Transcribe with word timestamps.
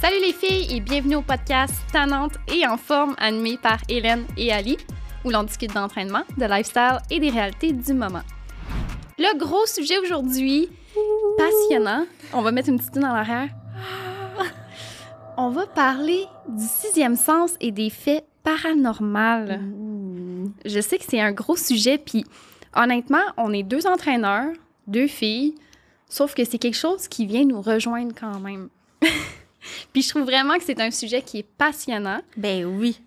Salut 0.00 0.20
les 0.20 0.32
filles 0.32 0.76
et 0.76 0.78
bienvenue 0.78 1.16
au 1.16 1.22
podcast 1.22 1.74
Tannante 1.92 2.34
et 2.54 2.64
en 2.64 2.76
forme 2.76 3.16
animé 3.18 3.58
par 3.60 3.80
Hélène 3.88 4.26
et 4.36 4.52
Ali, 4.52 4.78
où 5.24 5.30
l'on 5.30 5.42
discute 5.42 5.74
d'entraînement, 5.74 6.22
de 6.36 6.44
lifestyle 6.44 6.98
et 7.10 7.18
des 7.18 7.30
réalités 7.30 7.72
du 7.72 7.94
moment. 7.94 8.22
Le 9.18 9.36
gros 9.36 9.66
sujet 9.66 9.98
aujourd'hui, 9.98 10.68
passionnant. 11.36 12.06
On 12.32 12.42
va 12.42 12.52
mettre 12.52 12.68
une 12.68 12.78
petite 12.78 12.92
tune 12.92 13.02
dans 13.02 13.12
l'arrière. 13.12 13.48
On 15.36 15.50
va 15.50 15.66
parler 15.66 16.26
du 16.48 16.64
sixième 16.64 17.16
sens 17.16 17.56
et 17.60 17.72
des 17.72 17.90
faits 17.90 18.24
paranormaux. 18.44 19.58
Je 20.64 20.80
sais 20.80 20.98
que 20.98 21.04
c'est 21.08 21.20
un 21.20 21.32
gros 21.32 21.56
sujet, 21.56 21.98
puis 21.98 22.24
honnêtement, 22.76 23.24
on 23.36 23.52
est 23.52 23.64
deux 23.64 23.86
entraîneurs, 23.88 24.52
deux 24.86 25.08
filles, 25.08 25.56
sauf 26.08 26.34
que 26.34 26.44
c'est 26.44 26.58
quelque 26.58 26.76
chose 26.76 27.08
qui 27.08 27.26
vient 27.26 27.44
nous 27.44 27.60
rejoindre 27.60 28.12
quand 28.16 28.38
même. 28.38 28.68
puis 29.92 30.02
je 30.02 30.08
trouve 30.10 30.22
vraiment 30.22 30.56
que 30.56 30.64
c'est 30.64 30.80
un 30.80 30.90
sujet 30.90 31.22
qui 31.22 31.38
est 31.38 31.46
passionnant. 31.58 32.20
Ben 32.36 32.64
oui. 32.64 33.00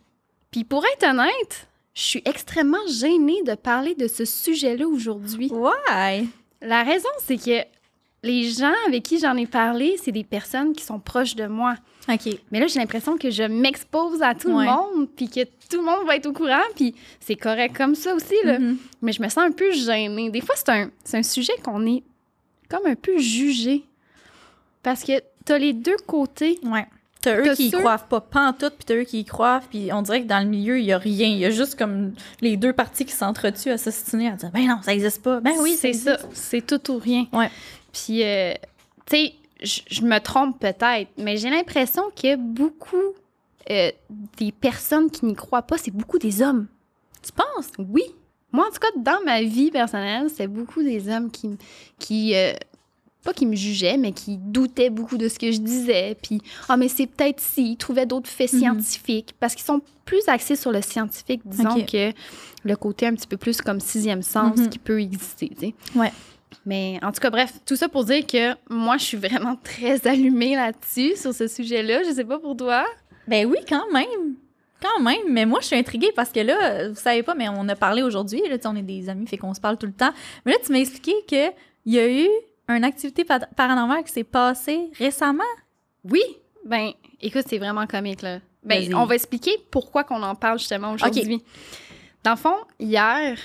Puis 0.52 0.64
pour 0.64 0.84
être 0.86 1.08
honnête, 1.10 1.68
je 1.94 2.02
suis 2.02 2.22
extrêmement 2.26 2.86
gênée 2.88 3.42
de 3.44 3.56
parler 3.56 3.96
de 3.96 4.08
ce 4.08 4.26
sujet-là 4.26 4.88
aujourd'hui. 4.88 5.50
Ouais. 5.52 6.26
La 6.62 6.84
raison, 6.84 7.10
c'est 7.26 7.38
que 7.38 7.66
les 8.24 8.50
gens 8.52 8.74
avec 8.88 9.04
qui 9.04 9.20
j'en 9.20 9.36
ai 9.36 9.48
parlé, 9.48 9.98
c'est 10.02 10.12
des 10.12 10.24
personnes 10.24 10.74
qui 10.74 10.84
sont 10.84 11.00
proches 11.00 11.36
de 11.36 11.48
moi. 11.48 11.76
OK. 12.08 12.30
Mais 12.52 12.60
là, 12.60 12.68
j'ai 12.68 12.80
l'impression 12.80 13.18
que 13.18 13.30
je 13.32 13.44
m'expose 13.44 14.22
à 14.22 14.36
tout 14.36 14.50
Ouais. 14.56 14.66
le 14.66 14.72
monde, 14.72 15.10
puis 15.16 15.28
que 15.30 15.44
tout 15.44 15.78
le 15.78 15.84
monde 15.84 16.06
va 16.06 16.16
être 16.18 16.28
au 16.28 16.34
courant, 16.34 16.62
puis 16.76 16.94
c'est 17.20 17.36
correct 17.36 17.76
comme 17.76 17.96
ça 17.96 18.14
aussi, 18.14 18.36
là. 18.44 18.60
Mhm. 18.60 18.78
Mais 19.02 19.12
je 19.12 19.22
me 19.22 19.28
sens 19.30 19.40
un 19.46 19.52
peu 19.52 19.72
gênée. 19.72 20.30
Des 20.30 20.42
fois, 20.42 20.56
c'est 20.56 20.70
un, 20.70 20.92
c'est 21.04 21.18
un 21.18 21.24
sujet 21.24 21.54
qu'on 21.64 21.86
est 21.88 22.04
comme 22.70 22.86
un 22.86 22.96
peu 22.96 23.18
jugé. 23.18 23.84
Parce 24.84 25.04
que 25.04 25.14
t'as 25.46 25.58
les 25.58 25.74
deux 25.74 25.98
côtés. 26.08 26.60
Ouais. 26.64 26.86
T'as 27.22 27.38
eux 27.38 27.54
qui 27.54 27.68
y 27.68 27.72
croient 27.72 28.00
pas 28.00 28.20
pantoute, 28.20 28.74
puis 28.78 28.86
t'as 28.86 28.96
eux 28.96 29.04
qui 29.04 29.20
y 29.20 29.26
croient, 29.26 29.62
puis 29.70 29.94
on 29.94 30.02
dirait 30.02 30.24
que 30.24 30.28
dans 30.28 30.40
le 30.40 30.50
milieu, 30.50 30.80
il 30.80 30.86
y 30.86 30.92
a 30.92 30.98
rien. 30.98 31.28
Il 31.28 31.38
y 31.38 31.46
a 31.46 31.52
juste 31.52 31.78
comme 31.78 32.14
les 32.42 32.58
deux 32.58 32.74
parties 32.74 33.06
qui 33.06 33.14
s'entretuent 33.14 33.70
à 33.70 33.78
s'ostiner, 33.78 34.30
à 34.30 34.32
dire 34.32 34.50
«Ben 34.54 34.66
non, 34.68 34.80
ça 34.82 34.92
existe 34.94 35.22
pas. 35.22 35.40
Ben 35.40 35.54
oui, 35.60 35.76
c'est 35.80 35.94
ça. 35.94 36.18
C'est 36.34 36.66
tout 36.66 36.90
ou 36.92 36.98
rien. 36.98 37.28
Ouais. 37.32 37.52
Puis, 37.94 38.24
euh, 38.24 38.54
tu 39.06 39.18
sais, 39.18 39.34
je- 39.62 40.02
me 40.02 40.18
trompe 40.20 40.60
peut-être, 40.60 41.10
mais 41.20 41.38
j'ai 41.38 41.52
l'impression 41.52 42.02
que 42.20 42.36
beaucoup 42.36 42.98
euh, 43.70 43.92
des 44.38 44.52
personnes 44.52 45.12
qui 45.12 45.26
n'y 45.28 45.36
croient 45.36 45.62
pas, 45.62 45.78
c'est 45.78 45.92
beaucoup 45.94 46.18
des 46.18 46.42
hommes. 46.42 46.66
Tu 47.22 47.32
penses? 47.32 47.70
Oui. 47.78 48.02
Moi, 48.52 48.66
en 48.68 48.72
tout 48.72 48.80
cas, 48.80 48.88
dans 48.98 49.24
ma 49.24 49.44
vie 49.44 49.70
personnelle, 49.70 50.28
c'est 50.36 50.48
beaucoup 50.48 50.82
des 50.82 51.08
hommes 51.08 51.30
qui, 51.30 51.52
qui 52.00 52.36
euh, 52.36 52.54
pas 53.24 53.34
qui 53.34 53.46
me 53.46 53.56
jugeaient, 53.56 53.98
mais 53.98 54.12
qui 54.12 54.38
doutaient 54.38 54.90
beaucoup 54.90 55.18
de 55.18 55.28
ce 55.28 55.38
que 55.38 55.52
je 55.52 55.60
disais. 55.60 56.16
Puis, 56.22 56.42
ah, 56.70 56.78
mais 56.78 56.88
c'est 56.88 57.08
peut-être 57.08 57.40
si, 57.40 57.72
ils 57.74 57.78
trouvaient 57.78 58.06
d'autres 58.06 58.30
faits 58.30 58.52
Mhm. 58.54 58.60
scientifiques, 58.60 59.36
parce 59.40 59.54
qu'ils 59.56 59.66
sont 59.66 59.82
plus 60.06 60.28
axés 60.28 60.56
sur 60.56 60.72
le 60.72 60.82
scientifique, 60.82 61.42
disons, 61.46 61.84
que 61.86 62.12
le 62.64 62.76
côté 62.76 63.06
un 63.08 63.14
petit 63.16 63.28
peu 63.28 63.38
plus 63.38 63.62
comme 63.62 63.80
sixième 63.80 64.22
sens 64.24 64.58
Mhm. 64.58 64.70
qui 64.70 64.80
peut 64.80 65.00
exister, 65.02 65.50
tu 65.50 65.68
sais. 65.68 65.74
Ouais. 65.96 66.12
Mais 66.66 67.00
en 67.02 67.12
tout 67.12 67.22
cas, 67.22 67.30
bref, 67.30 67.54
tout 67.66 67.76
ça 67.76 67.88
pour 67.88 68.04
dire 68.06 68.26
que 68.28 68.54
moi, 68.70 68.98
je 68.98 69.04
suis 69.06 69.18
vraiment 69.18 69.56
très 69.64 70.06
allumée 70.08 70.56
là-dessus, 70.56 71.16
sur 71.16 71.34
ce 71.34 71.48
sujet-là. 71.48 72.04
Je 72.04 72.12
sais 72.14 72.26
pas 72.26 72.40
pour 72.40 72.58
toi. 72.58 72.86
Ben 73.28 73.46
oui, 73.48 73.58
quand 73.70 73.90
même. 73.92 74.36
Quand 74.82 75.02
même. 75.04 75.22
Mais 75.30 75.46
moi, 75.46 75.60
je 75.62 75.68
suis 75.68 75.76
intriguée 75.76 76.12
parce 76.16 76.32
que 76.32 76.40
là, 76.40 76.90
vous 76.90 76.96
savez 76.96 77.22
pas, 77.24 77.36
mais 77.36 77.48
on 77.50 77.70
a 77.70 77.76
parlé 77.76 78.02
aujourd'hui. 78.02 78.42
Là, 78.50 78.58
tu 78.58 78.64
sais, 78.64 78.68
on 78.68 78.76
est 78.76 78.82
des 78.82 79.10
amis, 79.10 79.28
fait 79.28 79.38
qu'on 79.38 79.54
se 79.54 79.62
parle 79.62 79.78
tout 79.78 79.86
le 79.86 79.94
temps. 79.94 80.12
Mais 80.46 80.52
là, 80.54 80.58
tu 80.66 80.72
m'as 80.72 80.80
expliqué 80.80 81.14
qu'il 81.28 81.54
y 81.86 82.00
a 82.00 82.10
eu 82.12 82.28
une 82.70 82.84
activité 82.84 83.26
pa- 83.26 83.40
paranormale 83.40 84.04
qui 84.04 84.12
s'est 84.12 84.24
passée 84.24 84.90
récemment? 84.98 85.44
Oui. 86.04 86.22
Ben, 86.66 86.92
écoute, 87.22 87.44
c'est 87.48 87.58
vraiment 87.58 87.86
comique, 87.88 88.22
là. 88.22 88.40
Ben, 88.64 88.94
on 88.94 89.06
va 89.06 89.16
expliquer 89.16 89.52
pourquoi 89.72 90.04
qu'on 90.04 90.22
en 90.22 90.36
parle 90.36 90.60
justement 90.60 90.92
aujourd'hui. 90.94 91.42
Dans 92.24 92.32
le 92.32 92.38
fond, 92.38 92.56
hier, 92.80 93.38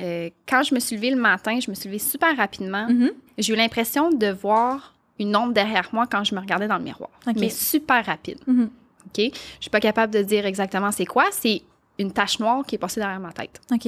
euh, 0.00 0.30
quand 0.48 0.62
je 0.62 0.74
me 0.74 0.80
suis 0.80 0.96
levée 0.96 1.10
le 1.10 1.20
matin, 1.20 1.58
je 1.60 1.70
me 1.70 1.74
suis 1.74 1.88
levée 1.88 1.98
super 1.98 2.34
rapidement. 2.36 2.88
Mhm. 2.88 3.10
J'ai 3.36 3.52
eu 3.52 3.56
l'impression 3.56 4.10
de 4.10 4.28
voir 4.28 4.94
une 5.18 5.36
ombre 5.36 5.52
derrière 5.52 5.88
moi 5.92 6.06
quand 6.06 6.24
je 6.24 6.34
me 6.34 6.40
regardais 6.40 6.68
dans 6.68 6.78
le 6.78 6.84
miroir. 6.84 7.10
Mais 7.36 7.50
super 7.50 8.04
rapide. 8.06 8.38
Mhm. 8.46 8.70
OK? 9.06 9.18
Je 9.18 9.30
suis 9.60 9.70
pas 9.70 9.80
capable 9.80 10.12
de 10.14 10.22
dire 10.22 10.46
exactement 10.46 10.90
c'est 10.92 11.04
quoi. 11.06 11.26
C'est 11.30 11.62
une 11.98 12.12
tache 12.12 12.38
noire 12.40 12.64
qui 12.64 12.76
est 12.76 12.78
passée 12.78 13.00
derrière 13.00 13.20
ma 13.20 13.32
tête. 13.32 13.60
OK. 13.72 13.86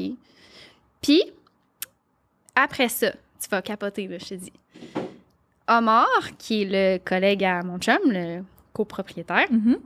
OK? 0.00 0.06
Puis, 1.02 1.22
après 2.54 2.88
ça, 2.88 3.12
tu 3.40 3.48
vas 3.50 3.62
capoter, 3.62 4.06
là, 4.08 4.18
je 4.18 4.24
te 4.26 4.34
dis. 4.34 4.52
Omar, 5.68 6.06
qui 6.38 6.62
est 6.62 6.64
le 6.64 6.98
collègue 7.04 7.44
à 7.44 7.62
mon 7.62 7.78
chum, 7.78 7.98
le 8.06 8.42
copropriétaire, 8.72 9.46
Mhm. 9.50 9.76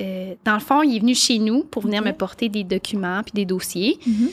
euh, 0.00 0.34
dans 0.44 0.54
le 0.54 0.60
fond, 0.60 0.82
il 0.82 0.96
est 0.96 1.00
venu 1.00 1.14
chez 1.14 1.38
nous 1.38 1.64
pour 1.64 1.82
venir 1.82 2.02
me 2.02 2.12
porter 2.12 2.48
des 2.48 2.64
documents 2.64 3.22
puis 3.22 3.32
des 3.32 3.44
dossiers. 3.44 3.98
Mhm. 4.06 4.28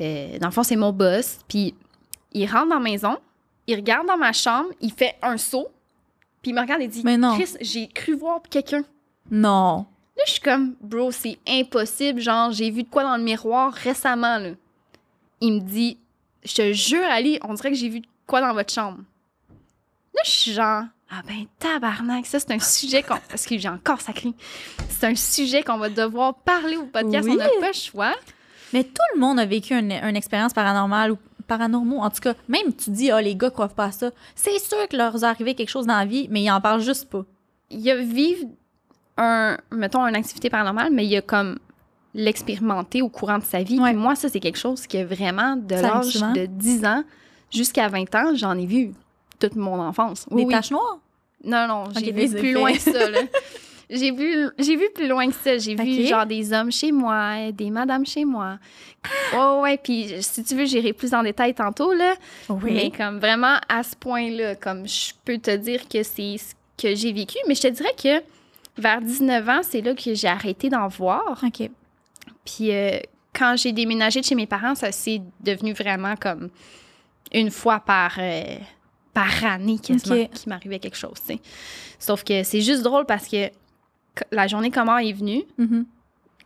Euh, 0.00 0.38
dans 0.38 0.46
le 0.48 0.52
fond, 0.52 0.62
c'est 0.62 0.76
mon 0.76 0.92
boss. 0.92 1.38
Puis, 1.48 1.74
il 2.32 2.46
rentre 2.46 2.68
dans 2.68 2.76
la 2.76 2.80
maison, 2.80 3.16
il 3.66 3.76
regarde 3.76 4.06
dans 4.06 4.16
ma 4.16 4.32
chambre, 4.32 4.70
il 4.80 4.92
fait 4.92 5.16
un 5.22 5.36
saut, 5.36 5.68
puis 6.40 6.52
il 6.52 6.54
me 6.54 6.60
regarde 6.60 6.80
et 6.82 6.88
dit 6.88 7.02
Mais 7.04 7.16
non. 7.18 7.34
Chris, 7.34 7.54
j'ai 7.60 7.86
cru 7.88 8.14
voir 8.14 8.40
quelqu'un. 8.48 8.84
Non. 9.30 9.84
Là, 10.16 10.22
je 10.26 10.32
suis 10.32 10.40
comme, 10.40 10.74
bro, 10.80 11.10
c'est 11.12 11.38
impossible. 11.46 12.20
Genre, 12.20 12.50
j'ai 12.50 12.70
vu 12.70 12.82
de 12.82 12.88
quoi 12.88 13.02
dans 13.04 13.16
le 13.16 13.22
miroir 13.22 13.72
récemment, 13.72 14.38
là. 14.38 14.50
Il 15.40 15.52
me 15.54 15.60
dit, 15.60 15.96
je 16.48 16.54
te 16.54 16.72
jure, 16.72 17.04
Ali, 17.04 17.38
on 17.42 17.54
dirait 17.54 17.70
que 17.70 17.76
j'ai 17.76 17.88
vu 17.88 18.02
quoi 18.26 18.40
dans 18.40 18.52
votre 18.52 18.72
chambre. 18.72 18.98
Là, 20.14 20.22
je 20.24 20.30
suis 20.30 20.52
genre, 20.52 20.84
ah 21.10 21.22
ben, 21.26 21.46
tabarnak, 21.58 22.26
ça, 22.26 22.40
c'est 22.40 22.52
un 22.52 22.58
sujet 22.58 23.02
qu'on. 23.02 23.16
Parce 23.28 23.46
que 23.46 23.58
j'ai 23.58 23.68
encore 23.68 24.00
sacré. 24.00 24.32
C'est 24.88 25.06
un 25.06 25.14
sujet 25.14 25.62
qu'on 25.62 25.78
va 25.78 25.88
devoir 25.88 26.34
parler 26.34 26.76
au 26.76 26.84
podcast. 26.84 27.26
Oui. 27.26 27.34
On 27.34 27.36
n'a 27.36 27.48
pas 27.60 27.68
le 27.68 27.72
choix. 27.72 28.14
Mais 28.72 28.84
tout 28.84 29.02
le 29.14 29.20
monde 29.20 29.38
a 29.38 29.46
vécu 29.46 29.74
une, 29.74 29.92
une 29.92 30.16
expérience 30.16 30.52
paranormale 30.52 31.12
ou 31.12 31.18
paranormaux. 31.46 32.00
En 32.00 32.10
tout 32.10 32.20
cas, 32.20 32.34
même 32.48 32.74
tu 32.74 32.90
dis, 32.90 33.10
ah, 33.10 33.20
les 33.20 33.34
gars 33.34 33.50
croient 33.50 33.68
pas 33.68 33.86
à 33.86 33.92
ça. 33.92 34.10
C'est 34.34 34.58
sûr 34.58 34.88
que 34.88 34.96
leur 34.96 35.16
est 35.16 35.24
arrivé 35.24 35.54
quelque 35.54 35.70
chose 35.70 35.86
dans 35.86 35.96
la 35.96 36.04
vie, 36.04 36.28
mais 36.30 36.42
ils 36.42 36.50
en 36.50 36.60
parlent 36.60 36.80
juste 36.80 37.08
pas. 37.08 37.24
Il 37.70 37.80
y 37.80 37.90
a 37.90 37.96
vivre 37.96 38.46
un, 39.16 39.58
mettons, 39.70 40.06
une 40.06 40.14
activité 40.16 40.50
paranormale, 40.50 40.92
mais 40.92 41.04
il 41.04 41.10
y 41.10 41.16
a 41.16 41.22
comme 41.22 41.58
l'expérimenter 42.18 43.00
au 43.00 43.08
courant 43.08 43.38
de 43.38 43.44
sa 43.44 43.62
vie. 43.62 43.78
Ouais. 43.78 43.90
Puis 43.92 43.98
moi, 43.98 44.14
ça, 44.16 44.28
c'est 44.28 44.40
quelque 44.40 44.58
chose 44.58 44.86
que 44.86 45.02
vraiment, 45.04 45.56
de 45.56 45.74
l'âge 45.76 46.14
de 46.34 46.46
10 46.46 46.84
ans 46.84 47.04
jusqu'à 47.50 47.88
20 47.88 48.14
ans, 48.16 48.34
j'en 48.34 48.58
ai 48.58 48.66
vu 48.66 48.92
toute 49.38 49.54
mon 49.56 49.80
enfance. 49.80 50.26
Oui, 50.30 50.42
Des 50.42 50.46
oui. 50.48 50.52
taches 50.54 50.70
noires? 50.72 50.98
Non, 51.44 51.66
non, 51.68 51.84
j'ai 51.96 52.08
Ok, 52.10 52.14
vu 52.16 52.28
plus 52.28 52.36
effets. 52.36 52.52
loin 52.52 52.72
que 52.72 52.80
ça, 52.80 53.08
là. 53.10 53.20
J'ai 53.90 54.10
vu, 54.10 54.50
j'ai 54.58 54.76
vu 54.76 54.84
plus 54.94 55.08
loin 55.08 55.28
que 55.28 55.34
ça. 55.34 55.56
J'ai 55.56 55.74
vu 55.74 56.04
genre 56.06 56.26
des 56.26 56.52
hommes 56.52 56.70
chez 56.70 56.92
moi, 56.92 57.50
des 57.52 57.70
madames 57.70 58.04
chez 58.04 58.26
moi. 58.26 58.58
Oh 59.34 59.60
ouais, 59.62 59.78
puis 59.82 60.12
si 60.20 60.44
tu 60.44 60.54
veux, 60.56 60.66
j'irai 60.66 60.92
plus 60.92 61.14
en 61.14 61.22
détail 61.22 61.54
tantôt, 61.54 61.94
là. 61.94 62.12
Mais 62.62 62.90
comme 62.94 63.18
vraiment 63.18 63.56
à 63.66 63.82
ce 63.82 63.96
point-là, 63.96 64.56
comme 64.56 64.86
je 64.86 65.12
peux 65.24 65.38
te 65.38 65.56
dire 65.56 65.88
que 65.88 66.02
c'est 66.02 66.36
ce 66.36 66.52
que 66.76 66.94
j'ai 66.94 67.14
vécu. 67.14 67.38
Mais 67.48 67.54
je 67.54 67.62
te 67.62 67.68
dirais 67.68 67.94
que 67.96 68.22
vers 68.76 69.00
19 69.00 69.48
ans, 69.48 69.60
c'est 69.62 69.80
là 69.80 69.94
que 69.94 70.12
j'ai 70.12 70.28
arrêté 70.28 70.68
d'en 70.68 70.88
voir. 70.88 71.42
OK. 71.42 71.70
Puis 72.56 72.72
euh, 72.72 72.98
quand 73.34 73.56
j'ai 73.56 73.72
déménagé 73.72 74.20
de 74.20 74.24
chez 74.24 74.34
mes 74.34 74.46
parents, 74.46 74.74
ça 74.74 74.90
s'est 74.92 75.20
devenu 75.40 75.72
vraiment 75.72 76.14
comme 76.16 76.48
une 77.32 77.50
fois 77.50 77.80
par, 77.80 78.14
euh, 78.18 78.42
par 79.12 79.44
année 79.44 79.78
quasiment 79.78 80.24
qu'il 80.26 80.48
m'arrivait 80.48 80.78
quelque 80.78 80.96
chose. 80.96 81.18
Sauf 81.98 82.24
que 82.24 82.42
c'est 82.42 82.60
juste 82.62 82.82
drôle 82.82 83.04
parce 83.06 83.28
que 83.28 83.50
la 84.32 84.46
journée 84.46 84.70
comment 84.70 84.98
est 84.98 85.12
venue, 85.12 85.42
Mhm. 85.58 85.84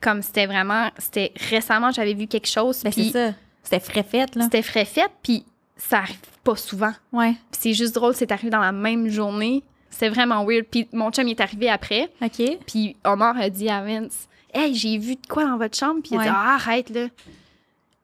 comme 0.01 0.23
c'était 0.23 0.47
vraiment, 0.47 0.91
c'était 0.99 1.33
récemment 1.51 1.91
j'avais 1.93 2.15
vu 2.15 2.27
quelque 2.27 2.49
chose, 2.49 2.83
Ben, 2.83 2.91
c'est 2.93 3.01
puis 3.03 3.11
ça. 3.11 3.33
C'était 3.63 3.81
frais 3.81 4.03
fait, 4.03 4.35
là. 4.35 4.45
c'était 4.45 4.63
frais 4.63 4.85
fait, 4.85 5.11
puis 5.23 5.45
ça 5.77 5.99
arrive 5.99 6.19
pas 6.43 6.57
souvent. 6.57 6.93
Ouais. 7.13 7.35
C'est 7.53 7.73
juste 7.75 7.95
drôle, 7.95 8.15
c'est 8.15 8.33
arrivé 8.33 8.51
dans 8.51 8.61
la 8.61 8.73
même 8.73 9.09
journée. 9.09 9.63
C'est 9.89 10.09
vraiment 10.09 10.45
weird. 10.45 10.65
Puis 10.71 10.89
mon 10.93 11.11
chum 11.13 11.29
il 11.29 11.33
est 11.33 11.41
arrivé 11.41 11.69
après. 11.69 12.11
OK. 12.23 12.43
Puis 12.67 12.97
Omar 13.05 13.37
a 13.37 13.49
dit 13.51 13.69
à 13.69 13.83
Vince 13.85 14.27
Hey, 14.53 14.75
j'ai 14.75 14.99
vu 14.99 15.15
de 15.17 15.27
quoi 15.29 15.45
dans 15.45 15.57
votre 15.57 15.77
chambre? 15.77 16.01
Puis 16.03 16.11
il 16.13 16.19
Ouais. 16.19 16.25
dit 16.25 16.31
Ah, 16.33 16.55
arrête 16.55 16.91
là. 16.91 17.07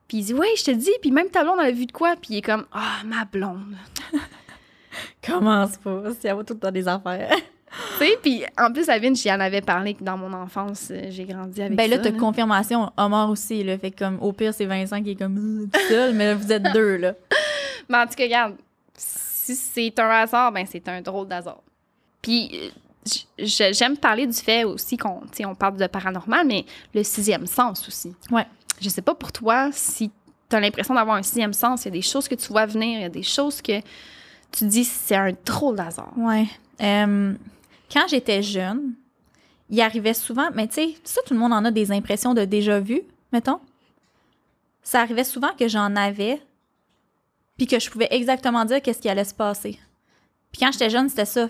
Puis 0.09 0.19
il 0.19 0.25
dit 0.25 0.35
Ouais, 0.35 0.49
je 0.57 0.65
te 0.65 0.71
dis. 0.71 0.91
Puis 1.03 1.11
même 1.11 1.29
ta 1.29 1.43
blonde, 1.45 1.59
elle 1.61 1.67
a 1.69 1.73
vu 1.73 1.87
de 1.87 1.93
quoi? 1.93 2.15
Puis 2.17 2.29
il 2.31 2.37
est 2.39 2.43
comme 2.43 2.65
Ah, 2.73 3.03
ma 3.05 3.25
blonde. 3.25 3.77
Commence 5.27 5.77
pas. 5.77 6.03
C'est 6.21 6.29
à 6.31 6.35
vous 6.35 6.43
tout 6.43 6.55
dans 6.55 6.71
des 6.71 6.87
affaires. 6.89 7.31
tu 7.99 8.05
sais, 8.07 8.19
puis 8.23 8.45
en 8.59 8.73
plus, 8.73 8.89
à 8.89 8.99
Vince, 8.99 9.21
j'y 9.23 9.31
en 9.31 9.41
avais 9.41 9.61
parlé 9.61 9.95
que 9.95 10.03
dans 10.03 10.17
mon 10.17 10.33
enfance, 10.33 10.89
euh, 10.91 11.07
j'ai 11.11 11.25
grandi 11.25 11.61
avec 11.61 11.77
ben 11.77 11.89
là, 11.91 11.97
ça. 11.97 12.05
t'as 12.05 12.13
confirmation. 12.13 12.91
Omar 12.97 13.29
aussi, 13.31 13.63
là. 13.63 13.77
Fait 13.79 13.91
que 13.91 13.99
comme, 13.99 14.19
au 14.23 14.33
pire, 14.33 14.55
c'est 14.55 14.65
Vincent 14.65 15.03
qui 15.03 15.11
est 15.11 15.17
comme 15.17 15.37
euh, 15.39 15.67
tout 15.73 15.81
seul, 15.89 16.15
mais 16.15 16.27
là, 16.29 16.35
vous 16.35 16.51
êtes 16.51 16.73
deux, 16.73 16.97
là. 16.97 17.15
Mais 17.91 17.97
en 17.99 18.07
tout 18.07 18.15
cas, 18.17 18.25
regarde, 18.25 18.55
si 18.95 19.55
c'est 19.55 19.99
un 19.99 20.09
hasard, 20.11 20.53
ben 20.53 20.67
c'est 20.71 20.87
un 20.89 21.01
drôle 21.01 21.27
d'hasard. 21.27 21.63
Puis 22.21 22.51
euh, 22.53 22.69
j'aime 23.39 23.97
parler 23.97 24.27
du 24.27 24.37
fait 24.37 24.65
aussi 24.65 24.97
qu'on 24.97 25.23
on 25.45 25.55
parle 25.55 25.77
de 25.77 25.87
paranormal, 25.87 26.47
mais 26.47 26.65
le 26.95 27.03
sixième 27.03 27.47
sens 27.47 27.87
aussi. 27.89 28.15
Ouais. 28.31 28.47
Je 28.81 28.89
sais 28.89 29.03
pas 29.03 29.15
pour 29.15 29.33
toi 29.33 29.71
si 29.73 30.11
tu 30.49 30.57
as 30.57 30.61
l'impression 30.61 30.95
d'avoir 30.95 31.17
un 31.17 31.23
sixième 31.23 31.53
sens, 31.53 31.85
il 31.85 31.87
y 31.87 31.89
a 31.89 31.93
des 31.93 32.03
choses 32.03 32.29
que 32.29 32.35
tu 32.35 32.49
vois 32.49 32.67
venir, 32.67 32.99
il 32.99 33.03
y 33.03 33.05
a 33.05 33.09
des 33.09 33.23
choses 33.23 33.61
que 33.61 33.81
tu 34.53 34.67
dis 34.67 34.85
c'est 34.85 35.17
un 35.17 35.33
drôle 35.45 35.77
d'hasard. 35.77 36.13
Ouais. 36.17 36.47
Euh, 36.81 37.35
quand 37.93 38.07
j'étais 38.09 38.43
jeune, 38.43 38.95
il 39.71 39.81
arrivait 39.81 40.15
souvent, 40.15 40.49
mais 40.55 40.67
tu 40.69 40.75
sais, 40.75 40.95
ça, 41.05 41.21
tout 41.27 41.35
le 41.35 41.41
monde 41.41 41.53
en 41.53 41.65
a 41.65 41.71
des 41.71 41.93
impressions 41.93 42.35
de 42.35 42.45
déjà 42.45 42.81
vu, 42.81 43.03
mettons. 43.33 43.61
Ça 44.83 45.01
arrivait 45.01 45.25
souvent 45.25 45.51
que 45.59 45.69
j'en 45.69 45.95
avais, 45.97 46.41
puis 47.57 47.67
que 47.67 47.79
je 47.79 47.91
pouvais 47.91 48.09
exactement 48.11 48.65
dire 48.65 48.81
qu'est-ce 48.81 49.01
qui 49.01 49.09
allait 49.09 49.25
se 49.25 49.35
passer. 49.35 49.79
Puis 50.53 50.61
quand 50.61 50.73
j'étais 50.73 50.89
jeune, 50.91 51.09
c'était 51.09 51.27
ça. 51.27 51.49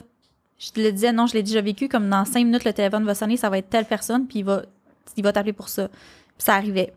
Je 0.59 0.71
te 0.71 0.81
le 0.81 0.91
disais, 0.93 1.13
non, 1.13 1.27
je 1.27 1.35
l'ai 1.35 1.43
déjà 1.43 1.61
vécu, 1.61 1.89
comme 1.89 2.09
dans 2.09 2.25
cinq 2.25 2.45
minutes, 2.45 2.65
le 2.65 2.73
téléphone 2.73 3.05
va 3.05 3.15
sonner, 3.15 3.37
ça 3.37 3.49
va 3.49 3.59
être 3.59 3.71
telle 3.71 3.85
personne, 3.85 4.27
puis 4.27 4.41
il 4.41 4.45
va, 4.45 4.63
il 5.17 5.23
va 5.23 5.33
t'appeler 5.33 5.53
pour 5.53 5.69
ça. 5.69 5.89
Puis 5.89 6.45
ça 6.45 6.55
arrivait. 6.55 6.93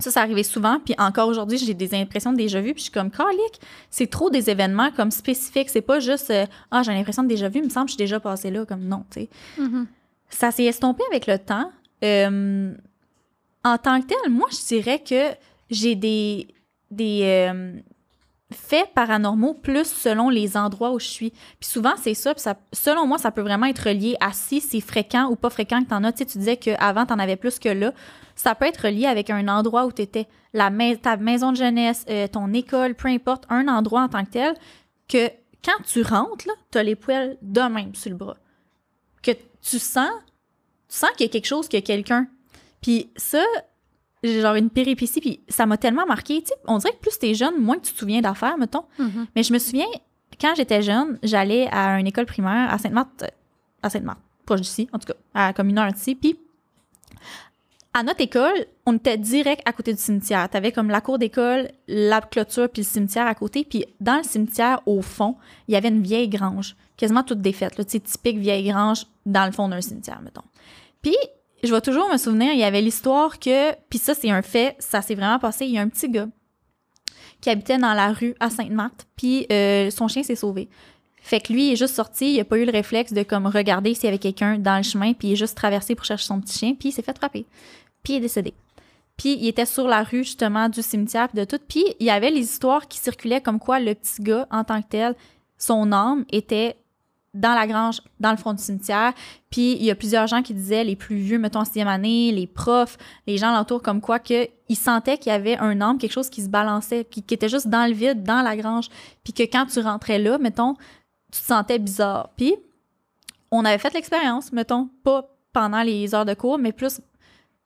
Ça, 0.00 0.10
ça 0.10 0.20
arrivait 0.20 0.42
souvent. 0.44 0.78
Puis 0.84 0.94
encore 0.98 1.28
aujourd'hui, 1.28 1.58
j'ai 1.58 1.74
des 1.74 1.94
impressions 1.94 2.32
de 2.32 2.36
déjà 2.36 2.60
vu. 2.60 2.72
Puis 2.72 2.80
je 2.80 2.82
suis 2.84 2.92
comme, 2.92 3.10
calique, 3.10 3.60
c'est 3.90 4.08
trop 4.08 4.30
des 4.30 4.48
événements 4.50 4.90
comme 4.92 5.10
spécifiques. 5.10 5.70
C'est 5.70 5.82
pas 5.82 5.98
juste, 5.98 6.30
euh, 6.30 6.46
ah, 6.70 6.82
j'ai 6.82 6.92
l'impression 6.92 7.22
de 7.22 7.28
déjà 7.28 7.48
vu, 7.48 7.58
il 7.60 7.64
me 7.64 7.68
semble 7.68 7.86
que 7.86 7.90
je 7.90 7.94
suis 7.94 8.04
déjà 8.04 8.20
passé 8.20 8.50
là. 8.50 8.64
Comme 8.64 8.84
non, 8.84 9.04
tu 9.10 9.22
sais. 9.22 9.28
Mhm. 9.58 9.86
Ça 10.28 10.50
s'est 10.50 10.64
estompé 10.64 11.02
avec 11.10 11.26
le 11.26 11.38
temps. 11.38 11.72
Euh, 12.04 12.72
en 13.64 13.78
tant 13.78 14.00
que 14.00 14.06
tel, 14.06 14.30
moi, 14.30 14.46
je 14.52 14.66
dirais 14.66 15.02
que 15.02 15.34
j'ai 15.70 15.96
des, 15.96 16.48
des 16.90 17.22
euh, 17.24 17.80
faits 18.50 18.92
paranormaux 18.94 19.54
plus 19.54 19.84
selon 19.86 20.30
les 20.30 20.56
endroits 20.56 20.92
où 20.92 20.98
je 20.98 21.06
suis. 21.06 21.30
Puis 21.30 21.68
souvent, 21.68 21.94
c'est 22.02 22.14
ça. 22.14 22.34
Selon 22.72 23.06
moi, 23.06 23.18
ça 23.18 23.30
peut 23.30 23.42
vraiment 23.42 23.66
être 23.66 23.90
lié 23.90 24.16
à 24.20 24.32
si 24.32 24.60
c'est 24.60 24.80
fréquent 24.80 25.28
ou 25.30 25.36
pas 25.36 25.50
fréquent 25.50 25.82
que 25.84 25.88
t'en 25.90 26.02
as. 26.04 26.12
Tu 26.12 26.18
sais, 26.18 26.26
tu 26.26 26.38
disais 26.38 26.56
qu'avant, 26.56 27.04
t'en 27.06 27.18
avais 27.18 27.36
plus 27.36 27.58
que 27.58 27.68
là. 27.68 27.92
Ça 28.34 28.54
peut 28.54 28.64
être 28.66 28.88
lié 28.88 29.06
avec 29.06 29.30
un 29.30 29.48
endroit 29.48 29.84
où 29.86 29.92
t'étais, 29.92 30.26
la 30.54 30.70
mais- 30.70 30.96
ta 30.96 31.16
maison 31.16 31.52
de 31.52 31.56
jeunesse, 31.56 32.04
euh, 32.08 32.26
ton 32.28 32.52
école, 32.54 32.94
peu 32.94 33.08
importe, 33.08 33.44
un 33.50 33.68
endroit 33.68 34.02
en 34.02 34.08
tant 34.08 34.24
que 34.24 34.30
tel, 34.30 34.54
que 35.08 35.28
quand 35.64 35.82
tu 35.86 36.02
rentres, 36.02 36.46
là, 36.46 36.54
t'as 36.70 36.82
les 36.82 36.94
poils 36.96 37.36
de 37.42 37.60
même 37.62 37.94
sur 37.94 38.10
le 38.10 38.16
bras. 38.16 38.36
Que 39.22 39.32
tu 39.60 39.78
sens, 39.78 40.10
tu 40.88 40.96
sens 40.96 41.10
qu'il 41.16 41.26
y 41.26 41.28
a 41.28 41.32
quelque 41.32 41.46
chose, 41.46 41.68
qu'il 41.68 41.80
y 41.80 41.82
a 41.82 41.86
quelqu'un. 41.86 42.28
Puis 42.80 43.10
ça, 43.16 43.42
j'ai 44.22 44.40
genre 44.40 44.54
une 44.54 44.70
péripétie, 44.70 45.20
puis 45.20 45.40
ça 45.48 45.66
m'a 45.66 45.76
tellement 45.76 46.06
marqué. 46.06 46.40
Tu 46.40 46.48
sais, 46.48 46.54
on 46.66 46.78
dirait 46.78 46.92
que 46.92 47.00
plus 47.00 47.18
t'es 47.18 47.34
jeune, 47.34 47.60
moins 47.60 47.76
que 47.76 47.86
tu 47.86 47.92
te 47.92 47.98
souviens 47.98 48.20
d'affaires, 48.20 48.58
mettons. 48.58 48.84
Mhm. 48.98 49.26
Mais 49.36 49.42
je 49.42 49.52
me 49.52 49.58
souviens, 49.58 49.86
quand 50.40 50.54
j'étais 50.56 50.82
jeune, 50.82 51.18
j'allais 51.22 51.68
à 51.70 51.98
une 51.98 52.06
école 52.06 52.26
primaire 52.26 52.72
à 52.72 52.78
Sainte-Marthe, 52.78 53.22
euh, 53.22 53.28
à 53.82 53.90
Sainte-Marthe, 53.90 54.20
proche 54.46 54.60
d'ici, 54.62 54.88
en 54.92 54.98
tout 54.98 55.06
cas, 55.06 55.18
à 55.34 55.52
comme 55.52 55.68
une 55.68 55.78
heure 55.78 55.92
d'ici. 55.92 56.14
Puis, 56.14 56.38
à 57.94 58.02
notre 58.02 58.20
école, 58.20 58.66
on 58.86 58.96
était 58.96 59.18
direct 59.18 59.62
à 59.64 59.72
côté 59.72 59.92
du 59.92 60.00
cimetière. 60.00 60.48
T'avais 60.48 60.72
comme 60.72 60.90
la 60.90 61.00
cour 61.00 61.18
d'école, 61.18 61.70
la 61.88 62.20
clôture, 62.20 62.68
puis 62.68 62.82
le 62.82 62.86
cimetière 62.86 63.26
à 63.26 63.34
côté. 63.34 63.64
Puis, 63.64 63.84
dans 64.00 64.18
le 64.18 64.22
cimetière, 64.22 64.80
au 64.86 65.02
fond, 65.02 65.36
il 65.66 65.74
y 65.74 65.76
avait 65.76 65.88
une 65.88 66.02
vieille 66.02 66.28
grange, 66.28 66.76
quasiment 66.96 67.22
toute 67.22 67.40
défaite, 67.40 67.78
là, 67.78 67.84
tu 67.84 67.92
sais, 67.92 68.00
typique 68.00 68.38
vieille 68.38 68.68
grange 68.68 69.06
dans 69.26 69.46
le 69.46 69.52
fond 69.52 69.68
d'un 69.68 69.80
cimetière, 69.80 70.20
mettons. 70.22 70.44
Puis, 71.02 71.16
je 71.62 71.74
vais 71.74 71.80
toujours 71.80 72.08
me 72.10 72.16
souvenir, 72.16 72.52
il 72.52 72.58
y 72.58 72.64
avait 72.64 72.80
l'histoire 72.80 73.38
que, 73.38 73.74
puis 73.88 73.98
ça, 73.98 74.14
c'est 74.14 74.30
un 74.30 74.42
fait, 74.42 74.76
ça 74.78 75.02
s'est 75.02 75.14
vraiment 75.14 75.38
passé. 75.38 75.66
Il 75.66 75.72
y 75.72 75.78
a 75.78 75.82
un 75.82 75.88
petit 75.88 76.08
gars 76.08 76.28
qui 77.40 77.50
habitait 77.50 77.78
dans 77.78 77.94
la 77.94 78.12
rue 78.12 78.34
à 78.40 78.50
Sainte-Marthe, 78.50 79.06
puis 79.16 79.46
euh, 79.52 79.90
son 79.90 80.08
chien 80.08 80.22
s'est 80.22 80.36
sauvé. 80.36 80.68
Fait 81.20 81.40
que 81.40 81.52
lui, 81.52 81.68
il 81.68 81.72
est 81.72 81.76
juste 81.76 81.94
sorti, 81.94 82.34
il 82.34 82.40
a 82.40 82.44
pas 82.44 82.58
eu 82.58 82.64
le 82.64 82.72
réflexe 82.72 83.12
de 83.12 83.22
comme 83.22 83.46
regarder 83.46 83.94
s'il 83.94 84.04
y 84.04 84.08
avait 84.08 84.18
quelqu'un 84.18 84.58
dans 84.58 84.76
le 84.76 84.82
chemin, 84.82 85.12
puis 85.12 85.28
il 85.28 85.32
est 85.32 85.36
juste 85.36 85.56
traversé 85.56 85.94
pour 85.94 86.04
chercher 86.04 86.26
son 86.26 86.40
petit 86.40 86.58
chien, 86.58 86.74
puis 86.74 86.88
il 86.88 86.92
s'est 86.92 87.02
fait 87.02 87.16
frapper. 87.16 87.46
Puis 88.02 88.14
il 88.14 88.16
est 88.16 88.20
décédé. 88.20 88.54
Puis 89.16 89.36
il 89.40 89.48
était 89.48 89.66
sur 89.66 89.88
la 89.88 90.04
rue 90.04 90.24
justement 90.24 90.68
du 90.68 90.80
cimetière 90.80 91.28
puis 91.28 91.38
de 91.38 91.44
tout. 91.44 91.58
Puis 91.68 91.84
il 91.98 92.06
y 92.06 92.10
avait 92.10 92.30
les 92.30 92.40
histoires 92.40 92.86
qui 92.86 92.98
circulaient 92.98 93.40
comme 93.40 93.58
quoi 93.58 93.80
le 93.80 93.94
petit 93.94 94.22
gars 94.22 94.46
en 94.50 94.62
tant 94.64 94.80
que 94.80 94.88
tel, 94.88 95.16
son 95.58 95.92
âme 95.92 96.24
était 96.30 96.76
dans 97.38 97.54
la 97.54 97.66
grange, 97.66 98.00
dans 98.20 98.30
le 98.30 98.36
fond 98.36 98.52
du 98.52 98.62
cimetière. 98.62 99.12
Puis 99.50 99.72
il 99.72 99.84
y 99.84 99.90
a 99.90 99.94
plusieurs 99.94 100.26
gens 100.26 100.42
qui 100.42 100.54
disaient, 100.54 100.84
les 100.84 100.96
plus 100.96 101.16
vieux, 101.16 101.38
mettons 101.38 101.60
en 101.60 101.64
sixième 101.64 101.88
année, 101.88 102.32
les 102.32 102.46
profs, 102.46 102.98
les 103.26 103.38
gens 103.38 103.48
alentour, 103.48 103.82
comme 103.82 104.00
quoi 104.00 104.18
que 104.18 104.48
ils 104.68 104.76
sentaient 104.76 105.16
qu'il 105.18 105.32
y 105.32 105.34
avait 105.34 105.56
un 105.58 105.80
âme, 105.80 105.98
quelque 105.98 106.12
chose 106.12 106.28
qui 106.28 106.42
se 106.42 106.48
balançait, 106.48 107.04
puis 107.04 107.22
qui 107.22 107.34
était 107.34 107.48
juste 107.48 107.68
dans 107.68 107.86
le 107.86 107.94
vide, 107.94 108.22
dans 108.22 108.42
la 108.42 108.56
grange. 108.56 108.88
Puis 109.24 109.32
que 109.32 109.42
quand 109.44 109.66
tu 109.66 109.80
rentrais 109.80 110.18
là, 110.18 110.38
mettons, 110.38 110.74
tu 111.32 111.40
te 111.40 111.46
sentais 111.46 111.78
bizarre. 111.78 112.30
Puis 112.36 112.54
on 113.50 113.64
avait 113.64 113.78
fait 113.78 113.94
l'expérience, 113.94 114.52
mettons, 114.52 114.90
pas 115.04 115.34
pendant 115.52 115.82
les 115.82 116.14
heures 116.14 116.26
de 116.26 116.34
cours, 116.34 116.58
mais 116.58 116.72
plus 116.72 117.00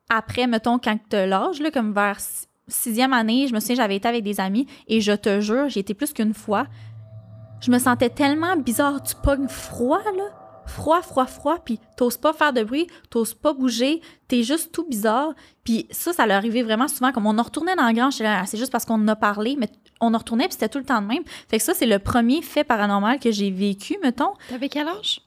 après, 0.09 0.47
mettons, 0.47 0.79
quand 0.79 0.97
tu 1.11 1.17
l'âge, 1.17 1.61
là, 1.61 1.71
comme 1.71 1.93
vers 1.93 2.21
si- 2.21 2.47
sixième 2.69 3.13
année, 3.13 3.49
je 3.49 3.55
me 3.55 3.61
souviens, 3.61 3.77
j'avais 3.77 3.97
été 3.97 4.07
avec 4.09 4.23
des 4.23 4.41
amis 4.41 4.67
et 4.87 5.01
je 5.01 5.13
te 5.13 5.41
jure, 5.41 5.69
j'ai 5.69 5.81
été 5.81 5.95
plus 5.95 6.13
qu'une 6.13 6.35
fois. 6.35 6.67
Je 7.63 7.71
me 7.71 7.79
sentais 7.79 8.11
tellement 8.11 8.57
bizarre. 8.57 9.03
Tu 9.03 9.15
pognes 9.15 9.49
froid, 9.49 10.03
là. 10.17 10.25
Froid, 10.67 11.03
froid, 11.03 11.27
froid, 11.27 11.59
puis 11.65 11.81
t'oses 11.97 12.17
pas 12.17 12.33
faire 12.33 12.53
de 12.53 12.63
bruit, 12.63 12.87
t'oses 13.11 13.35
pas 13.35 13.53
bouger, 13.53 14.01
t'es 14.29 14.45
juste 14.45 14.71
tout 14.73 14.87
bizarre. 14.89 15.35
Puis 15.65 15.87
ça, 15.91 16.13
ça 16.13 16.25
leur 16.25 16.37
arrivait 16.37 16.63
vraiment 16.63 16.87
souvent. 16.87 17.11
Comme 17.11 17.27
on 17.27 17.37
en 17.37 17.43
retournait 17.43 17.75
dans 17.75 17.85
la 17.85 17.93
grange, 17.93 18.15
c'est 18.15 18.57
juste 18.57 18.71
parce 18.71 18.85
qu'on 18.85 18.95
en 18.95 19.09
a 19.09 19.17
parlé, 19.17 19.57
mais 19.59 19.69
on 20.01 20.15
en 20.15 20.19
retournait, 20.19 20.45
puis 20.45 20.53
c'était 20.53 20.69
tout 20.69 20.79
le 20.79 20.85
temps 20.85 21.03
de 21.03 21.07
même. 21.07 21.25
Fait 21.49 21.59
que 21.59 21.65
ça, 21.65 21.75
c'est 21.75 21.87
le 21.87 21.99
premier 21.99 22.43
fait 22.43 22.65
paranormal 22.65 23.19
que 23.19 23.33
j'ai 23.33 23.51
vécu, 23.51 23.97
mettons. 24.03 24.33
T'avais 24.49 24.69
quel 24.69 24.87
âge? 24.87 25.21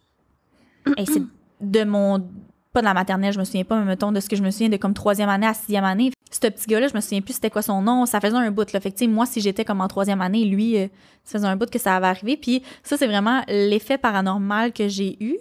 Et 0.98 1.06
c'est 1.06 1.24
de 1.62 1.84
mon. 1.84 2.26
Pas 2.72 2.80
de 2.80 2.86
la 2.86 2.94
maternelle, 2.94 3.34
je 3.34 3.40
me 3.40 3.44
souviens 3.44 3.66
pas, 3.66 3.78
mais 3.78 3.86
mettons 3.86 4.12
de 4.12 4.20
ce 4.22 4.30
que 4.30 4.36
je 4.36 4.42
me 4.42 4.52
souviens 4.52 4.70
de 4.70 4.78
comme 4.78 4.94
troisième 4.94 5.30
année 5.30 5.48
à 5.48 5.54
sixième 5.54 5.86
année. 5.86 6.12
Ce 6.36 6.48
petit 6.48 6.68
gars-là, 6.68 6.90
je 6.90 6.94
me 6.94 7.00
souviens 7.00 7.22
plus 7.22 7.34
c'était 7.34 7.50
quoi 7.50 7.62
son 7.62 7.82
nom. 7.82 8.06
Ça 8.06 8.20
faisait 8.20 8.36
un 8.36 8.52
bout, 8.52 8.72
là. 8.74 8.80
Moi, 9.08 9.26
si 9.26 9.40
j'étais 9.40 9.64
comme 9.64 9.80
en 9.80 9.88
troisième 9.88 10.20
année, 10.22 10.44
lui, 10.44 10.78
euh, 10.78 10.88
ça 11.24 11.40
faisait 11.40 11.48
un 11.48 11.56
bout 11.56 11.70
que 11.70 11.80
ça 11.80 11.96
avait 11.96 12.08
arrivé. 12.08 12.36
Puis 12.36 12.62
ça, 12.84 12.98
c'est 12.98 13.08
vraiment 13.08 13.42
l'effet 13.48 13.98
paranormal 13.98 14.74
que 14.74 14.90
j'ai 14.90 15.16
eu. 15.24 15.38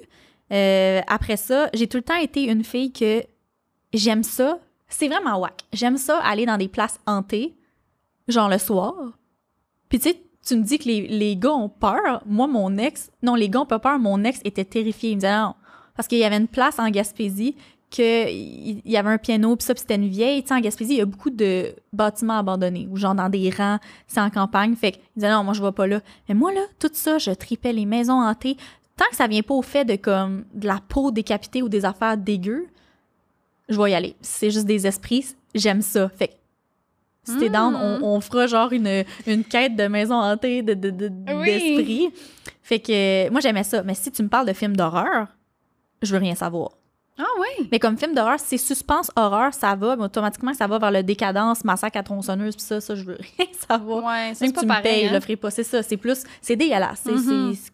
Euh, 0.52 1.00
après 1.08 1.36
ça, 1.36 1.68
j'ai 1.74 1.88
tout 1.88 1.96
le 1.96 2.04
temps 2.04 2.16
été 2.16 2.44
une 2.44 2.62
fille 2.62 2.92
que 2.92 3.24
j'aime 3.92 4.22
ça. 4.22 4.60
C'est 4.86 5.08
vraiment 5.08 5.36
whack. 5.40 5.62
J'aime 5.72 5.96
ça 5.96 6.18
aller 6.18 6.46
dans 6.46 6.58
des 6.58 6.68
places 6.68 7.00
hantées, 7.06 7.56
genre 8.28 8.48
le 8.48 8.58
soir. 8.58 8.94
Puis 9.88 9.98
tu 9.98 10.10
sais, 10.10 10.22
tu 10.46 10.56
me 10.56 10.62
dis 10.62 10.78
que 10.78 10.84
les, 10.84 11.08
les 11.08 11.36
gars 11.36 11.54
ont 11.54 11.68
peur. 11.68 12.22
Moi, 12.24 12.46
mon 12.46 12.78
ex, 12.78 13.10
non, 13.20 13.34
les 13.34 13.48
gars 13.48 13.62
ont 13.62 13.66
pas 13.66 13.80
peur. 13.80 13.98
Mon 13.98 14.22
ex 14.22 14.40
était 14.44 14.64
terrifié. 14.64 15.10
Il 15.10 15.16
me 15.16 15.20
disait 15.20 15.36
non. 15.36 15.54
Parce 15.96 16.06
qu'il 16.06 16.18
y 16.18 16.24
avait 16.24 16.36
une 16.36 16.48
place 16.48 16.78
en 16.78 16.88
Gaspésie 16.90 17.56
que 17.94 18.30
il 18.30 18.80
il 18.84 18.90
y 18.92 18.96
avait 18.96 19.10
un 19.10 19.18
piano, 19.18 19.54
puis 19.56 19.64
ça, 19.64 19.74
puis 19.74 19.80
c'était 19.82 19.94
une 19.96 20.08
vieille. 20.08 20.42
Tu 20.42 20.48
sais, 20.48 20.54
en 20.54 20.60
Gaspésie, 20.60 20.94
il 20.94 20.98
y 20.98 21.00
a 21.00 21.06
beaucoup 21.06 21.30
de 21.30 21.74
bâtiments 21.92 22.38
abandonnés, 22.38 22.88
ou 22.90 22.96
genre 22.96 23.14
dans 23.14 23.28
des 23.28 23.50
rangs, 23.50 23.78
c'est 24.06 24.20
en 24.20 24.30
campagne. 24.30 24.74
Fait 24.76 24.92
qu'il 24.92 25.02
disait 25.16 25.30
non, 25.30 25.44
moi, 25.44 25.54
je 25.54 25.62
vais 25.62 25.72
pas 25.72 25.86
là. 25.86 26.00
Mais 26.28 26.34
moi, 26.34 26.52
là, 26.52 26.62
tout 26.78 26.90
ça, 26.92 27.18
je 27.18 27.30
tripais 27.30 27.72
les 27.72 27.86
maisons 27.86 28.20
hantées. 28.20 28.56
Tant 28.96 29.04
que 29.10 29.16
ça 29.16 29.26
vient 29.26 29.42
pas 29.42 29.54
au 29.54 29.62
fait 29.62 29.84
de 29.84 29.96
comme 29.96 30.44
de 30.54 30.66
la 30.66 30.80
peau 30.88 31.10
décapitée 31.10 31.62
ou 31.62 31.68
des 31.68 31.84
affaires 31.84 32.16
dégueu, 32.16 32.66
je 33.68 33.80
vais 33.80 33.90
y 33.90 33.94
aller. 33.94 34.14
C'est 34.20 34.50
juste 34.50 34.66
des 34.66 34.86
esprits, 34.86 35.24
j'aime 35.54 35.82
ça. 35.82 36.08
Fait 36.10 36.28
que 36.28 36.32
si 37.24 37.38
t'es 37.38 37.48
down, 37.48 37.74
on, 37.74 38.00
on 38.04 38.20
fera 38.20 38.46
genre 38.46 38.70
une, 38.72 39.02
une 39.26 39.44
quête 39.44 39.76
de 39.76 39.86
maison 39.88 40.14
hantée 40.16 40.62
de, 40.62 40.74
de, 40.74 40.90
de- 40.90 41.10
Oui. 41.34 41.46
d'esprit. 41.46 42.10
Fait 42.62 42.78
que 42.78 43.30
moi, 43.30 43.40
j'aimais 43.40 43.64
ça. 43.64 43.82
Mais 43.82 43.94
si 43.94 44.12
tu 44.12 44.22
me 44.22 44.28
parles 44.28 44.46
de 44.46 44.52
films 44.52 44.76
d'horreur, 44.76 45.28
je 46.02 46.12
veux 46.12 46.18
rien 46.18 46.34
savoir. 46.34 46.72
Ah 47.18 47.22
oui? 47.40 47.68
Mais 47.70 47.78
comme 47.78 47.96
film 47.96 48.12
d'horreur, 48.14 48.40
c'est 48.40 48.58
suspense, 48.58 49.10
horreur, 49.14 49.54
ça 49.54 49.74
va, 49.76 49.94
mais 49.96 50.04
automatiquement, 50.04 50.52
ça 50.52 50.66
va 50.66 50.78
vers 50.78 50.90
le 50.90 51.02
décadence, 51.02 51.64
massacre 51.64 51.96
à 51.98 52.02
tronçonneuse, 52.02 52.56
puis 52.56 52.64
ça, 52.64 52.80
ça, 52.80 52.94
je 52.96 53.04
veux 53.04 53.18
rien 53.38 53.46
savoir. 53.68 54.02
Ouais, 54.04 54.34
ça, 54.34 54.44
Même 54.44 54.52
que 54.52 54.60
tu 54.60 54.66
me 54.66 54.82
payes, 54.82 55.04
je 55.04 55.10
hein. 55.10 55.12
le 55.14 55.20
ferai 55.20 55.36
pas. 55.36 55.50
C'est 55.50 55.62
ça, 55.64 55.82
c'est 55.82 55.96
plus, 55.96 56.24
c'est 56.42 56.56
dégueulasse. 56.56 57.02
C'est- 57.04 57.12
Mhm. 57.12 57.54
c'est- 57.54 57.72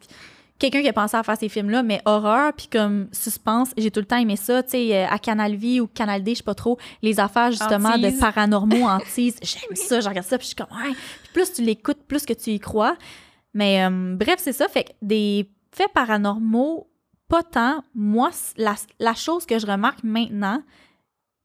quelqu'un 0.59 0.83
qui 0.83 0.89
a 0.89 0.93
pensé 0.93 1.17
à 1.17 1.23
faire 1.23 1.39
ces 1.39 1.49
films-là, 1.49 1.83
mais 1.83 2.03
horreur, 2.05 2.53
puis 2.53 2.67
comme 2.71 3.09
suspense, 3.13 3.71
j'ai 3.79 3.91
tout 3.91 4.01
le 4.01 4.05
temps 4.07 4.19
aimé 4.19 4.37
ça. 4.37 4.63
Tu 4.63 4.73
sais, 4.73 4.95
euh, 4.95 5.07
à 5.09 5.19
Canal 5.19 5.55
Vie 5.55 5.81
ou 5.81 5.87
Canal 5.87 6.23
D, 6.23 6.33
je 6.33 6.37
sais 6.39 6.43
pas 6.43 6.55
trop, 6.55 6.77
les 7.01 7.19
affaires 7.19 7.51
justement 7.51 7.97
de 7.97 8.21
paranormaux, 8.21 8.77
antises. 8.87 9.37
J'aime 9.43 9.75
ça, 9.75 10.01
je 10.01 10.09
regarde 10.11 10.27
ça, 10.27 10.37
puis 10.37 10.45
je 10.45 10.49
suis 10.49 10.57
comme, 10.57 10.77
ouais. 10.77 10.93
Puis 11.23 11.31
plus 11.33 11.51
tu 11.55 11.63
l'écoutes, 11.63 12.03
plus 12.07 12.27
que 12.27 12.35
tu 12.35 12.51
y 12.51 12.61
crois. 12.61 12.95
Mais 13.55 13.83
euh, 13.87 14.15
bref, 14.17 14.35
c'est 14.37 14.53
ça. 14.53 14.69
Fait 14.69 14.85
que 14.85 14.91
des 15.01 15.49
faits 15.73 15.91
paranormaux, 15.95 16.89
pas 17.31 17.43
tant. 17.45 17.83
Moi, 17.95 18.31
la, 18.59 18.75
la 18.99 19.15
chose 19.15 19.47
que 19.47 19.59
je 19.59 19.67
remarque 19.67 20.03
maintenant, 20.03 20.63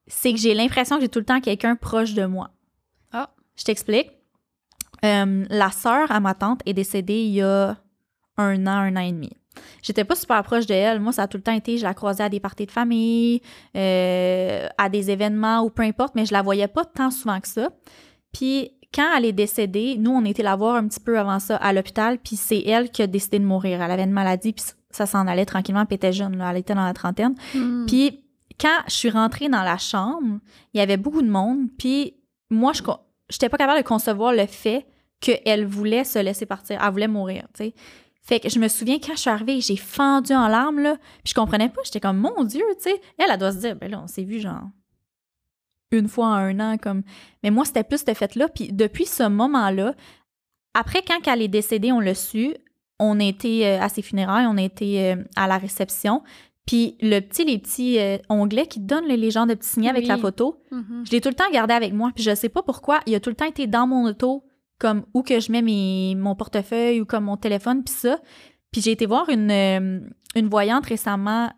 c'est 0.07 0.33
que 0.33 0.39
j'ai 0.39 0.53
l'impression 0.53 0.97
que 0.97 1.03
j'ai 1.03 1.09
tout 1.09 1.19
le 1.19 1.25
temps 1.25 1.39
quelqu'un 1.39 1.75
proche 1.75 2.13
de 2.13 2.25
moi. 2.25 2.49
Ah. 3.13 3.29
Je 3.55 3.63
t'explique. 3.63 4.11
Euh, 5.05 5.45
la 5.49 5.71
sœur 5.71 6.11
à 6.11 6.19
ma 6.19 6.33
tante 6.33 6.61
est 6.65 6.73
décédée 6.73 7.21
il 7.21 7.33
y 7.35 7.41
a 7.41 7.77
un 8.37 8.67
an, 8.67 8.71
un 8.71 8.95
an 8.97 9.01
et 9.01 9.11
demi. 9.11 9.31
J'étais 9.81 10.03
pas 10.03 10.15
super 10.15 10.43
proche 10.43 10.65
d'elle. 10.65 10.99
Moi, 10.99 11.13
ça 11.13 11.23
a 11.23 11.27
tout 11.27 11.37
le 11.37 11.43
temps 11.43 11.53
été, 11.53 11.77
je 11.77 11.83
la 11.83 11.93
croisais 11.93 12.23
à 12.23 12.29
des 12.29 12.39
parties 12.39 12.65
de 12.65 12.71
famille, 12.71 13.41
euh, 13.77 14.67
à 14.77 14.89
des 14.89 15.11
événements 15.11 15.61
ou 15.61 15.69
peu 15.69 15.83
importe, 15.83 16.15
mais 16.15 16.25
je 16.25 16.33
la 16.33 16.41
voyais 16.41 16.67
pas 16.67 16.83
tant 16.83 17.11
souvent 17.11 17.39
que 17.39 17.47
ça. 17.47 17.69
Puis 18.33 18.71
quand 18.93 19.15
elle 19.15 19.25
est 19.25 19.33
décédée, 19.33 19.97
nous, 19.97 20.11
on 20.11 20.25
était 20.25 20.43
la 20.43 20.55
voir 20.55 20.75
un 20.75 20.87
petit 20.87 20.99
peu 20.99 21.19
avant 21.19 21.39
ça 21.39 21.57
à 21.57 21.71
l'hôpital, 21.73 22.17
puis 22.17 22.35
c'est 22.35 22.61
elle 22.61 22.89
qui 22.89 23.01
a 23.01 23.07
décidé 23.07 23.39
de 23.39 23.45
mourir. 23.45 23.81
Elle 23.81 23.91
avait 23.91 24.03
une 24.03 24.11
maladie, 24.11 24.53
puis 24.53 24.65
ça 24.95 25.05
s'en 25.05 25.27
allait 25.27 25.45
tranquillement, 25.45 25.85
puis 25.85 25.95
elle 25.95 26.07
était 26.07 26.13
jeune, 26.13 26.37
là, 26.37 26.51
elle 26.51 26.57
était 26.57 26.73
dans 26.73 26.85
la 26.85 26.93
trentaine. 26.93 27.35
Hmm. 27.53 27.85
Puis 27.85 28.23
quand 28.59 28.79
je 28.87 28.93
suis 28.93 29.09
rentrée 29.09 29.49
dans 29.49 29.63
la 29.63 29.77
chambre, 29.77 30.39
il 30.73 30.77
y 30.77 30.81
avait 30.81 30.97
beaucoup 30.97 31.21
de 31.21 31.29
monde, 31.29 31.67
puis 31.77 32.15
moi, 32.49 32.73
je 32.73 32.81
n'étais 32.81 33.49
pas 33.49 33.57
capable 33.57 33.81
de 33.81 33.87
concevoir 33.87 34.33
le 34.33 34.45
fait 34.45 34.87
qu'elle 35.19 35.65
voulait 35.65 36.03
se 36.03 36.19
laisser 36.19 36.45
partir, 36.45 36.81
elle 36.83 36.91
voulait 36.91 37.07
mourir, 37.07 37.47
tu 37.53 37.65
sais. 37.65 37.73
Fait 38.21 38.39
que 38.39 38.49
je 38.49 38.57
me 38.57 38.67
souviens 38.67 38.97
quand 38.97 39.13
je 39.13 39.19
suis 39.19 39.29
arrivée, 39.29 39.61
j'ai 39.61 39.77
fendu 39.77 40.33
en 40.33 40.47
larmes, 40.47 40.79
là. 40.79 40.97
Puis 41.23 41.29
je 41.29 41.33
comprenais 41.35 41.69
pas. 41.69 41.81
J'étais 41.83 41.99
comme, 41.99 42.17
mon 42.17 42.43
Dieu, 42.43 42.63
tu 42.77 42.89
sais. 42.89 43.01
Elle, 43.19 43.27
elle 43.31 43.37
doit 43.37 43.51
se 43.51 43.57
dire, 43.57 43.75
ben 43.75 43.91
là, 43.91 44.01
on 44.03 44.07
s'est 44.07 44.23
vu 44.23 44.39
genre 44.39 44.63
une 45.91 46.07
fois 46.07 46.27
en 46.27 46.33
un 46.33 46.59
an. 46.59 46.77
comme 46.77 47.03
Mais 47.43 47.51
moi, 47.51 47.65
c'était 47.65 47.83
plus 47.83 47.99
cette 47.99 48.17
fête-là. 48.17 48.49
Puis 48.49 48.69
depuis 48.71 49.05
ce 49.05 49.27
moment-là, 49.27 49.93
après, 50.73 51.01
quand 51.01 51.19
elle 51.31 51.41
est 51.41 51.47
décédée, 51.47 51.91
on 51.91 51.99
l'a 51.99 52.15
su, 52.15 52.53
on 52.99 53.19
était 53.19 53.61
euh, 53.65 53.81
à 53.83 53.89
ses 53.89 54.01
funérailles, 54.01 54.45
on 54.47 54.57
était 54.57 55.15
euh, 55.17 55.23
à 55.35 55.47
la 55.47 55.57
réception. 55.57 56.23
Puis 56.65 56.97
le 57.01 57.19
petit, 57.19 57.45
les 57.45 57.57
petits 57.59 57.99
euh, 57.99 58.17
onglets 58.29 58.65
qui 58.67 58.79
donnent 58.79 59.07
les 59.07 59.17
légendes 59.17 59.49
de 59.49 59.53
petits 59.53 59.69
signets 59.69 59.89
avec 59.89 60.07
la 60.07 60.15
Oui. 60.15 60.21
photo, 60.21 60.63
Mhm. 60.71 61.03
je 61.05 61.11
l'ai 61.11 61.21
tout 61.21 61.29
le 61.29 61.35
temps 61.35 61.49
gardé 61.51 61.73
avec 61.73 61.93
moi. 61.93 62.11
Puis 62.15 62.23
je 62.23 62.33
sais 62.33 62.49
pas 62.49 62.63
pourquoi, 62.63 63.01
il 63.05 63.13
a 63.15 63.19
tout 63.19 63.29
le 63.29 63.35
temps 63.35 63.45
été 63.45 63.67
dans 63.67 63.85
mon 63.85 64.07
auto, 64.07 64.43
comme 64.79 65.05
où 65.13 65.21
que 65.21 65.39
je 65.39 65.51
mets 65.51 65.61
mes, 65.61 66.15
mon 66.15 66.35
portefeuille 66.35 67.01
ou 67.01 67.05
comme 67.05 67.25
mon 67.25 67.37
téléphone, 67.37 67.83
puis 67.83 67.93
ça. 67.93 68.19
Puis 68.71 68.81
j'ai 68.81 68.91
été 68.91 69.05
voir 69.05 69.29
une, 69.29 69.51
euh, 69.51 69.99
une 70.35 70.49
voyante 70.49 70.85
récemment, 70.87 71.51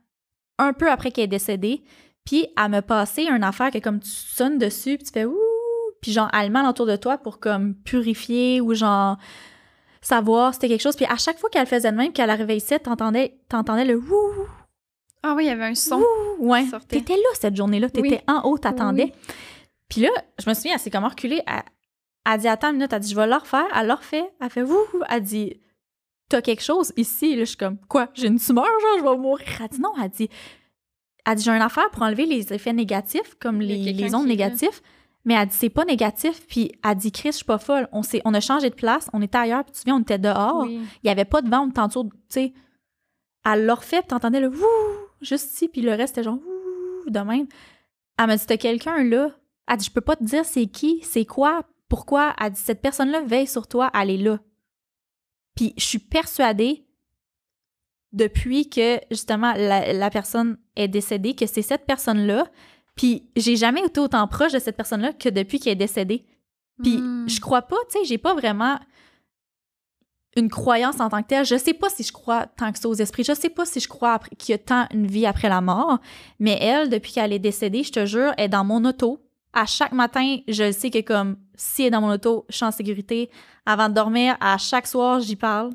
un 0.60 0.74
peu 0.74 0.89
après 0.91 1.12
qu'elle 1.12 1.24
est 1.25 1.27
décédée. 1.27 1.84
Puis 2.25 2.48
elle 2.58 2.72
me 2.72 2.82
passé 2.82 3.24
une 3.24 3.44
affaire 3.44 3.72
que 3.72 3.77
comme 3.79 4.00
tu 4.01 4.10
sonnes 4.10 4.58
dessus, 4.58 4.98
puis 4.98 5.06
tu 5.06 5.12
fais 5.13 5.25
ouh, 5.25 5.38
puis 6.01 6.12
genre 6.12 6.29
elle 6.38 6.51
met 6.51 6.67
autour 6.67 6.86
de 6.86 6.96
toi 6.98 7.17
pour 7.17 7.39
comme 7.39 7.74
purifier 7.75 8.60
ou 8.60 8.74
genre 8.74 9.17
savoir 10.07 10.53
c'était 10.53 10.67
quelque 10.69 10.81
chose. 10.81 10.95
Puis 10.95 11.05
à 11.05 11.17
chaque 11.17 11.37
fois 11.39 11.49
qu'elle 11.49 11.67
faisait 11.67 11.91
de 11.91 11.97
même, 11.97 12.13
qu'elle 12.13 12.29
arrivait 12.29 12.57
ici, 12.57 12.73
t'entendais, 12.79 13.37
t'entendais 13.49 13.85
le 13.85 13.97
ouh, 13.97 14.47
Ah 15.23 15.33
oui, 15.35 15.45
il 15.45 15.47
y 15.47 15.49
avait 15.51 15.65
un 15.65 15.75
son. 15.75 16.01
ouais. 16.39 16.63
qui 16.63 16.69
sortait. 16.69 16.97
T'étais 16.97 17.15
là 17.15 17.29
cette 17.33 17.55
journée-là, 17.55 17.89
t'étais 17.89 18.07
Oui. 18.09 18.19
en 18.27 18.41
haut, 18.49 18.57
t'attendais. 18.57 19.13
Oui. 19.15 19.33
Puis 19.89 20.01
là, 20.01 20.09
je 20.39 20.49
me 20.49 20.53
souviens, 20.53 20.73
elle 20.75 20.79
s'est 20.79 20.89
comme 20.91 21.05
reculée. 21.05 21.41
Elle, 21.47 21.63
elle 22.29 22.39
dit 22.39 22.47
Attends 22.47 22.69
une 22.69 22.75
minute, 22.77 22.91
elle 22.93 22.99
dit 23.01 23.11
Je 23.11 23.15
vais 23.15 23.27
le 23.27 23.35
refaire. 23.35 23.65
Elle 23.75 23.87
l'a 23.87 23.95
refait. 23.95 24.29
Elle 24.41 24.49
fait 24.49 24.63
Wouh 24.63 24.77
Elle 25.09 25.21
dit 25.23 25.61
T'as 26.29 26.41
quelque 26.41 26.61
chose 26.63 26.91
ici. 26.97 27.35
Là, 27.35 27.41
je 27.41 27.45
suis 27.49 27.57
comme 27.57 27.77
Quoi? 27.87 28.09
J'ai 28.13 28.27
une 28.27 28.39
tumeur, 28.39 28.65
genre, 28.65 28.97
je 28.99 29.03
vais 29.03 29.17
mourir. 29.17 29.45
Elle 29.61 29.67
dit 29.69 29.79
Non, 29.81 29.93
elle 30.01 30.09
dit 30.09 30.29
Elle 31.25 31.35
dit 31.35 31.43
J'ai 31.43 31.51
une 31.51 31.61
affaire 31.61 31.89
pour 31.91 32.03
enlever 32.03 32.25
les 32.25 32.51
effets 32.53 32.73
négatifs, 32.73 33.35
comme 33.39 33.61
les, 33.61 33.93
les 33.93 34.13
ondes 34.15 34.27
négatives. 34.27 34.81
Mais 35.27 35.34
elle 35.34 35.50
dit 35.50 35.55
C'est 35.55 35.69
pas 35.69 35.86
négatif. 35.86 36.48
Puis 36.48 36.72
elle 36.84 36.96
dit 36.96 37.12
Chris, 37.12 37.31
je 37.31 37.38
suis 37.38 37.46
pas 37.46 37.57
folle. 37.60 37.88
On, 37.91 38.01
on 38.24 38.34
a 38.34 38.39
changé 38.39 38.69
de 38.69 38.75
place. 38.75 39.10
On 39.13 39.22
était 39.22 39.38
ailleurs. 39.38 39.63
Puis 39.65 39.74
tu 39.74 39.74
te 39.74 39.77
souviens, 39.79 39.98
on 39.98 40.01
était 40.01 40.17
dehors. 40.17 40.63
Oui. 40.63 40.79
Il 41.03 41.07
y 41.07 41.12
avait 41.12 41.25
pas 41.25 41.41
de 41.41 41.50
vent, 41.50 41.67
on 41.67 41.69
était 41.69 42.00
tu 42.00 42.10
sais. 42.29 42.53
Elle 43.46 43.65
l'a 43.65 43.75
refait, 43.75 44.00
puis 44.00 44.07
t'entendais 44.07 44.39
le 44.39 44.50
wouh, 44.50 45.07
juste 45.22 45.53
ici, 45.53 45.69
puis 45.69 45.81
le 45.81 45.91
reste, 45.91 46.15
c'était 46.15 46.24
genre 46.24 46.36
wouh, 46.38 47.10
de 47.10 47.19
même. 47.19 47.48
Elle 48.17 48.27
m'a 48.27 48.36
dit, 48.36 48.46
t'as 48.46 48.57
quelqu'un 48.57 49.03
là? 49.03 49.31
Elle 49.67 49.77
dit, 49.77 49.86
je 49.86 49.91
peux 49.91 50.01
pas 50.01 50.17
te 50.17 50.24
dire 50.24 50.43
c'est 50.43 50.65
qui, 50.65 51.01
c'est 51.03 51.24
quoi, 51.24 51.63
pourquoi? 51.88 52.36
Elle 52.41 52.51
dit, 52.51 52.60
cette 52.60 52.81
personne-là 52.81 53.22
veille 53.22 53.48
sur 53.48 53.67
toi, 53.67 53.89
elle 53.93 54.10
est 54.10 54.17
là. 54.17 54.39
Puis 55.55 55.74
je 55.77 55.84
suis 55.84 56.00
persuadée, 56.00 56.88
depuis 58.12 58.69
que, 58.69 59.00
justement, 59.12 59.53
la, 59.53 59.93
la 59.93 60.10
personne 60.10 60.57
est 60.75 60.88
décédée, 60.88 61.36
que 61.36 61.46
c'est 61.46 61.62
cette 61.62 61.86
personne-là. 61.86 62.50
Puis 62.97 63.29
j'ai 63.35 63.55
jamais 63.55 63.81
été 63.85 63.99
autant 64.01 64.27
proche 64.27 64.51
de 64.51 64.59
cette 64.59 64.75
personne-là 64.75 65.13
que 65.13 65.29
depuis 65.29 65.59
qu'elle 65.59 65.73
est 65.73 65.75
décédée. 65.75 66.25
Puis 66.83 66.97
Hmm. 66.97 67.27
je 67.29 67.39
crois 67.39 67.61
pas, 67.63 67.77
tu 67.91 67.99
sais, 67.99 68.05
j'ai 68.05 68.17
pas 68.17 68.33
vraiment 68.33 68.77
une 70.35 70.49
croyance 70.49 70.99
en 70.99 71.09
tant 71.09 71.23
que 71.23 71.27
telle. 71.27 71.45
Je 71.45 71.57
sais 71.57 71.73
pas 71.73 71.89
si 71.89 72.03
je 72.03 72.11
crois 72.11 72.45
tant 72.45 72.71
que 72.71 72.77
ça 72.77 72.87
aux 72.87 72.93
esprits. 72.93 73.23
Je 73.23 73.33
sais 73.33 73.49
pas 73.49 73.65
si 73.65 73.79
je 73.79 73.87
crois 73.87 74.19
qu'il 74.37 74.53
y 74.53 74.55
a 74.55 74.59
tant 74.59 74.85
une 74.93 75.07
vie 75.07 75.25
après 75.25 75.49
la 75.49 75.61
mort. 75.61 75.97
Mais 76.39 76.57
elle, 76.61 76.89
depuis 76.89 77.11
qu'elle 77.13 77.33
est 77.33 77.39
décédée, 77.39 77.83
je 77.83 77.91
te 77.91 78.05
jure, 78.05 78.33
elle 78.37 78.45
est 78.45 78.49
dans 78.49 78.63
mon 78.63 78.83
auto. 78.85 79.19
À 79.53 79.65
chaque 79.65 79.93
matin, 79.93 80.37
je 80.47 80.71
sais 80.71 80.91
que 80.91 81.01
comme 81.01 81.37
si 81.55 81.81
elle 81.83 81.87
est 81.87 81.91
dans 81.91 82.01
mon 82.01 82.11
auto, 82.13 82.45
je 82.49 82.55
suis 82.57 82.65
en 82.65 82.71
sécurité. 82.71 83.31
Avant 83.65 83.89
de 83.89 83.95
dormir, 83.95 84.37
à 84.39 84.57
chaque 84.59 84.85
soir, 84.85 85.19
j'y 85.21 85.35
parle. 85.35 85.71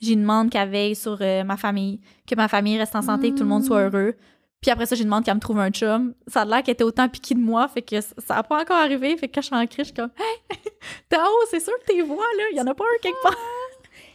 J'y 0.00 0.14
demande 0.14 0.50
qu'elle 0.50 0.68
veille 0.68 0.94
sur 0.94 1.18
euh, 1.20 1.42
ma 1.42 1.56
famille, 1.56 2.00
que 2.28 2.34
ma 2.36 2.46
famille 2.48 2.78
reste 2.78 2.94
en 2.94 3.02
santé, 3.02 3.30
que 3.30 3.36
tout 3.38 3.42
le 3.42 3.48
monde 3.48 3.64
soit 3.64 3.88
Mm. 3.88 3.94
heureux. 3.94 4.14
Puis 4.60 4.70
après 4.70 4.86
ça, 4.86 4.96
j'y 4.96 5.04
demande 5.04 5.24
qu'elle 5.24 5.34
me 5.34 5.40
trouve 5.40 5.58
un 5.60 5.70
chum. 5.70 6.14
Ça 6.26 6.42
a 6.42 6.44
l'air 6.44 6.62
qu'elle 6.62 6.72
était 6.72 6.84
autant 6.84 7.08
piquée 7.08 7.34
de 7.34 7.40
moi, 7.40 7.68
fait 7.68 7.82
que 7.82 8.00
ça 8.00 8.14
n'a 8.30 8.42
pas 8.42 8.60
encore 8.62 8.76
arrivé. 8.78 9.16
Fait 9.16 9.28
que 9.28 9.34
quand 9.34 9.42
je 9.42 9.46
suis 9.46 9.54
en 9.56 9.66
crise, 9.66 9.78
je 9.78 9.84
suis 9.84 9.94
comme 9.94 10.10
Hey, 10.18 10.58
haut, 11.14 11.46
c'est 11.50 11.60
sûr 11.60 11.72
que 11.80 11.92
t'es 11.92 12.02
vois, 12.02 12.16
là. 12.38 12.44
Il 12.52 12.56
y 12.56 12.60
en 12.60 12.66
a 12.66 12.74
pas 12.74 12.84
un 12.84 13.02
quelque 13.02 13.22
part. 13.22 13.36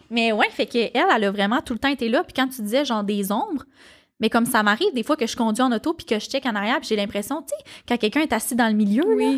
Mais 0.10 0.32
ouais, 0.34 0.50
fait 0.50 0.66
que 0.66 0.78
elle, 0.78 1.06
elle 1.16 1.24
a 1.24 1.32
vraiment 1.32 1.62
tout 1.62 1.74
le 1.74 1.80
temps 1.80 1.88
été 1.90 2.10
là. 2.10 2.24
Puis 2.24 2.34
quand 2.34 2.48
tu 2.48 2.62
disais 2.62 2.84
genre 2.84 3.04
des 3.04 3.32
ombres, 3.32 3.64
mais 4.20 4.30
comme 4.30 4.46
ça 4.46 4.62
m'arrive 4.62 4.94
des 4.94 5.04
fois 5.04 5.16
que 5.16 5.26
je 5.26 5.36
conduis 5.38 5.64
en 5.64 5.72
auto 5.72 5.94
puis 5.94 6.06
que 6.06 6.20
je 6.20 6.28
check 6.30 6.46
en 6.46 6.56
arrière, 6.56 6.80
puis 6.80 6.90
j'ai 6.90 6.96
l'impression, 6.98 7.42
tu 7.42 7.50
sais, 7.50 7.64
quand 7.88 7.98
quelqu'un 7.98 8.22
est 8.22 8.34
assis 8.34 8.56
dans 8.56 8.68
le 8.68 8.74
milieu, 8.74 9.04
là, 9.16 9.38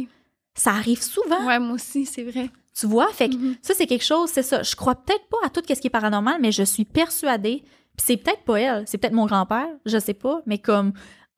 ça 0.55 0.71
arrive 0.71 1.01
souvent. 1.01 1.45
Ouais, 1.45 1.59
moi 1.59 1.75
aussi, 1.75 2.05
c'est 2.05 2.23
vrai. 2.23 2.49
Tu 2.75 2.87
vois? 2.87 3.07
Fait 3.13 3.29
que 3.29 3.35
Mhm. 3.35 3.55
ça, 3.61 3.73
c'est 3.75 3.85
quelque 3.85 4.03
chose, 4.03 4.31
c'est 4.31 4.41
ça. 4.41 4.63
Je 4.63 4.75
crois 4.75 4.95
peut-être 4.95 5.25
pas 5.29 5.37
à 5.45 5.49
tout 5.49 5.61
ce 5.67 5.73
qui 5.79 5.87
est 5.87 5.91
paranormal, 5.91 6.37
mais 6.41 6.51
je 6.51 6.63
suis 6.63 6.85
persuadée. 6.85 7.63
Puis 7.97 8.05
c'est 8.07 8.17
peut-être 8.17 8.43
pas 8.43 8.59
elle, 8.59 8.83
c'est 8.87 8.97
peut-être 8.97 9.13
mon 9.13 9.25
grand-père, 9.25 9.67
je 9.85 9.97
sais 9.99 10.13
pas, 10.13 10.41
mais 10.45 10.57
comme 10.57 10.93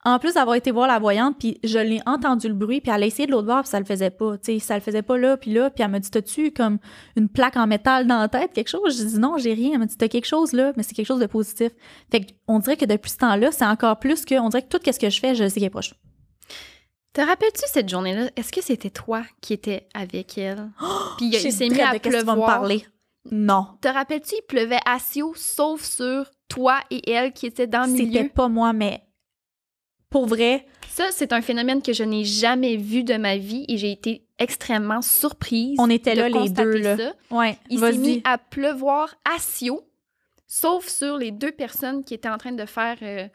en 0.05 0.19
plus 0.19 0.35
d'avoir 0.35 0.55
été 0.55 0.71
voir 0.71 0.87
la 0.87 0.99
voyante, 0.99 1.35
puis 1.39 1.59
je 1.63 1.79
l'ai 1.79 1.99
entendu 2.05 2.47
le 2.47 2.53
bruit, 2.53 2.79
puis 2.79 2.91
elle 2.93 3.01
a 3.01 3.05
essayé 3.07 3.25
de 3.25 3.31
l'autre 3.31 3.47
bord, 3.47 3.61
puis 3.61 3.69
ça 3.69 3.79
le 3.79 3.85
faisait 3.85 4.11
pas. 4.11 4.37
Tu 4.37 4.53
sais, 4.53 4.59
ça 4.59 4.75
le 4.75 4.81
faisait 4.81 5.01
pas 5.01 5.17
là, 5.17 5.35
puis 5.35 5.51
là, 5.51 5.71
puis 5.71 5.83
elle 5.83 5.89
m'a 5.89 5.99
dit 5.99 6.11
T'as-tu 6.11 6.51
comme 6.51 6.77
une 7.15 7.27
plaque 7.27 7.57
en 7.57 7.65
métal 7.65 8.05
dans 8.05 8.19
la 8.19 8.29
tête, 8.29 8.53
quelque 8.53 8.69
chose? 8.69 8.97
Je 8.99 9.03
dis 9.03 9.19
Non, 9.19 9.37
j'ai 9.39 9.53
rien. 9.53 9.71
Elle 9.73 9.79
m'a 9.79 9.87
dit 9.87 9.97
T'as 9.97 10.07
quelque 10.07 10.27
chose 10.27 10.53
là, 10.53 10.73
mais 10.77 10.83
c'est 10.83 10.93
quelque 10.93 11.07
chose 11.07 11.19
de 11.19 11.25
positif. 11.25 11.71
Fait 12.11 12.21
que 12.21 12.31
on 12.47 12.59
dirait 12.59 12.77
que 12.77 12.85
depuis 12.85 13.09
ce 13.09 13.17
temps-là, 13.17 13.51
c'est 13.51 13.65
encore 13.65 13.97
plus 13.97 14.25
que, 14.25 14.35
on 14.35 14.49
dirait 14.49 14.61
que 14.61 14.77
tout 14.77 14.79
ce 14.85 14.99
que 14.99 15.09
je 15.09 15.19
fais, 15.19 15.33
je 15.33 15.47
sais 15.47 15.55
qu'elle 15.55 15.63
est 15.63 15.69
proche. 15.71 15.95
Te 17.13 17.21
rappelles-tu 17.21 17.63
cette 17.65 17.89
journée-là? 17.89 18.29
Est-ce 18.35 18.51
que 18.51 18.61
c'était 18.61 18.91
toi 18.91 19.23
qui 19.41 19.53
étais 19.53 19.87
avec 19.95 20.37
elle? 20.37 20.69
Puis 21.17 21.31
il, 21.33 21.51
s'est 21.51 21.69
mis 21.69 21.81
à 21.81 21.87
vas 21.87 21.93
me 21.93 21.99
pleuvoir. 21.99 22.45
parler. 22.45 22.85
Non. 23.31 23.69
Te 23.81 23.87
rappelles-tu, 23.87 24.35
il 24.35 24.45
pleuvait 24.47 24.79
Sio, 24.99 25.33
sauf 25.35 25.81
sur 25.81 26.29
toi 26.47 26.79
et 26.91 27.11
elle 27.11 27.33
qui 27.33 27.45
étaient 27.45 27.67
dans 27.67 27.83
le 27.89 27.91
C'était 27.97 28.03
milieu? 28.05 28.29
pas 28.29 28.47
moi, 28.47 28.73
mais 28.73 29.01
pour 30.09 30.27
vrai, 30.27 30.65
Ça, 30.89 31.07
c'est 31.11 31.33
un 31.33 31.41
phénomène 31.41 31.81
que 31.81 31.91
je 31.91 32.03
n'ai 32.03 32.23
jamais 32.23 32.77
vu 32.77 33.03
de 33.03 33.15
ma 33.17 33.35
vie 33.37 33.65
et 33.67 33.77
j'ai 33.77 33.91
été 33.91 34.25
extrêmement 34.39 35.01
surprise. 35.01 35.75
On 35.79 35.89
était 35.89 36.13
de 36.15 36.21
là, 36.21 36.29
les 36.29 36.49
deux, 36.49 36.77
là. 36.77 36.97
ça. 36.97 37.13
ouais, 37.31 37.57
Il 37.69 37.79
s'est 37.79 37.97
mis 37.97 38.21
à 38.23 38.37
pleuvoir 38.37 39.13
à 39.25 39.37
Sio, 39.39 39.81
sauf 40.47 40.87
sur 40.87 41.17
les 41.17 41.31
deux 41.31 41.51
personnes 41.51 42.03
qui 42.03 42.13
étaient 42.13 42.29
en 42.29 42.37
train 42.37 42.53
de 42.53 42.65
faire. 42.65 42.97
euh, 43.01 43.27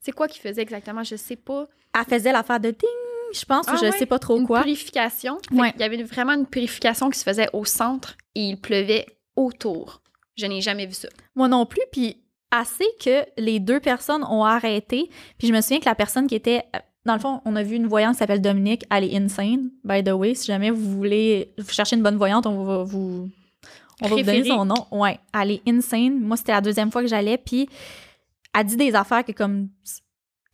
c'est 0.00 0.12
quoi 0.12 0.28
qu'ils 0.28 0.40
faisaient 0.40 0.62
exactement? 0.62 1.02
Je 1.04 1.16
sais 1.16 1.36
pas. 1.36 1.68
Elle 1.98 2.04
faisait 2.18 2.32
l'affaire 2.32 2.60
de 2.60 2.70
ding, 2.70 2.88
je 3.34 3.44
pense, 3.44 3.66
ou 3.66 3.70
Ah 3.72 3.76
je 3.76 3.84
ouais, 3.86 3.92
sais 3.92 4.06
pas 4.06 4.18
trop 4.18 4.38
une 4.38 4.46
quoi. 4.46 4.62
purification. 4.62 5.38
Ouais. 5.52 5.72
Il 5.76 5.80
y 5.80 5.84
avait 5.84 6.02
vraiment 6.02 6.32
une 6.32 6.46
purification 6.46 7.10
qui 7.10 7.18
se 7.18 7.24
faisait 7.24 7.48
au 7.52 7.64
centre 7.66 8.16
et 8.34 8.40
il 8.48 8.60
pleuvait 8.60 9.06
autour. 9.36 10.00
Je 10.36 10.46
n'ai 10.46 10.60
jamais 10.62 10.86
vu 10.86 10.94
ça. 10.94 11.08
Moi 11.34 11.48
non 11.48 11.66
plus, 11.66 11.82
puis 11.92 12.16
assez 12.54 12.84
que 13.04 13.24
les 13.36 13.60
deux 13.60 13.80
personnes 13.80 14.24
ont 14.24 14.44
arrêté. 14.44 15.10
Puis 15.38 15.48
je 15.48 15.52
me 15.52 15.60
souviens 15.60 15.80
que 15.80 15.86
la 15.86 15.94
personne 15.94 16.26
qui 16.26 16.34
était... 16.34 16.62
Dans 17.04 17.14
le 17.14 17.20
fond, 17.20 17.42
on 17.44 17.54
a 17.54 17.62
vu 17.62 17.76
une 17.76 17.86
voyante 17.86 18.14
qui 18.14 18.20
s'appelle 18.20 18.40
Dominique. 18.40 18.84
Elle 18.90 19.04
est 19.04 19.16
insane, 19.16 19.70
by 19.84 20.02
the 20.02 20.12
way. 20.12 20.34
Si 20.34 20.46
jamais 20.46 20.70
vous 20.70 20.96
voulez 20.96 21.52
vous 21.58 21.70
chercher 21.70 21.96
une 21.96 22.02
bonne 22.02 22.16
voyante, 22.16 22.46
on 22.46 22.64
va 22.64 22.82
vous... 22.82 23.28
On 24.02 24.08
va 24.08 24.16
vous 24.16 24.22
donner 24.22 24.44
son 24.44 24.64
nom. 24.64 24.86
Ouais, 24.90 25.18
elle 25.38 25.50
est 25.50 25.62
insane. 25.68 26.18
Moi, 26.18 26.36
c'était 26.36 26.52
la 26.52 26.60
deuxième 26.60 26.90
fois 26.90 27.02
que 27.02 27.08
j'allais, 27.08 27.38
puis 27.38 27.68
elle 28.58 28.66
dit 28.66 28.76
des 28.76 28.94
affaires 28.94 29.24
que 29.24 29.32
comme... 29.32 29.68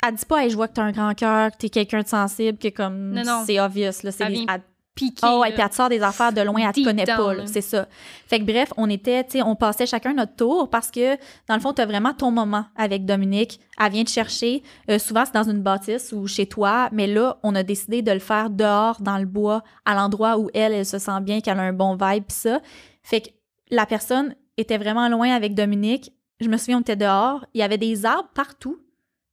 Elle 0.03 0.15
dit 0.15 0.25
pas, 0.25 0.45
hey, 0.45 0.51
je 0.51 0.57
vois 0.57 0.67
que 0.67 0.75
t'as 0.75 0.83
un 0.83 0.93
grand 0.93 1.15
cœur, 1.15 1.51
que 1.53 1.59
t'es 1.59 1.69
quelqu'un 1.69 2.03
de 2.03 2.09
sensible, 2.09 2.59
que 2.59 2.69
comme... 2.69 3.21
C'est 3.47 3.61
obvious, 3.61 4.03
là. 4.03 4.11
C'est 4.11 4.27
vient 4.29 4.47
elle- 4.49 4.63
Piqué. 4.95 5.21
Ah 5.23 5.39
ouais, 5.39 5.53
puis 5.53 5.63
elle 5.63 5.69
te 5.69 5.75
sort 5.75 5.89
des 5.89 6.03
affaires 6.03 6.33
de 6.33 6.41
loin, 6.41 6.61
elle 6.67 6.73
te 6.73 6.85
connaît 6.85 7.05
pas, 7.05 7.47
c'est 7.47 7.61
ça. 7.61 7.87
Fait 8.27 8.41
que 8.41 8.45
bref, 8.45 8.73
on 8.77 8.91
était, 8.91 9.23
tu 9.25 9.39
sais, 9.39 9.43
on 9.43 9.55
passait 9.55 9.87
chacun 9.87 10.13
notre 10.15 10.35
tour 10.35 10.69
parce 10.69 10.91
que, 10.91 11.17
dans 11.49 11.55
le 11.55 11.61
fond, 11.61 11.73
tu 11.73 11.81
as 11.81 11.87
vraiment 11.87 12.13
ton 12.13 12.31
moment 12.31 12.67
avec 12.77 13.05
Dominique. 13.05 13.61
Elle 13.79 13.93
vient 13.93 14.05
te 14.05 14.11
chercher. 14.11 14.63
Euh, 14.91 14.99
souvent, 14.99 15.25
c'est 15.25 15.35
dans 15.35 15.49
une 15.49 15.63
bâtisse 15.63 16.13
ou 16.13 16.27
chez 16.27 16.47
toi, 16.47 16.89
mais 16.93 17.07
là, 17.07 17.39
on 17.43 17.55
a 17.55 17.63
décidé 17.63 18.03
de 18.03 18.11
le 18.11 18.19
faire 18.19 18.51
dehors, 18.51 19.01
dans 19.01 19.19
le 19.19 19.27
bois, 19.27 19.63
à 19.85 19.95
l'endroit 19.95 20.39
où 20.39 20.51
elle, 20.55 20.73
elle 20.73 20.87
se 20.87 20.99
sent 20.99 21.21
bien, 21.23 21.41
qu'elle 21.41 21.59
a 21.59 21.63
un 21.63 21.73
bon 21.73 21.97
vibe, 21.97 22.25
pis 22.25 22.35
ça. 22.35 22.61
Fait 23.03 23.21
que 23.21 23.29
la 23.71 23.87
personne 23.87 24.35
était 24.57 24.79
vraiment 24.79 25.09
loin 25.09 25.31
avec 25.31 25.55
Dominique. 25.55 26.13
Je 26.41 26.49
me 26.49 26.57
souviens, 26.57 26.79
on 26.79 26.81
était 26.81 26.97
dehors. 26.97 27.45
Il 27.55 27.61
y 27.61 27.63
avait 27.63 27.79
des 27.79 28.05
arbres 28.05 28.31
partout, 28.35 28.79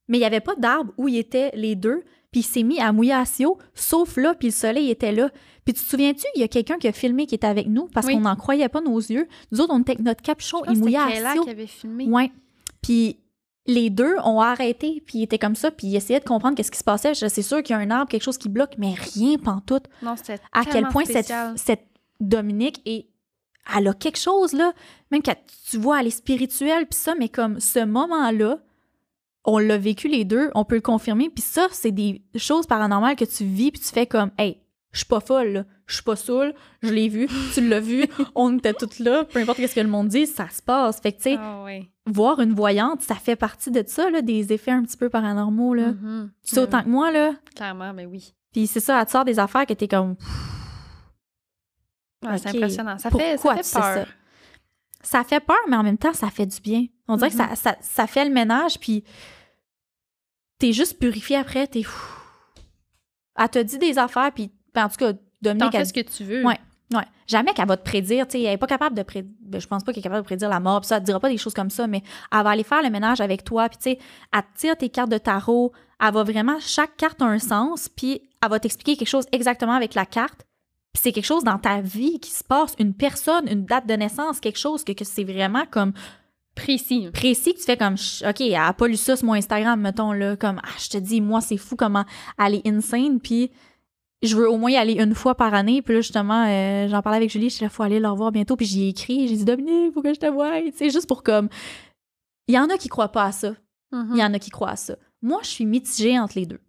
mais 0.08 0.18
il 0.18 0.22
n'y 0.22 0.26
avait 0.26 0.40
pas 0.40 0.56
d'arbres 0.56 0.94
où 0.98 1.08
ils 1.08 1.18
étaient 1.18 1.52
les 1.56 1.76
deux. 1.76 2.04
Puis 2.32 2.42
il 2.42 2.44
s'est 2.44 2.64
mis 2.64 2.80
à 2.80 2.92
mouiller 2.92 3.14
à 3.14 3.26
Sio, 3.26 3.58
sauf 3.74 4.18
là, 4.18 4.34
puis 4.36 4.50
le 4.50 4.54
soleil 4.54 4.90
était 4.92 5.14
là. 5.14 5.30
Puis 5.64 5.74
tu 5.74 5.84
te 5.84 5.90
souviens-tu, 5.90 6.26
il 6.36 6.42
y 6.42 6.44
a 6.44 6.48
quelqu'un 6.50 6.78
qui 6.78 6.88
a 6.88 6.92
filmé 6.92 7.26
qui 7.26 7.36
était 7.36 7.48
avec 7.48 7.68
nous 7.68 7.88
parce 7.88 8.06
Oui. 8.08 8.14
qu'on 8.16 8.20
n'en 8.22 8.36
croyait 8.36 8.68
pas 8.70 8.82
nos 8.82 8.98
yeux. 9.00 9.28
Nous 9.52 9.62
autres, 9.62 9.74
on 9.74 9.80
était 9.80 9.94
avec 9.94 10.04
notre 10.06 10.22
capuchon, 10.22 10.58
Je 10.60 10.64
pense 10.66 10.74
il 10.76 10.80
que 10.80 10.84
mouillait 10.86 10.98
c'était 11.00 11.12
à 11.12 11.16
Kayla 11.16 11.34
Sio. 11.34 11.44
qui 11.46 11.50
avait 11.50 11.68
filmé. 11.68 12.06
Ouais. 12.08 12.32
Puis 12.82 13.18
les 13.66 13.90
deux 13.90 14.16
ont 14.24 14.40
arrêté, 14.42 15.02
puis 15.06 15.20
ils 15.20 15.24
étaient 15.24 15.38
comme 15.40 15.56
ça, 15.56 15.72
puis 15.72 15.88
ils 15.88 15.96
essayaient 15.96 16.20
de 16.20 16.26
comprendre 16.26 16.56
qu'est-ce 16.56 16.72
qui 16.72 16.78
se 16.78 16.84
passait. 16.84 17.14
C'est 17.14 17.42
sûr 17.42 17.64
qu'il 17.64 17.76
y 17.76 17.80
a 17.80 17.82
un 17.82 17.92
arbre, 17.92 18.10
quelque 18.10 18.24
chose 18.24 18.38
qui 18.38 18.50
bloque, 18.50 18.76
mais 18.78 18.94
rien 19.16 19.38
pantoute. 19.38 19.86
Non, 20.02 20.16
c'était 20.18 20.40
À 20.54 20.64
quel 20.66 20.88
point 20.90 21.04
cette 21.06 21.84
Dominique 22.20 22.82
est... 22.86 23.08
Elle 23.78 23.88
a 23.90 23.94
quelque 23.94 24.18
chose, 24.20 24.54
là. 24.54 24.74
Même 25.12 25.22
quand 25.22 25.36
tu 25.70 25.78
vois, 25.78 26.00
elle 26.00 26.08
est 26.08 26.12
spirituelle, 26.12 26.88
puis 26.88 26.98
ça, 26.98 27.16
mais 27.16 27.28
comme 27.30 27.60
ce 27.60 27.84
moment-là, 27.84 28.60
on 29.50 29.58
l'a 29.58 29.78
vécu 29.78 30.08
les 30.10 30.26
deux, 30.26 30.52
on 30.54 30.64
peut 30.66 30.76
le 30.76 30.82
confirmer. 30.82 31.30
Puis 31.30 31.42
ça, 31.42 31.68
c'est 31.72 31.92
des 31.92 32.22
choses 32.36 32.68
paranormales 32.68 33.16
que 33.16 33.26
tu 33.26 33.46
vis, 33.46 33.72
puis 33.72 33.80
tu 33.82 33.88
fais 33.88 34.06
comme, 34.06 34.30
hey, 34.38 34.58
Je 34.92 35.00
suis 35.00 35.06
pas 35.08 35.20
folle. 35.20 35.66
Je 35.86 35.96
suis 35.96 36.04
pas 36.04 36.16
saoule. 36.16 36.54
Je 36.82 36.92
l'ai 36.94 37.08
vu. 37.08 37.28
Tu 37.54 37.68
l'as 37.68 37.80
vu. 37.80 38.06
On 38.36 38.58
était 38.58 38.74
toutes 38.74 39.00
là. 39.00 39.24
Peu 39.24 39.40
importe 39.40 39.60
ce 39.66 39.74
que 39.74 39.80
le 39.80 39.88
monde 39.88 40.10
dit, 40.10 40.28
ça 40.28 40.50
se 40.50 40.62
passe. 40.62 41.00
Fait 41.00 41.12
que, 41.14 41.18
tu 41.18 41.24
sais, 41.24 41.38
Ah 41.40 41.66
voir 42.06 42.40
une 42.40 42.54
voyante, 42.54 43.02
ça 43.02 43.16
fait 43.16 43.36
partie 43.36 43.70
de 43.72 43.84
ça, 43.86 44.10
là, 44.10 44.22
des 44.22 44.52
effets 44.54 44.72
un 44.72 44.84
petit 44.84 44.98
peu 44.98 45.10
paranormaux, 45.10 45.74
là. 45.74 45.94
Tu 46.44 46.56
sais 46.56 46.60
autant 46.60 46.84
que 46.84 46.90
moi, 46.90 47.12
là. 47.12 47.34
Clairement, 47.56 47.94
mais 47.94 48.06
oui. 48.06 48.34
Puis 48.54 48.66
c'est 48.68 48.80
ça, 48.80 49.00
elle 49.00 49.06
te 49.06 49.12
sort 49.12 49.26
des 49.26 49.40
affaires 49.40 49.66
que 49.66 49.74
t'es 49.74 49.88
comme. 49.88 50.16
Ouais, 52.26 52.38
C'est 52.38 52.50
impressionnant. 52.50 52.98
Ça 52.98 53.10
fait, 53.12 53.34
pourquoi 53.36 53.58
ça 53.58 53.62
tu 53.62 53.64
fait 53.64 53.64
sais 53.64 53.80
peur. 53.80 54.06
ça? 54.06 54.12
Ça 55.04 55.24
fait 55.24 55.40
peur, 55.40 55.58
mais 55.70 55.76
en 55.78 55.84
même 55.84 55.98
temps, 55.98 56.14
ça 56.14 56.30
fait 56.30 56.46
du 56.46 56.60
bien. 56.60 56.86
On 57.08 57.16
dirait 57.18 57.30
que 57.30 57.36
ça, 57.36 57.56
ça, 57.56 57.78
ça 57.82 58.08
fait 58.08 58.26
le 58.26 58.32
ménage, 58.34 58.80
puis 58.80 59.04
t'es 60.60 60.74
juste 60.74 61.00
purifié 61.00 61.38
après, 61.38 61.68
t'es. 61.68 61.84
Elle 63.40 63.50
te 63.50 63.60
dit 63.60 63.78
des 63.78 63.98
affaires, 63.98 64.32
puis 64.34 64.52
ben, 64.74 64.86
en 64.86 64.90
tout 64.90 64.98
cas, 64.98 65.14
T'en 65.14 65.20
Dominique, 65.42 65.72
fais 65.72 65.78
elle, 65.78 65.88
ce 65.88 65.94
que 65.94 66.00
tu 66.02 66.24
veux. 66.24 66.44
Ouais. 66.44 66.60
ouais, 66.94 67.06
jamais 67.28 67.54
qu'elle 67.54 67.68
va 67.68 67.78
te 67.78 67.84
prédire, 67.84 68.28
tu 68.28 68.34
sais, 68.34 68.44
elle 68.44 68.54
est 68.54 68.58
pas 68.58 68.68
capable 68.68 68.96
de 68.96 69.04
prédire, 69.04 69.60
je 69.60 69.68
pense 69.68 69.84
pas 69.84 69.92
qu'elle 69.94 70.00
est 70.00 70.04
capable 70.04 70.24
de 70.24 70.26
prédire 70.26 70.50
la 70.50 70.60
mort, 70.60 70.82
puis 70.82 70.88
ça, 70.88 70.96
elle 70.98 71.02
te 71.02 71.06
dira 71.06 71.20
pas 71.20 71.30
des 71.30 71.38
choses 71.38 71.54
comme 71.54 71.70
ça, 71.70 71.86
mais 71.86 72.02
elle 72.32 72.44
va 72.44 72.50
aller 72.50 72.64
faire 72.64 72.82
le 72.82 72.90
ménage 72.90 73.22
avec 73.22 73.44
toi, 73.44 73.70
puis 73.70 73.78
tu 73.78 73.92
sais, 73.92 74.00
elle 74.34 74.42
tire 74.56 74.76
tes 74.76 74.90
cartes 74.90 75.12
de 75.12 75.18
tarot, 75.18 75.72
elle 76.02 76.14
va 76.14 76.24
vraiment, 76.24 76.58
chaque 76.60 76.98
carte 76.98 77.22
a 77.22 77.26
un 77.26 77.40
sens, 77.40 77.90
puis 77.90 78.22
elle 78.42 78.50
va 78.50 78.60
t'expliquer 78.60 78.98
quelque 78.98 79.10
chose 79.10 79.26
exactement 79.32 79.74
avec 79.74 79.94
la 79.94 80.06
carte, 80.06 80.46
puis 80.94 81.04
c'est 81.04 81.12
quelque 81.12 81.26
chose 81.26 81.44
dans 81.44 81.60
ta 81.60 81.82
vie 81.82 82.20
qui 82.20 82.32
se 82.32 82.44
passe, 82.44 82.74
une 82.80 82.96
personne, 82.96 83.48
une 83.48 83.66
date 83.66 83.86
de 83.86 83.94
naissance, 83.94 84.40
quelque 84.40 84.60
chose 84.60 84.84
que, 84.84 84.94
que 84.94 85.06
c'est 85.06 85.24
vraiment 85.24 85.66
comme 85.70 85.94
Précis. 86.58 87.10
précis 87.14 87.54
que 87.54 87.60
tu 87.60 87.64
fais 87.66 87.78
comme 87.78 87.94
OK, 87.96 88.42
elle 88.42 88.56
a 88.56 88.74
pas 88.74 88.88
lu 88.88 88.98
ça 88.98 89.16
sur 89.16 89.26
mon 89.26 89.34
Instagram 89.34 89.80
mettons 89.80 90.12
là 90.12 90.36
comme 90.36 90.60
ah, 90.64 90.70
je 90.80 90.90
te 90.90 90.98
dis 90.98 91.22
moi 91.22 91.40
c'est 91.42 91.58
fou 91.58 91.76
comment 91.76 92.04
elle 92.44 92.56
est 92.56 92.68
insane 92.68 93.20
puis 93.22 93.52
je 94.24 94.36
veux 94.36 94.50
au 94.50 94.58
moins 94.58 94.72
y 94.72 94.76
aller 94.76 94.94
une 94.94 95.14
fois 95.16 95.36
par 95.36 95.54
année 95.54 95.82
puis 95.82 95.94
là 95.94 96.02
justement 96.02 96.46
euh, 96.48 96.88
j'en 96.90 97.02
parlais 97.02 97.18
avec 97.18 97.30
Julie, 97.30 97.50
je 97.50 97.64
là 97.64 97.70
faut 97.70 97.84
aller 97.84 98.00
la 98.00 98.10
revoir 98.12 98.32
bientôt 98.32 98.56
puis 98.56 98.66
j'y 98.66 98.84
ai 98.86 98.88
écrit, 98.90 99.28
j'ai 99.28 99.36
dit 99.38 99.46
Dominique, 99.46 99.94
faut 99.94 100.02
que 100.02 100.14
je 100.14 100.20
te 100.20 100.26
voie, 100.26 100.60
tu 100.64 100.72
sais 100.76 100.90
juste 100.90 101.08
pour 101.08 101.24
comme 101.24 101.48
il 102.48 102.56
y 102.56 102.60
en 102.60 102.70
a 102.70 102.78
qui 102.78 102.88
croient 102.90 103.12
pas 103.12 103.26
à 103.26 103.32
ça, 103.32 103.54
Mhm. 103.94 104.12
il 104.16 104.20
y 104.20 104.24
en 104.24 104.34
a 104.34 104.40
qui 104.40 104.50
croient 104.50 104.72
à 104.72 104.76
ça. 104.76 104.96
Moi, 105.22 105.40
je 105.44 105.48
suis 105.48 105.66
mitigée 105.66 106.20
entre 106.20 106.38
les 106.38 106.46
deux. 106.46 106.60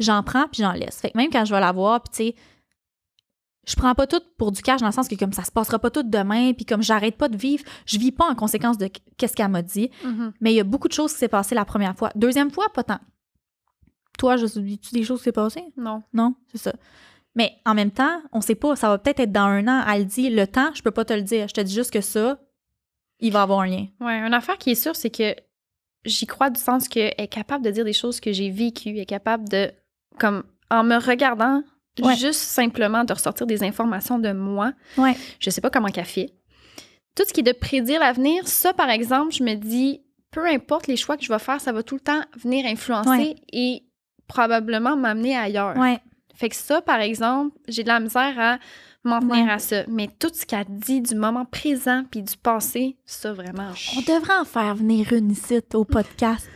J'en 0.00 0.22
prends 0.24 0.46
puis 0.50 0.62
j'en 0.62 0.72
laisse. 0.72 1.00
Fait 1.00 1.10
que 1.10 1.16
même 1.16 1.30
quand 1.30 1.44
je 1.44 1.54
vais 1.54 1.60
la 1.60 1.70
voir, 1.72 2.02
puis 2.02 2.10
tu 2.10 2.16
sais, 2.32 2.34
je 3.66 3.76
prends 3.76 3.94
pas 3.94 4.06
tout 4.06 4.20
pour 4.36 4.52
du 4.52 4.62
cash 4.62 4.80
dans 4.80 4.86
le 4.86 4.92
sens 4.92 5.08
que 5.08 5.14
comme 5.14 5.32
ça 5.32 5.44
se 5.44 5.52
passera 5.52 5.78
pas 5.78 5.90
tout 5.90 6.02
demain, 6.02 6.52
puis 6.52 6.64
comme 6.64 6.82
j'arrête 6.82 7.16
pas 7.16 7.28
de 7.28 7.36
vivre, 7.36 7.64
je 7.86 7.98
vis 7.98 8.12
pas 8.12 8.28
en 8.28 8.34
conséquence 8.34 8.78
de 8.78 8.90
qu'est-ce 9.16 9.34
qu'elle 9.34 9.48
m'a 9.48 9.62
dit. 9.62 9.90
Mhm. 10.04 10.32
Mais 10.40 10.52
il 10.52 10.56
y 10.56 10.60
a 10.60 10.64
beaucoup 10.64 10.88
de 10.88 10.92
choses 10.92 11.12
qui 11.12 11.18
s'est 11.18 11.28
passées 11.28 11.54
la 11.54 11.64
première 11.64 11.96
fois. 11.96 12.10
Deuxième 12.14 12.50
fois, 12.50 12.68
pas 12.72 12.84
tant. 12.84 13.00
Toi, 14.18 14.36
je 14.36 14.46
dis-tu 14.46 14.94
des 14.94 15.04
choses 15.04 15.20
qui 15.20 15.24
s'est 15.24 15.32
passées? 15.32 15.64
Non. 15.76 16.02
Non, 16.12 16.34
c'est 16.52 16.58
ça. 16.58 16.72
Mais 17.34 17.52
en 17.64 17.74
même 17.74 17.90
temps, 17.90 18.22
on 18.32 18.40
sait 18.40 18.54
pas, 18.54 18.76
ça 18.76 18.88
va 18.88 18.98
peut-être 18.98 19.20
être 19.20 19.32
dans 19.32 19.42
un 19.42 19.66
an. 19.66 19.84
Elle 19.88 20.06
dit, 20.06 20.30
le 20.30 20.46
temps, 20.46 20.70
je 20.74 20.82
peux 20.82 20.92
pas 20.92 21.04
te 21.04 21.12
le 21.12 21.22
dire. 21.22 21.48
Je 21.48 21.54
te 21.54 21.60
dis 21.60 21.74
juste 21.74 21.90
que 21.90 22.00
ça, 22.00 22.38
il 23.20 23.32
va 23.32 23.42
avoir 23.42 23.60
un 23.60 23.66
lien. 23.66 23.86
Ouais, 24.00 24.18
une 24.18 24.34
affaire 24.34 24.56
qui 24.56 24.70
est 24.70 24.76
sûre, 24.76 24.94
c'est 24.94 25.10
que 25.10 25.34
j'y 26.04 26.26
crois 26.26 26.50
du 26.50 26.60
sens 26.60 26.86
qu'elle 26.86 27.14
est 27.18 27.28
capable 27.28 27.64
de 27.64 27.70
dire 27.70 27.84
des 27.84 27.92
choses 27.92 28.20
que 28.20 28.32
j'ai 28.32 28.50
vécues. 28.50 28.90
Elle 28.90 29.00
est 29.00 29.06
capable 29.06 29.48
de, 29.48 29.72
comme, 30.18 30.44
en 30.70 30.84
me 30.84 30.96
regardant, 30.96 31.62
Ouais. 32.02 32.16
juste 32.16 32.40
simplement 32.40 33.04
de 33.04 33.12
ressortir 33.12 33.46
des 33.46 33.62
informations 33.62 34.18
de 34.18 34.32
moi. 34.32 34.72
Ouais. 34.98 35.16
Je 35.38 35.50
sais 35.50 35.60
pas 35.60 35.70
comment 35.70 35.88
qu'elle 35.88 36.04
fait. 36.04 36.32
Tout 37.14 37.22
ce 37.26 37.32
qui 37.32 37.40
est 37.40 37.44
de 37.44 37.52
prédire 37.52 38.00
l'avenir, 38.00 38.48
ça, 38.48 38.72
par 38.72 38.90
exemple, 38.90 39.32
je 39.32 39.44
me 39.44 39.54
dis, 39.54 40.00
peu 40.32 40.44
importe 40.46 40.88
les 40.88 40.96
choix 40.96 41.16
que 41.16 41.22
je 41.24 41.32
vais 41.32 41.38
faire, 41.38 41.60
ça 41.60 41.70
va 41.72 41.82
tout 41.84 41.94
le 41.94 42.00
temps 42.00 42.22
venir 42.36 42.66
influencer 42.66 43.08
Ouais. 43.08 43.36
et 43.52 43.84
probablement 44.26 44.96
m'amener 44.96 45.36
ailleurs. 45.36 45.76
Fait 46.34 46.48
que 46.48 46.56
ça, 46.56 46.82
par 46.82 46.98
exemple, 47.00 47.56
j'ai 47.68 47.84
de 47.84 47.88
la 47.88 48.00
misère 48.00 48.34
à 48.40 48.58
m'en 49.04 49.20
tenir 49.20 49.44
Ouais. 49.44 49.50
à 49.52 49.58
ça. 49.60 49.84
Mais 49.86 50.08
tout 50.18 50.30
ce 50.34 50.44
qu'elle 50.44 50.64
dit 50.68 51.00
du 51.00 51.14
moment 51.14 51.44
présent 51.44 52.02
puis 52.10 52.22
du 52.22 52.36
passé, 52.36 52.96
ça, 53.04 53.32
vraiment, 53.32 53.70
On 53.96 54.00
devrait 54.00 54.36
en 54.40 54.44
faire 54.44 54.74
venir 54.74 55.12
une 55.12 55.30
ici 55.30 55.60
au 55.74 55.84
podcast. 55.84 56.48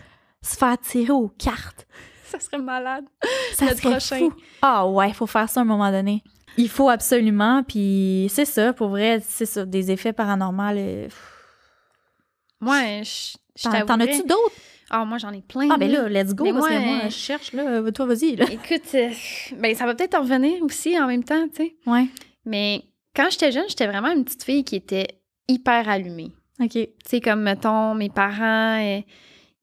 Se 0.43 0.57
faire 0.57 0.79
tirer 0.79 1.13
aux 1.13 1.29
cartes. 1.29 1.87
ça 2.31 2.41
serait 2.41 2.59
malade. 2.59 3.05
Ça 3.53 3.67
Le 3.71 3.77
serait 3.77 3.91
prochain. 3.91 4.19
fou. 4.19 4.33
Ah 4.63 4.87
ouais, 4.87 5.09
il 5.09 5.15
faut 5.15 5.27
faire 5.27 5.49
ça 5.49 5.61
à 5.61 5.63
un 5.63 5.67
moment 5.67 5.91
donné. 5.91 6.23
Il 6.57 6.69
faut 6.69 6.89
absolument, 6.89 7.63
puis 7.63 8.27
c'est 8.31 8.45
ça, 8.45 8.73
pour 8.73 8.89
vrai, 8.89 9.21
c'est 9.25 9.47
ça, 9.47 9.65
des 9.65 9.91
effets 9.91 10.13
paranormaux. 10.13 10.75
euh. 10.77 11.09
Moi, 12.61 13.03
je, 13.03 13.37
je 13.57 13.63
T'en 13.85 14.01
as-tu 14.01 14.23
d'autres? 14.25 14.55
Ah, 14.91 15.05
moi, 15.05 15.19
j'en 15.19 15.33
ai 15.33 15.43
plein. 15.43 15.69
Ah 15.71 15.77
ben 15.77 15.91
là, 15.91 16.09
let's 16.09 16.35
go, 16.35 16.45
Mais 16.45 16.53
parce 16.53 16.67
que 16.67 16.73
moi, 16.73 16.81
moi, 16.81 16.97
euh, 17.05 17.11
je 17.11 17.15
cherche, 17.17 17.53
là. 17.53 17.63
Euh, 17.69 17.91
Toi, 17.91 18.07
vas-y, 18.07 18.37
là. 18.37 18.47
Écoute, 18.51 18.95
euh, 18.95 19.11
ben, 19.59 19.75
ça 19.75 19.85
va 19.85 19.95
peut-être 19.95 20.15
en 20.15 20.23
revenir 20.23 20.63
aussi 20.63 20.99
en 20.99 21.07
même 21.07 21.25
temps, 21.25 21.47
tu 21.49 21.57
sais. 21.65 21.77
Ouais, 21.87 22.07
Mais 22.47 22.83
quand 23.15 23.29
j'étais 23.31 23.53
jeune, 23.53 23.67
j'étais 23.69 23.87
vraiment 23.87 24.11
une 24.11 24.25
petite 24.25 24.43
fille 24.45 24.65
qui 24.65 24.77
était 24.77 25.21
hyper 25.47 25.89
allumée. 25.89 26.33
OK. 26.61 26.71
Tu 26.73 26.89
sais, 27.07 27.21
comme, 27.21 27.43
mettons, 27.43 27.95
mes 27.95 28.09
parents, 28.09 28.81
euh, 28.83 29.01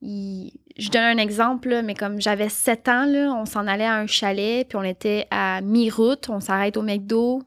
ils- 0.01 0.54
je 0.78 0.90
donne 0.90 1.04
un 1.04 1.18
exemple, 1.18 1.70
là, 1.70 1.82
mais 1.82 1.96
comme 1.96 2.20
j'avais 2.20 2.50
7 2.50 2.88
ans, 2.90 3.06
là, 3.06 3.34
on 3.34 3.46
s'en 3.46 3.66
allait 3.68 3.86
à 3.86 3.96
un 3.96 4.08
chalet, 4.08 4.68
puis 4.68 4.78
on 4.78 4.84
était 4.84 5.28
à 5.32 5.62
mi-route, 5.62 6.30
on 6.30 6.40
s'arrête 6.40 6.78
au 6.78 6.82
McDo, 6.82 7.44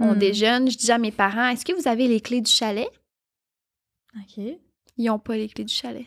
on 0.00 0.14
Hmm. 0.14 0.18
déjeune. 0.18 0.70
Je 0.70 0.76
dis 0.76 0.90
à 0.90 0.98
mes 0.98 1.12
parents, 1.12 1.48
est-ce 1.48 1.64
que 1.64 1.72
vous 1.72 1.86
avez 1.86 2.08
les 2.08 2.20
clés 2.20 2.40
du 2.40 2.50
chalet? 2.50 2.88
OK. 4.16 4.44
Ils 4.96 5.06
n'ont 5.06 5.18
pas 5.18 5.36
les 5.36 5.48
clés 5.48 5.64
du 5.64 5.72
chalet. 5.72 6.06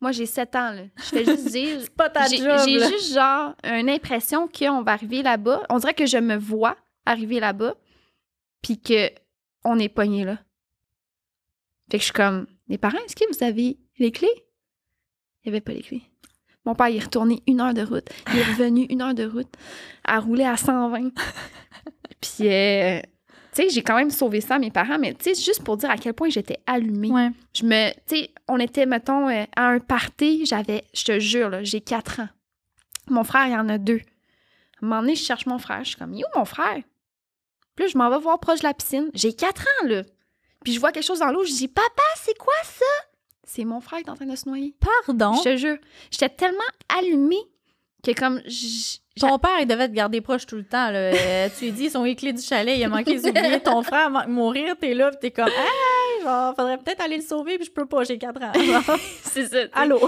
Moi, 0.00 0.12
j'ai 0.12 0.26
7 0.26 0.54
ans, 0.54 0.70
là. 0.70 0.82
Je 0.96 1.02
fais 1.02 1.24
juste 1.24 1.48
dire... 1.48 1.78
C'est 1.82 1.94
pas 1.94 2.08
ta 2.08 2.28
J'ai 2.28 2.38
juste, 2.38 3.12
genre, 3.14 3.54
une 3.64 3.90
impression 3.90 4.46
qu'on 4.48 4.82
va 4.82 4.92
arriver 4.92 5.22
là-bas. 5.22 5.64
On 5.70 5.78
dirait 5.78 5.94
que 5.94 6.06
je 6.06 6.18
me 6.18 6.36
vois 6.36 6.76
arriver 7.04 7.40
là-bas, 7.40 7.74
puis 8.62 8.80
que 8.80 9.10
on 9.64 9.78
est 9.78 9.88
pogné 9.88 10.24
là. 10.24 10.38
Fait 11.90 11.96
que 11.98 12.02
je 12.02 12.04
suis 12.04 12.12
comme, 12.12 12.46
les 12.68 12.78
parents, 12.78 12.98
est-ce 12.98 13.16
que 13.16 13.24
vous 13.36 13.42
avez 13.42 13.76
les 13.98 14.12
clés? 14.12 14.44
Il 15.48 15.52
n'y 15.52 15.56
avait 15.56 15.60
pas 15.62 15.72
les 15.72 15.80
clés. 15.80 16.02
Mon 16.66 16.74
père, 16.74 16.88
il 16.88 16.98
est 16.98 17.04
retourné 17.04 17.42
une 17.46 17.62
heure 17.62 17.72
de 17.72 17.80
route. 17.80 18.06
Il 18.30 18.38
est 18.38 18.44
revenu 18.44 18.84
une 18.90 19.00
heure 19.00 19.14
de 19.14 19.24
route 19.24 19.48
à 20.04 20.20
rouler 20.20 20.44
à 20.44 20.58
120. 20.58 21.08
puis, 22.20 22.48
euh, 22.48 23.00
tu 23.54 23.62
sais, 23.62 23.70
j'ai 23.70 23.80
quand 23.80 23.96
même 23.96 24.10
sauvé 24.10 24.42
ça 24.42 24.56
à 24.56 24.58
mes 24.58 24.70
parents, 24.70 24.98
mais 24.98 25.14
tu 25.14 25.34
sais, 25.34 25.42
juste 25.42 25.64
pour 25.64 25.78
dire 25.78 25.88
à 25.88 25.96
quel 25.96 26.12
point 26.12 26.28
j'étais 26.28 26.58
allumée. 26.66 27.10
Ouais. 27.10 27.30
Je 27.54 27.64
me. 27.64 27.90
Tu 28.06 28.16
sais, 28.16 28.30
on 28.46 28.58
était, 28.58 28.84
mettons, 28.84 29.30
euh, 29.30 29.44
à 29.56 29.68
un 29.68 29.80
party, 29.80 30.44
j'avais, 30.44 30.84
je 30.92 31.04
te 31.04 31.18
jure, 31.18 31.48
là, 31.48 31.62
j'ai 31.62 31.80
4 31.80 32.20
ans. 32.20 32.28
Mon 33.08 33.24
frère, 33.24 33.46
il 33.46 33.52
y 33.52 33.56
en 33.56 33.70
a 33.70 33.78
deux. 33.78 34.02
À 34.82 34.84
un 34.84 34.88
moment 34.88 35.00
donné, 35.00 35.14
je 35.14 35.24
cherche 35.24 35.46
mon 35.46 35.58
frère. 35.58 35.84
Je 35.84 35.88
suis 35.88 35.96
comme, 35.96 36.12
il 36.12 36.20
est 36.20 36.24
où 36.24 36.38
mon 36.38 36.44
frère? 36.44 36.82
Puis 37.74 37.86
là, 37.86 37.90
je 37.90 37.96
m'en 37.96 38.10
vais 38.10 38.18
voir 38.18 38.38
proche 38.40 38.58
de 38.58 38.64
la 38.64 38.74
piscine. 38.74 39.08
J'ai 39.14 39.32
4 39.32 39.62
ans, 39.62 39.86
là. 39.86 40.02
Puis 40.62 40.74
je 40.74 40.80
vois 40.80 40.92
quelque 40.92 41.06
chose 41.06 41.20
dans 41.20 41.32
l'eau. 41.32 41.44
Je 41.44 41.52
dis, 41.52 41.68
papa, 41.68 42.02
c'est 42.16 42.36
quoi 42.36 42.52
ça? 42.62 43.07
C'est 43.48 43.64
mon 43.64 43.80
frère 43.80 44.00
qui 44.00 44.04
est 44.04 44.10
en 44.10 44.14
train 44.14 44.26
de 44.26 44.36
se 44.36 44.46
noyer. 44.46 44.74
Pardon? 45.06 45.32
Je 45.32 45.42
te 45.42 45.56
jure. 45.56 45.78
J'étais 46.10 46.28
tellement 46.28 46.58
allumée 46.98 47.42
que 48.04 48.12
comme. 48.12 48.40
Ton 49.18 49.38
père, 49.40 49.58
il 49.60 49.66
devait 49.66 49.88
te 49.88 49.94
garder 49.94 50.20
proche 50.20 50.46
tout 50.46 50.54
le 50.54 50.64
temps. 50.64 50.90
Là. 50.90 50.98
Euh, 50.98 51.48
tu 51.58 51.64
lui 51.64 51.72
dis, 51.72 51.84
ils 51.84 51.90
sont 51.90 52.04
les 52.04 52.14
clés 52.14 52.32
du 52.32 52.42
chalet, 52.42 52.78
il 52.78 52.84
a 52.84 52.88
manqué 52.88 53.18
billets. 53.18 53.60
Ton 53.60 53.82
frère 53.82 54.10
va 54.10 54.28
mourir, 54.28 54.76
t'es 54.80 54.94
là, 54.94 55.10
pis 55.10 55.16
t'es 55.20 55.30
comme, 55.32 55.48
hey, 55.48 56.22
genre, 56.22 56.54
faudrait 56.54 56.78
peut-être 56.78 57.00
aller 57.00 57.16
le 57.16 57.22
sauver, 57.22 57.56
puis 57.56 57.66
je 57.66 57.72
peux 57.72 57.86
pas, 57.86 58.04
j'ai 58.04 58.16
4 58.16 58.40
ans. 58.40 58.52
C'est 59.24 59.46
ça. 59.46 59.58
Allô? 59.72 59.98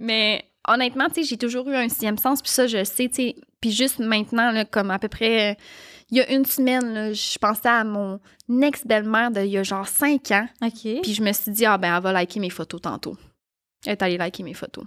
Mais 0.00 0.44
honnêtement, 0.66 1.06
tu 1.06 1.16
sais, 1.16 1.22
j'ai 1.22 1.36
toujours 1.36 1.68
eu 1.68 1.76
un 1.76 1.88
sixième 1.88 2.18
sens, 2.18 2.42
puis 2.42 2.50
ça, 2.50 2.66
je 2.66 2.78
le 2.78 2.84
sais, 2.84 3.08
tu 3.08 3.14
sais. 3.14 3.36
Puis 3.60 3.70
juste 3.70 4.00
maintenant, 4.00 4.50
là, 4.50 4.64
comme 4.64 4.90
à 4.90 4.98
peu 4.98 5.08
près, 5.08 5.52
euh, 5.52 5.54
il 6.10 6.18
y 6.18 6.20
a 6.20 6.32
une 6.32 6.44
semaine, 6.44 6.92
là, 6.94 7.12
je 7.12 7.38
pensais 7.38 7.68
à 7.68 7.84
mon 7.84 8.18
ex-belle-mère 8.62 9.30
d'il 9.30 9.46
y 9.46 9.58
a 9.58 9.62
genre 9.62 9.86
cinq 9.88 10.30
ans, 10.30 10.46
OK. 10.62 11.02
puis 11.02 11.14
je 11.14 11.22
me 11.22 11.32
suis 11.32 11.50
dit, 11.52 11.66
ah 11.66 11.78
ben, 11.78 11.94
elle 11.96 12.02
va 12.02 12.12
liker 12.12 12.40
mes 12.40 12.50
photos 12.50 12.80
tantôt. 12.80 13.16
Elle 13.86 13.92
est 13.92 14.02
allée 14.02 14.18
liker 14.18 14.42
mes 14.42 14.54
photos. 14.54 14.84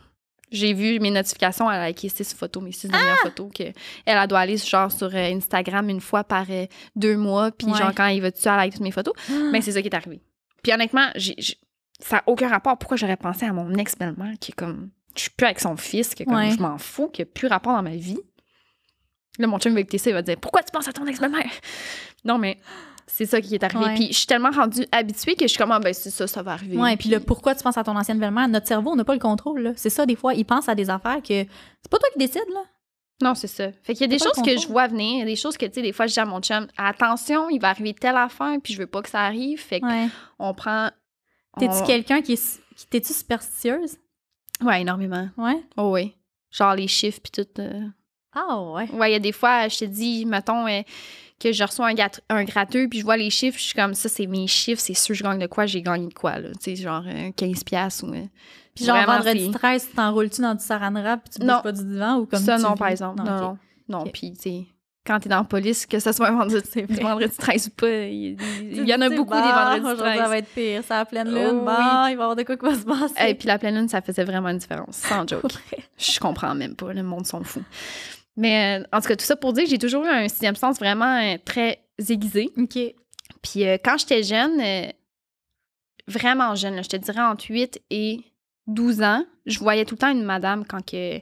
J'ai 0.52 0.74
vu 0.74 1.00
mes 1.00 1.12
notifications, 1.12 1.72
elle 1.72 1.80
a 1.80 1.88
liké 1.88 2.10
six 2.10 2.34
photos, 2.34 2.62
mes 2.62 2.74
six 2.74 2.90
dernières 2.90 3.16
Ah! 3.22 3.24
photos, 3.28 3.50
que 3.56 3.64
elle, 3.64 3.74
elle 4.06 4.28
doit 4.28 4.40
aller 4.40 4.58
genre 4.58 4.92
sur 4.92 5.08
euh, 5.08 5.34
Instagram 5.34 5.88
une 5.90 6.02
fois 6.02 6.26
par 6.26 6.46
euh, 6.50 6.66
deux 6.96 7.16
mois, 7.16 7.52
puis 7.52 7.68
Ouais. 7.68 7.78
genre 7.78 7.94
quand 7.96 8.08
il 8.08 8.22
va 8.22 8.32
dessus, 8.32 8.48
elle 8.50 8.56
like 8.58 8.74
toutes 8.74 8.82
mes 8.84 8.92
photos? 8.92 9.14
Ben, 9.30 9.62
c'est 9.62 9.72
ça 9.72 9.82
qui 9.82 9.88
est 9.88 9.96
arrivé. 9.96 10.20
Puis 10.62 10.74
honnêtement, 10.74 11.08
j'ai, 11.16 11.36
j'ai- 11.38 11.56
ça 12.00 12.18
n'a 12.18 12.24
aucun 12.28 12.50
rapport. 12.50 12.78
Pourquoi 12.78 12.98
j'aurais 12.98 13.16
pensé 13.16 13.46
à 13.46 13.54
mon 13.54 13.74
ex-belle-mère 13.76 14.34
qui 14.42 14.52
est 14.52 14.56
comme. 14.56 14.90
Je 15.16 15.22
suis 15.22 15.30
plus 15.30 15.46
avec 15.46 15.60
son 15.60 15.78
fils, 15.78 16.16
que 16.16 16.24
comme 16.24 16.36
Ouais. 16.36 16.52
je 16.52 16.60
m'en 16.62 16.78
fous, 16.78 17.08
qui 17.10 17.22
n'a 17.22 17.26
plus 17.26 17.48
rapport 17.48 17.74
dans 17.74 17.84
ma 17.84 17.96
vie? 17.96 18.20
Là, 19.40 19.48
mon 19.48 19.60
chum 19.60 19.74
va 19.74 19.80
écouter 19.80 19.98
ça, 19.98 20.10
il 20.10 20.14
va 20.14 20.22
dire 20.22 20.38
Pourquoi 20.40 20.62
tu 20.64 20.72
penses 20.72 20.88
à 20.88 20.94
ton 20.94 21.06
ex-belle-mère 21.08 21.50
Non, 22.26 22.38
mais 22.38 22.58
c'est 23.08 23.26
ça 23.26 23.40
qui 23.42 23.56
est 23.56 23.64
arrivé. 23.64 23.84
Ouais. 23.86 23.96
Puis 23.96 24.08
je 24.12 24.18
suis 24.18 24.28
tellement 24.28 24.52
rendue 24.52 24.86
habituée 24.92 25.36
que 25.36 25.44
je 25.44 25.48
suis 25.50 25.58
comme 25.58 25.72
Ah, 25.72 25.80
ben 25.80 25.94
c'est 25.94 26.10
ça, 26.12 26.28
ça 26.28 26.42
va 26.44 26.52
arriver. 26.54 26.78
Ouais, 26.78 26.96
puis 26.98 27.10
là, 27.10 27.20
pourquoi 27.20 27.56
tu 27.56 27.64
penses 27.64 27.78
à 27.78 27.84
ton 27.84 27.96
ancienne 27.96 28.20
belle-mère? 28.20 28.48
Notre 28.48 28.68
cerveau, 28.68 28.92
on 28.92 28.96
n'a 28.96 29.04
pas 29.06 29.14
le 29.14 29.20
contrôle. 29.20 29.74
C'est 29.78 29.90
ça, 29.90 30.06
des 30.06 30.16
fois, 30.16 30.34
il 30.34 30.46
pense 30.46 30.68
à 30.70 30.76
des 30.76 30.90
affaires 30.90 31.18
que 31.22 31.28
c'est 31.46 31.90
pas 31.90 31.98
toi 31.98 32.10
qui 32.14 32.20
décides, 32.20 32.42
là. 32.54 32.62
Non, 33.24 33.36
c'est 33.36 33.48
ça. 33.48 33.72
Fait 33.84 33.94
qu'il 33.94 34.02
y 34.02 34.04
a 34.06 34.08
des 34.08 34.18
le 34.18 34.24
choses 34.24 34.44
que 34.44 34.58
je 34.60 34.68
vois 34.68 34.88
venir, 34.88 35.14
il 35.16 35.20
y 35.20 35.22
a 35.22 35.26
des 35.26 35.36
choses 35.36 35.56
que, 35.56 35.66
tu 35.68 35.74
sais, 35.76 35.82
des 35.84 35.94
fois, 35.94 36.08
je 36.08 36.14
dis 36.14 36.20
à 36.20 36.26
mon 36.26 36.42
chum 36.42 36.66
Attention, 36.76 37.50
il 37.50 37.60
va 37.62 37.70
arriver 37.70 37.94
telle 37.94 38.16
affaire, 38.18 38.56
puis 38.64 38.74
je 38.74 38.80
veux 38.80 38.88
pas 38.88 39.02
que 39.04 39.10
ça 39.10 39.22
arrive. 39.22 39.60
Fait 39.62 39.82
Ouais. 39.84 40.08
qu'on 40.40 40.54
prend. 40.56 40.90
T'es-tu 41.60 41.74
on- 41.74 41.86
quelqu'un 41.86 42.22
qui 42.22 42.34
est. 42.34 42.60
qui- 42.76 42.88
T'es-tu 42.88 43.14
superstitieuse? 43.14 43.98
Ouais, 44.64 44.82
énormément. 44.82 45.30
Ouais? 45.38 45.62
Oh 45.78 45.92
oui. 45.94 46.16
Genre 46.50 46.74
les 46.76 46.88
chiffres 46.88 47.20
puis 47.22 47.44
tout. 47.44 47.62
euh, 47.62 47.82
Ah 48.34 48.62
ouais. 48.62 48.90
Ouais, 48.92 49.10
il 49.10 49.14
y 49.14 49.16
a 49.16 49.20
des 49.20 49.32
fois, 49.32 49.68
je 49.68 49.80
te 49.80 49.86
dis, 49.86 50.26
mettons, 50.26 50.68
euh, 50.68 50.82
que 51.40 51.52
je 51.52 51.64
reçois 51.64 51.88
un, 51.88 51.94
gâte- 51.94 52.22
un 52.30 52.44
gratteux, 52.44 52.88
puis 52.88 53.00
je 53.00 53.04
vois 53.04 53.18
les 53.18 53.30
chiffres, 53.30 53.58
je 53.58 53.64
suis 53.64 53.74
comme, 53.74 53.94
ça, 53.94 54.08
c'est 54.10 54.28
mes 54.28 54.48
chiffres, 54.48 54.82
c'est 54.82 54.94
sûr, 54.94 55.16
je 55.16 55.24
gagne 55.24 55.40
de 55.40 55.48
quoi, 55.48 55.66
j'ai 55.66 55.82
gagné 55.82 56.08
de 56.08 56.14
quoi, 56.14 56.38
là. 56.40 56.50
Tu 56.54 56.58
sais, 56.62 56.76
genre 56.76 57.04
euh, 57.08 57.32
15$ 57.32 57.64
piastres 57.66 58.06
ou. 58.06 58.14
euh, 58.14 58.24
Puis 58.76 58.86
genre, 58.86 59.04
vendredi 59.06 59.48
c'est- 59.52 59.58
13, 59.60 59.88
tu 59.90 59.96
t'enroules-tu 59.96 60.42
dans 60.42 60.56
du 60.56 60.64
saran 60.64 60.94
wrap 60.94 61.22
puis 61.24 61.40
tu 61.40 61.46
Non. 61.46 61.56
bouges 61.56 61.64
pas 61.64 61.72
du 61.74 61.84
divan 61.84 62.16
ou 62.20 62.26
comme 62.26 62.40
ça, 62.44 62.58
non, 62.58 62.74
vis? 62.74 62.80
par 62.80 62.88
exemple. 62.90 63.24
Non, 63.24 63.42
non. 63.42 63.58
Non, 63.90 64.00
Ok. 64.04 64.12
puis, 64.14 64.32
tu 64.34 64.42
sais, 64.42 64.64
quand 65.06 65.20
t'es 65.20 65.28
dans 65.30 65.38
la 65.40 65.44
police, 65.44 65.86
que 65.88 66.00
ce 66.00 66.12
soit 66.14 66.28
un 66.30 66.32
vendredi, 66.38 66.62
C'est 66.74 67.02
vendredi 67.02 67.36
13 67.36 67.68
ou 67.68 67.72
pas, 67.72 67.88
il, 68.06 68.38
il- 68.62 68.86
y 68.88 68.94
en 68.94 69.02
a 69.02 69.10
beaucoup 69.10 69.32
bah, 69.32 69.42
des 69.42 69.52
vendredis 69.52 69.80
Aujourd'hui, 69.82 70.04
13. 70.14 70.18
ça 70.20 70.28
va 70.30 70.38
être 70.38 70.54
pire. 70.54 70.84
Ça 70.84 71.00
à 71.00 71.06
pleine 71.06 71.28
Oh, 71.28 71.34
lune. 71.36 71.58
oui. 71.60 71.66
Bah, 71.66 71.80
il 71.82 72.04
va 72.04 72.10
y 72.10 72.14
avoir 72.14 72.36
de 72.36 72.44
quoi 72.44 72.56
qui 72.56 72.66
va 72.66 72.76
se 72.76 72.86
passer. 72.86 73.30
Et 73.30 73.34
puis 73.36 73.48
la 73.48 73.58
pleine 73.58 73.76
lune, 73.76 73.90
ça 73.90 74.00
faisait 74.02 74.24
vraiment 74.24 74.50
une 74.50 74.60
différence, 74.60 74.96
sans 74.98 75.28
joke. 75.28 75.42
Je 75.98 76.20
comprends 76.20 76.54
même 76.54 76.76
pas, 76.76 76.94
le 76.94 77.02
monde 77.04 77.26
sont 77.26 77.44
fous. 77.44 77.64
Mais 78.38 78.80
euh, 78.82 78.84
en 78.94 79.02
tout 79.02 79.08
cas, 79.10 79.16
tout 79.16 79.26
ça 79.26 79.36
pour 79.36 79.54
dire 79.54 79.66
que 79.66 79.70
j'ai 79.70 79.78
toujours 79.78 80.04
eu 80.06 80.10
un 80.10 80.28
sixième 80.28 80.56
sens 80.56 80.80
vraiment 80.80 81.18
euh, 81.22 81.38
très 81.44 81.84
aiguisé. 82.10 82.50
OK. 82.58 82.78
Puis 83.42 83.68
euh, 83.68 83.78
quand 83.84 83.98
j'étais 83.98 84.24
jeune, 84.24 84.62
vraiment 86.08 86.56
jeune, 86.56 86.76
là, 86.76 86.82
je 86.82 86.90
te 86.90 86.96
dirais 86.98 87.22
entre 87.22 87.46
8 87.50 87.82
et 87.90 88.22
12 88.68 89.02
ans, 89.02 89.26
je 89.46 89.60
voyais 89.60 89.86
tout 89.86 89.96
le 89.96 90.00
temps 90.00 90.12
une 90.12 90.24
madame 90.24 90.66
quand 90.66 90.84
que, 90.86 91.20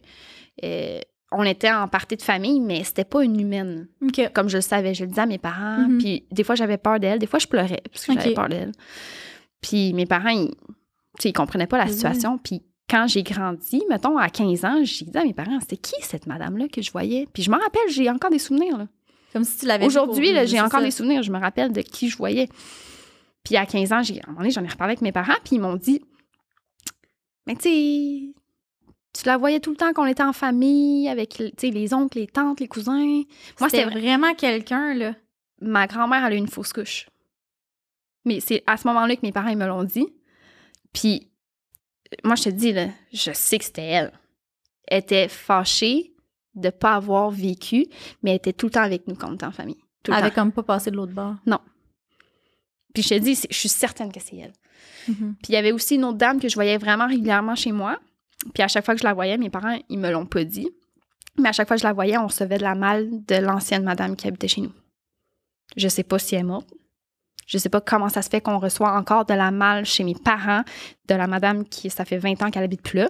on 1.31 1.43
était 1.43 1.71
en 1.71 1.87
partie 1.87 2.15
de 2.17 2.23
famille, 2.23 2.59
mais 2.59 2.83
c'était 2.83 3.03
pas 3.05 3.23
une 3.23 3.39
humaine. 3.39 3.87
OK. 4.01 4.31
Comme 4.33 4.49
je 4.49 4.57
le 4.57 4.61
savais, 4.61 4.93
je 4.95 5.03
le 5.03 5.09
disais 5.09 5.21
à 5.21 5.25
mes 5.27 5.37
parents. 5.37 5.77
Mhm. 5.87 5.99
Puis 5.99 6.25
des 6.31 6.43
fois, 6.43 6.55
j'avais 6.55 6.77
peur 6.77 6.99
d'elle. 6.99 7.19
Des 7.19 7.27
fois, 7.27 7.37
je 7.39 7.45
pleurais 7.47 7.81
parce 7.91 8.05
que 8.05 8.13
j'avais 8.13 8.33
peur 8.33 8.49
d'elle. 8.49 8.71
Puis 9.61 9.93
mes 9.93 10.07
parents, 10.07 10.29
ils, 10.29 10.51
ils 11.23 11.33
comprenaient 11.33 11.67
pas 11.67 11.77
la 11.77 11.85
Mhm. 11.85 11.91
situation. 11.91 12.37
Puis 12.39 12.63
quand 12.89 13.08
j'ai 13.08 13.23
grandi, 13.23 13.84
mettons, 13.89 14.17
à 14.17 14.30
15 14.30 14.65
ans, 14.65 14.84
j'ai 14.84 15.06
dit 15.06 15.17
à 15.17 15.23
mes 15.23 15.34
parents, 15.34 15.60
c'était 15.60 15.78
qui 15.78 15.93
cette 16.02 16.28
madame-là 16.28 16.67
que 16.67 16.82
je 16.82 16.91
voyais? 16.91 17.28
Puis 17.34 17.43
je 17.43 17.52
me 17.52 17.58
rappelle, 17.58 17.89
j'ai 17.89 18.10
encore 18.10 18.32
des 18.32 18.39
souvenirs. 18.39 18.78
là. 18.78 18.88
Comme 19.32 19.43
si 19.43 19.60
tu 19.60 19.65
l'avais 19.67 19.86
Aujourd'hui, 19.86 20.32
j'ai 20.47 20.60
encore 20.60 20.80
ça. 20.80 20.86
des 20.86 20.91
souvenirs. 20.91 21.21
Je 21.21 21.32
me 21.32 21.39
rappelle 21.39 21.71
de 21.71 21.82
qui 21.82 22.10
je 22.10 22.17
voyais. 22.17 22.49
Puis 23.43 23.56
à 23.58 23.65
15 23.65 23.93
ans, 23.93 24.02
j'ai, 24.02 24.19
à 24.21 24.23
un 24.25 24.32
moment 24.32 24.39
donné, 24.41 24.52
j'en 24.52 24.63
ai 24.63 24.67
reparlé 24.67 24.91
avec 24.93 25.02
mes 25.02 25.12
parents, 25.12 25.36
puis 25.43 25.56
ils 25.58 25.60
m'ont 25.62 25.75
dit 25.75 26.02
Mais 27.45 27.56
tu 27.56 27.62
sais, 27.69 28.34
tu 29.13 29.25
la 29.25 29.38
voyais 29.38 29.60
tout 29.60 29.71
le 29.71 29.78
temps 29.78 29.93
qu'on 29.93 30.06
était 30.06 30.23
en 30.23 30.34
famille, 30.34 31.08
avec 31.10 31.38
les 31.62 31.93
oncles, 31.93 32.17
les 32.19 32.28
tantes, 32.28 32.60
les 32.60 32.67
cousins. 32.67 33.23
Moi, 33.60 33.69
C'était 33.69 33.86
vraiment 33.86 34.34
quelqu'un, 34.34 34.93
là. 34.93 35.15
Ma 35.62 35.88
grand-mère, 35.88 36.25
elle 36.25 36.34
a 36.34 36.36
eu 36.36 36.39
une 36.39 36.47
fausse 36.47 36.73
couche. 36.73 37.08
Mais 38.25 38.39
c'est 38.39 38.63
à 38.67 38.78
ce 38.78 38.88
moment-là 38.88 39.15
que 39.15 39.21
mes 39.23 39.32
parents 39.32 39.49
ils 39.49 39.58
me 39.58 39.67
l'ont 39.67 39.84
dit. 39.84 40.08
Puis, 40.93 41.28
moi, 42.23 42.35
je 42.35 42.43
te 42.43 42.49
dis, 42.49 42.71
là, 42.73 42.87
je 43.13 43.31
sais 43.33 43.57
que 43.59 43.65
c'était 43.65 43.85
elle. 43.85 44.11
Elle 44.87 44.99
était 44.99 45.27
fâchée 45.27 46.13
de 46.55 46.67
ne 46.67 46.71
pas 46.71 46.95
avoir 46.95 47.29
vécu, 47.29 47.85
mais 48.23 48.31
elle 48.31 48.37
était 48.37 48.53
tout 48.53 48.67
le 48.67 48.71
temps 48.71 48.81
avec 48.81 49.07
nous 49.07 49.15
quand 49.15 49.29
on 49.29 49.35
était 49.35 49.45
en 49.45 49.51
famille. 49.51 49.77
Tout 50.03 50.11
le 50.11 50.17
Elle 50.17 50.23
avait 50.23 50.33
temps. 50.33 50.41
comme 50.41 50.51
pas 50.51 50.63
passé 50.63 50.91
de 50.91 50.95
l'autre 50.95 51.13
bord? 51.13 51.35
Puis 52.93 53.03
je 53.03 53.09
te 53.09 53.13
dis, 53.19 53.35
je 53.49 53.55
suis 53.55 53.69
certaine 53.69 54.11
que 54.11 54.19
c'est 54.19 54.37
elle. 54.37 54.53
Mhm. 55.07 55.35
Puis 55.41 55.49
il 55.49 55.53
y 55.53 55.57
avait 55.57 55.71
aussi 55.71 55.95
une 55.95 56.05
autre 56.05 56.17
dame 56.17 56.39
que 56.39 56.49
je 56.49 56.55
voyais 56.55 56.77
vraiment 56.77 57.07
régulièrement 57.07 57.55
chez 57.55 57.71
moi. 57.71 57.99
Puis 58.53 58.63
à 58.63 58.67
chaque 58.67 58.85
fois 58.85 58.95
que 58.95 59.01
je 59.01 59.05
la 59.05 59.13
voyais, 59.13 59.37
mes 59.37 59.49
parents, 59.49 59.77
ils 59.89 59.99
me 59.99 60.11
l'ont 60.11 60.25
pas 60.25 60.43
dit. 60.43 60.69
Mais 61.37 61.49
à 61.49 61.51
chaque 61.51 61.67
fois 61.67 61.77
que 61.77 61.81
je 61.81 61.87
la 61.87 61.93
voyais, 61.93 62.17
on 62.17 62.27
recevait 62.27 62.57
de 62.57 62.63
la 62.63 62.75
malle 62.75 63.23
de 63.25 63.35
l'ancienne 63.35 63.83
madame 63.83 64.15
qui 64.15 64.27
habitait 64.27 64.47
chez 64.47 64.61
nous. 64.61 64.73
Je 65.77 65.87
sais 65.87 66.03
pas 66.03 66.17
si 66.19 66.35
elle 66.35 66.41
est 66.41 66.43
morte. 66.45 66.69
Je 67.49 67.57
sais 67.57 67.69
pas 67.69 67.81
comment 67.81 68.09
ça 68.09 68.21
se 68.21 68.29
fait 68.29 68.41
qu'on 68.41 68.59
reçoit 68.59 68.91
encore 68.95 69.25
de 69.25 69.33
la 69.33 69.49
malle 69.49 69.83
chez 69.83 70.03
mes 70.03 70.13
parents, 70.13 70.63
de 71.07 71.15
la 71.15 71.25
madame 71.25 71.67
qui, 71.67 71.89
ça 71.89 72.05
fait 72.05 72.19
20 72.19 72.43
ans 72.43 72.51
qu'elle 72.51 72.63
habite 72.63 72.83
plus 72.83 72.99
là. 72.99 73.09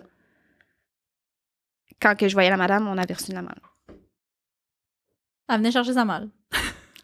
Quand 2.02 2.16
que 2.16 2.30
je 2.30 2.34
voyais 2.34 2.50
la 2.50 2.56
madame, 2.56 2.88
on 2.88 2.98
avait 2.98 3.14
reçu 3.14 3.32
de 3.32 3.36
la 3.36 3.42
malle. 3.42 3.60
Elle 5.50 5.58
venait 5.58 5.72
chercher 5.72 5.92
sa 5.94 6.06
malle. 6.06 6.30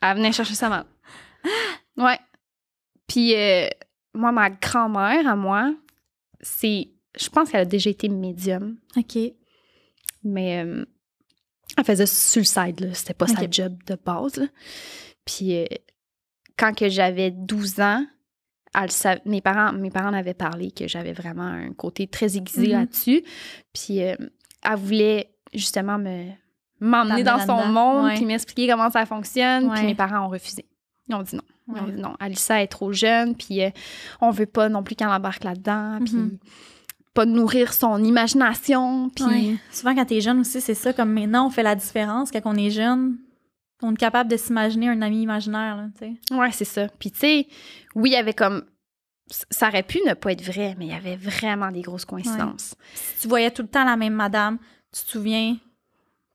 Elle 0.01 0.15
venait 0.15 0.31
chercher 0.31 0.55
sa 0.55 0.69
malle. 0.69 0.85
Ouais. 1.97 2.17
Puis 3.05 3.35
euh, 3.35 3.67
moi, 4.13 4.31
ma 4.31 4.49
grand-mère, 4.49 5.27
à 5.27 5.35
moi, 5.35 5.73
c'est... 6.39 6.87
Je 7.19 7.29
pense 7.29 7.49
qu'elle 7.51 7.61
a 7.61 7.65
déjà 7.65 7.89
été 7.89 8.07
médium, 8.07 8.77
OK. 8.95 9.17
mais 10.23 10.63
euh, 10.63 10.85
elle 11.77 11.83
faisait 11.83 12.05
sur 12.05 12.39
le 12.39 12.45
side, 12.45 12.79
là. 12.79 12.93
C'était 12.93 13.13
pas 13.13 13.27
sa 13.27 13.41
Ok. 13.43 13.51
job 13.51 13.77
de 13.85 13.95
base, 13.95 14.37
là. 14.37 14.45
Puis 15.25 15.57
euh, 15.57 15.65
quand 16.57 16.73
que 16.75 16.89
j'avais 16.89 17.31
12 17.31 17.79
ans, 17.81 18.05
elle 18.73 18.89
mes, 19.25 19.41
parents, 19.41 19.71
mes 19.73 19.89
parents 19.89 20.09
en 20.09 20.13
avaient 20.13 20.33
parlé 20.33 20.71
que 20.71 20.87
j'avais 20.87 21.13
vraiment 21.13 21.43
un 21.43 21.71
côté 21.73 22.07
très 22.07 22.35
aiguisé 22.37 22.67
Mhm. 22.67 22.79
là-dessus. 22.79 23.23
Puis 23.73 24.03
euh, 24.03 24.15
elle 24.63 24.75
voulait 24.77 25.31
justement 25.53 25.97
me 25.97 26.29
m'emmener 26.81 27.23
dans 27.23 27.39
son 27.39 27.65
monde, 27.67 28.05
Ouais. 28.05 28.15
puis 28.15 28.25
m'expliquer 28.25 28.67
comment 28.67 28.89
ça 28.91 29.05
fonctionne. 29.05 29.69
Ouais. 29.69 29.75
Puis 29.77 29.85
mes 29.85 29.95
parents 29.95 30.25
ont 30.25 30.29
refusé. 30.29 30.65
Ils 31.07 31.15
ont 31.15 31.21
dit 31.21 31.35
non. 31.35 31.41
Ils 31.73 31.81
ont 31.81 31.87
dit 31.87 32.01
non, 32.01 32.15
Alissa 32.19 32.61
est 32.61 32.67
trop 32.67 32.91
jeune, 32.91 33.33
puis 33.35 33.63
euh, 33.63 33.69
on 34.21 34.29
veut 34.29 34.45
pas 34.45 34.67
non 34.69 34.83
plus 34.83 34.95
qu'elle 34.95 35.07
embarque 35.07 35.43
là-dedans, 35.45 35.99
puis 36.03 36.13
Mhm. 36.15 36.37
pas 37.13 37.25
nourrir 37.25 37.71
son 37.73 38.03
imagination, 38.03 39.09
puis... 39.15 39.23
Ouais. 39.25 39.55
Souvent, 39.71 39.95
quand 39.95 40.05
t'es 40.05 40.19
jeune 40.19 40.41
aussi, 40.41 40.59
c'est 40.59 40.73
ça. 40.75 40.91
Comme 40.91 41.13
maintenant, 41.13 41.47
on 41.47 41.49
fait 41.49 41.63
la 41.63 41.75
différence. 41.75 42.29
Quand 42.29 42.41
on 42.43 42.55
est 42.55 42.69
jeune, 42.71 43.17
on 43.81 43.93
est 43.93 43.97
capable 43.97 44.29
de 44.29 44.37
s'imaginer 44.37 44.89
un 44.89 45.01
ami 45.01 45.21
imaginaire, 45.21 45.75
là, 45.77 45.87
tu 45.97 46.05
sais. 46.05 46.35
Ouais, 46.35 46.51
c'est 46.51 46.65
ça. 46.65 46.87
Puis 46.99 47.11
tu 47.11 47.19
sais, 47.19 47.47
oui, 47.95 48.09
il 48.11 48.13
y 48.13 48.17
avait 48.17 48.33
comme... 48.33 48.63
Ça 49.49 49.69
aurait 49.69 49.83
pu 49.83 49.99
ne 50.05 50.13
pas 50.13 50.33
être 50.33 50.43
vrai, 50.43 50.75
mais 50.77 50.85
il 50.85 50.91
y 50.91 50.95
avait 50.95 51.15
vraiment 51.15 51.71
des 51.71 51.81
grosses 51.81 52.05
coïncidences. 52.05 52.75
Si 52.93 53.21
tu 53.23 53.27
voyais 53.27 53.49
tout 53.49 53.63
le 53.63 53.67
temps 53.67 53.83
la 53.83 53.97
même 53.97 54.13
madame, 54.13 54.59
tu 54.93 55.01
te 55.03 55.09
souviens, 55.09 55.57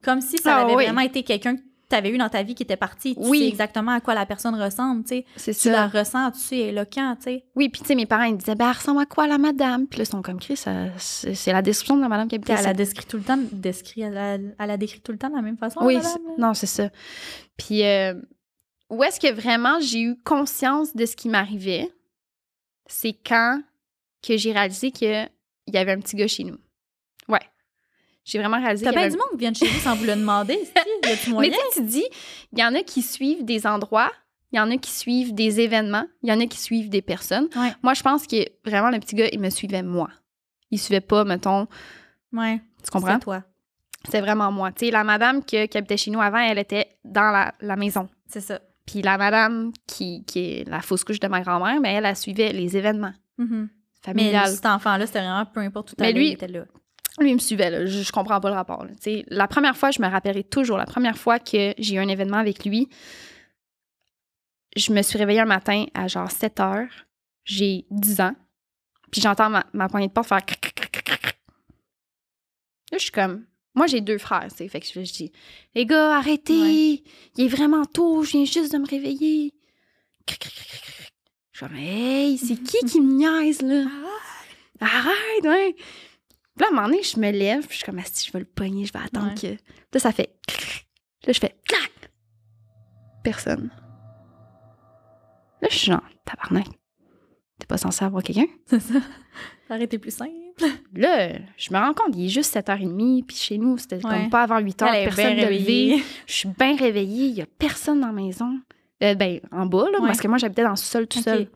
comme 0.03 0.21
si 0.21 0.39
ça 0.39 0.57
Ah 0.57 0.63
avait 0.63 0.75
oui. 0.75 0.85
vraiment 0.85 1.01
été 1.03 1.23
quelqu'un 1.23 1.57
que 1.57 1.63
tu 1.91 1.97
avais 1.97 2.11
eu 2.11 2.17
dans 2.19 2.29
ta 2.29 2.43
vie 2.43 2.55
qui 2.55 2.63
était 2.63 2.77
parti. 2.77 3.15
Tu 3.15 3.21
Oui. 3.29 3.41
sais 3.41 3.49
exactement 3.49 3.93
à 3.93 4.01
quoi 4.01 4.15
la 4.15 4.25
personne 4.25 4.55
ressemble, 4.55 5.03
tu 5.03 5.09
sais. 5.09 5.25
C'est 5.37 5.55
Tu 5.55 5.71
la 5.71 5.89
ressens, 5.89 6.31
tu 6.33 6.39
sais, 6.39 6.57
éloquent, 6.59 7.17
tu 7.17 7.23
sais. 7.25 7.45
Oui, 7.57 7.69
puis 7.69 7.83
tu 7.83 7.89
sais, 7.89 7.95
mes 7.95 8.07
parents, 8.07 8.23
ils 8.25 8.37
disaient, 8.37 8.55
ben, 8.55 8.71
elle 8.71 8.77
ressemble 8.77 9.01
à 9.03 9.07
quoi, 9.07 9.27
la 9.27 9.39
madame? 9.39 9.87
Puis 9.87 9.99
là, 9.99 10.05
ils 10.05 10.11
sont 10.11 10.23
comme, 10.23 10.39
Chris, 10.39 10.57
c'est 10.97 11.53
la 11.53 11.63
description 11.63 11.97
de 11.97 12.03
la 12.03 12.09
madame 12.09 12.29
qui 12.29 12.39
Puis 12.39 12.53
elle 12.53 12.61
ici. 12.61 12.69
a 12.69 12.73
décrit 12.75 13.05
tout 13.07 13.17
le 13.17 13.23
temps, 13.25 13.39
elle, 13.97 14.17
a, 14.17 14.35
elle 14.35 14.71
a 14.71 14.77
décrit 14.77 15.01
tout 15.01 15.13
le 15.13 15.19
temps 15.19 15.29
de 15.31 15.37
la 15.37 15.43
même 15.43 15.57
façon, 15.59 15.81
Oui, 15.83 15.95
la 15.97 16.03
madame, 16.03 16.23
non, 16.39 16.55
c'est 16.55 16.67
ça. 16.67 16.89
Puis, 17.57 17.85
euh, 17.85 18.15
où 18.89 19.03
est-ce 19.05 19.21
que 19.21 19.33
vraiment 19.33 19.79
j'ai 19.81 20.01
eu 20.01 20.17
conscience 20.25 20.95
de 20.97 21.05
ce 21.07 21.15
qui 21.17 21.29
m'arrivait? 21.29 21.91
C'est 22.87 23.13
quand 23.27 23.63
que 24.27 24.37
j'ai 24.37 24.53
réalisé 24.53 24.91
qu'il 24.91 25.29
y 25.69 25.77
avait 25.77 25.93
un 25.93 26.01
petit 26.01 26.17
gars 26.17 26.27
chez 26.29 26.45
nous. 26.45 26.59
Ouais. 27.29 27.39
J'ai 28.25 28.39
vraiment 28.39 28.61
réalisé 28.61 28.85
T'as 28.85 28.91
bien 28.93 29.01
avait 29.03 29.11
du 29.11 29.17
monde 29.17 29.29
qui 29.33 29.39
vient 29.39 29.51
de 29.53 29.57
chez 29.57 29.67
vous 29.67 29.81
sans 29.81 29.95
vous 29.97 30.05
le 30.05 30.15
demander, 30.15 30.59
y 31.05 31.13
a-tu 31.13 31.31
Mais 31.31 31.35
moyen? 31.35 31.53
tu 31.75 31.83
dis, 31.83 32.05
il 32.53 32.59
y 32.59 32.65
en 32.65 32.75
a 32.75 32.83
qui 32.83 33.03
suivent 33.03 33.45
des 33.45 33.67
endroits, 33.67 34.11
il 34.53 34.57
y 34.57 34.61
en 34.61 34.71
a 34.71 34.77
qui 34.77 34.91
suivent 34.91 35.35
des 35.35 35.61
événements, 35.61 36.07
il 36.23 36.29
y 36.29 36.33
en 36.33 36.41
a 36.41 36.47
qui 36.47 36.59
suivent 36.59 36.89
des 36.91 37.03
personnes. 37.03 37.49
Ouais. 37.57 37.73
Moi, 37.83 37.95
je 37.95 38.03
pense 38.03 38.27
que 38.27 38.37
vraiment, 38.65 38.91
le 38.91 38.99
petit 38.99 39.15
gars, 39.17 39.29
il 39.33 39.41
me 39.41 39.51
suivait 39.51 39.83
moi. 39.83 40.09
Il 40.71 40.79
suivait 40.79 41.01
pas, 41.01 41.25
mettons, 41.25 41.67
Ouais, 42.33 42.61
tu 42.85 42.91
comprends? 42.91 43.15
c'est 43.15 43.21
toi. 43.21 43.43
C'est 44.09 44.21
vraiment 44.21 44.51
moi. 44.51 44.73
Tu 44.73 44.87
sais, 44.87 44.91
la 44.91 45.05
madame 45.05 45.45
que- 45.45 45.67
qui 45.67 45.77
habitait 45.79 45.97
chez 45.97 46.11
nous 46.11 46.21
avant, 46.21 46.39
elle 46.39 46.59
était 46.59 46.89
dans 47.05 47.31
la, 47.31 47.53
la 47.61 47.77
maison. 47.77 48.09
C'est 48.27 48.41
ça. 48.41 48.61
Puis 48.87 49.03
la 49.03 49.19
madame 49.19 49.73
qui, 49.87 50.25
qui 50.25 50.39
est 50.61 50.69
la 50.69 50.81
fausse 50.81 51.05
couche 51.05 51.21
de 51.21 51.29
ma 51.29 51.43
grand-mère, 51.43 51.81
mais 51.81 51.93
elle, 51.95 52.07
elle 52.07 52.17
suivait 52.17 52.53
les 52.53 52.77
événements 52.77 53.13
Mhm. 53.39 53.69
Mais 54.15 54.33
cet 54.47 54.65
enfant-là, 54.67 55.07
c'était 55.07 55.21
vraiment 55.21 55.45
peu 55.47 55.61
importe 55.61 55.91
où 55.93 55.95
Mais 55.99 56.07
t'allais, 56.07 56.19
lui- 56.19 56.29
il 56.29 56.33
était 56.33 56.49
là. 56.49 56.65
Lui, 57.21 57.31
il 57.31 57.35
me 57.35 57.39
suivait, 57.39 57.71
là. 57.71 57.87
Je, 57.87 58.03
je 58.03 58.13
comprends 58.13 58.41
pas 58.41 58.49
le 58.49 58.55
rapport. 58.55 58.87
La 59.29 59.47
première 59.47 59.77
fois, 59.77 59.91
je 59.91 60.01
me 60.01 60.09
rappellerai 60.09 60.45
toujours, 60.45 60.79
la 60.79 60.87
première 60.87 61.19
fois 61.19 61.39
que 61.39 61.75
j'ai 61.79 61.95
eu 61.95 61.99
un 61.99 62.09
événement 62.09 62.39
avec 62.39 62.65
lui, 62.65 62.89
je 64.77 64.93
me 64.93 65.03
suis 65.03 65.19
réveillée 65.19 65.41
un 65.41 65.47
matin 65.47 65.87
à 65.95 66.09
genre 66.09 66.31
7 66.31 66.61
heures. 66.61 67.07
J'ai 67.45 67.87
10 67.91 68.21
ans. 68.21 68.35
Puis 69.11 69.21
j'entends 69.21 69.51
ma, 69.51 69.67
ma 69.73 69.89
poignée 69.89 70.09
de 70.09 70.13
porte 70.13 70.29
faire 70.29 70.45
cric, 70.45 70.61
cric, 70.61 70.91
cric. 70.91 71.25
Là, 72.93 72.99
je 72.99 73.03
suis 73.03 73.11
comme. 73.11 73.45
Moi, 73.75 73.87
j'ai 73.87 74.01
deux 74.01 74.19
frères, 74.19 74.49
tu 74.51 74.57
sais. 74.57 74.69
Fait 74.69 74.81
que 74.81 74.87
je, 74.87 75.05
je 75.05 75.13
dis 75.13 75.33
Les 75.75 75.87
gars, 75.87 76.17
arrêtez! 76.17 77.05
Il 77.37 77.45
est 77.45 77.49
vraiment 77.49 77.85
tôt, 77.85 78.23
je 78.23 78.33
viens 78.33 78.45
juste 78.45 78.73
de 78.73 78.79
me 78.79 78.87
réveiller. 78.87 79.55
Cric, 80.27 80.41
cric, 80.41 80.55
cric, 80.55 80.69
cric, 80.69 80.83
cric. 80.83 81.13
Je 81.53 81.59
suis 81.59 81.67
comme 81.67 81.77
Hey, 81.77 82.39
c'est 82.39 82.57
qui 82.63 82.79
qui 82.87 83.01
me 83.01 83.15
niaise, 83.15 83.63
là? 83.63 83.85
Arrête, 84.81 85.45
ouais! 85.45 85.77
Puis 86.61 86.67
là, 86.67 86.67
à 86.67 86.73
un 86.73 86.75
moment 86.83 86.89
donné, 86.89 87.03
je 87.03 87.19
me 87.19 87.31
lève, 87.31 87.61
puis 87.67 87.71
je 87.71 87.77
suis 87.77 87.85
comme, 87.87 87.99
si 88.05 88.27
je 88.27 88.33
vais 88.33 88.41
le 88.41 88.45
pogner, 88.45 88.85
je 88.85 88.93
vais 88.93 88.99
attendre 88.99 89.29
Ouais. 89.29 89.35
que. 89.35 89.63
Là, 89.95 89.99
ça 90.01 90.13
fait. 90.13 90.35
Là, 91.27 91.33
je 91.33 91.39
fais. 91.39 91.55
clac. 91.67 91.91
Personne. 93.25 93.71
Là, 95.63 95.69
je 95.71 95.77
suis 95.77 95.87
genre, 95.91 96.03
tabarnak. 96.27 96.67
T'es 97.59 97.67
pas 97.67 97.79
censé 97.79 98.05
avoir 98.05 98.23
quelqu'un? 98.23 98.47
C'est 98.67 98.81
ça. 98.81 98.95
Ça 99.69 99.75
aurait 99.75 99.85
été 99.85 99.99
plus 99.99 100.11
simple. 100.15 100.31
Là, 100.95 101.33
je 101.57 101.73
me 101.73 101.79
rends 101.79 101.95
compte, 101.95 102.15
il 102.15 102.27
est 102.27 102.29
juste 102.29 102.55
7h30, 102.55 103.25
puis 103.25 103.37
chez 103.37 103.57
nous, 103.57 103.79
c'était 103.79 103.97
Ouais. 103.97 104.03
comme 104.03 104.29
pas 104.31 104.43
avant 104.43 104.61
8h, 104.61 104.87
Elle 104.89 105.03
est 105.03 105.05
personne 105.05 105.37
de 105.37 105.41
réveillée. 105.43 106.03
Je 106.27 106.33
suis 106.33 106.49
bien 106.49 106.77
réveillée, 106.77 107.27
il 107.29 107.35
y 107.37 107.43
a 107.43 107.47
personne 107.47 108.01
dans 108.01 108.09
la 108.09 108.13
maison. 108.13 108.59
Euh, 109.03 109.15
ben, 109.15 109.41
en 109.51 109.65
bas, 109.65 109.87
là, 109.91 109.99
Ouais. 110.01 110.07
parce 110.09 110.21
que 110.21 110.29
moi, 110.29 110.37
j'habitais 110.37 110.63
dans 110.65 110.71
le 110.71 110.77
sol 110.77 111.07
tout 111.07 111.23
seul. 111.23 111.49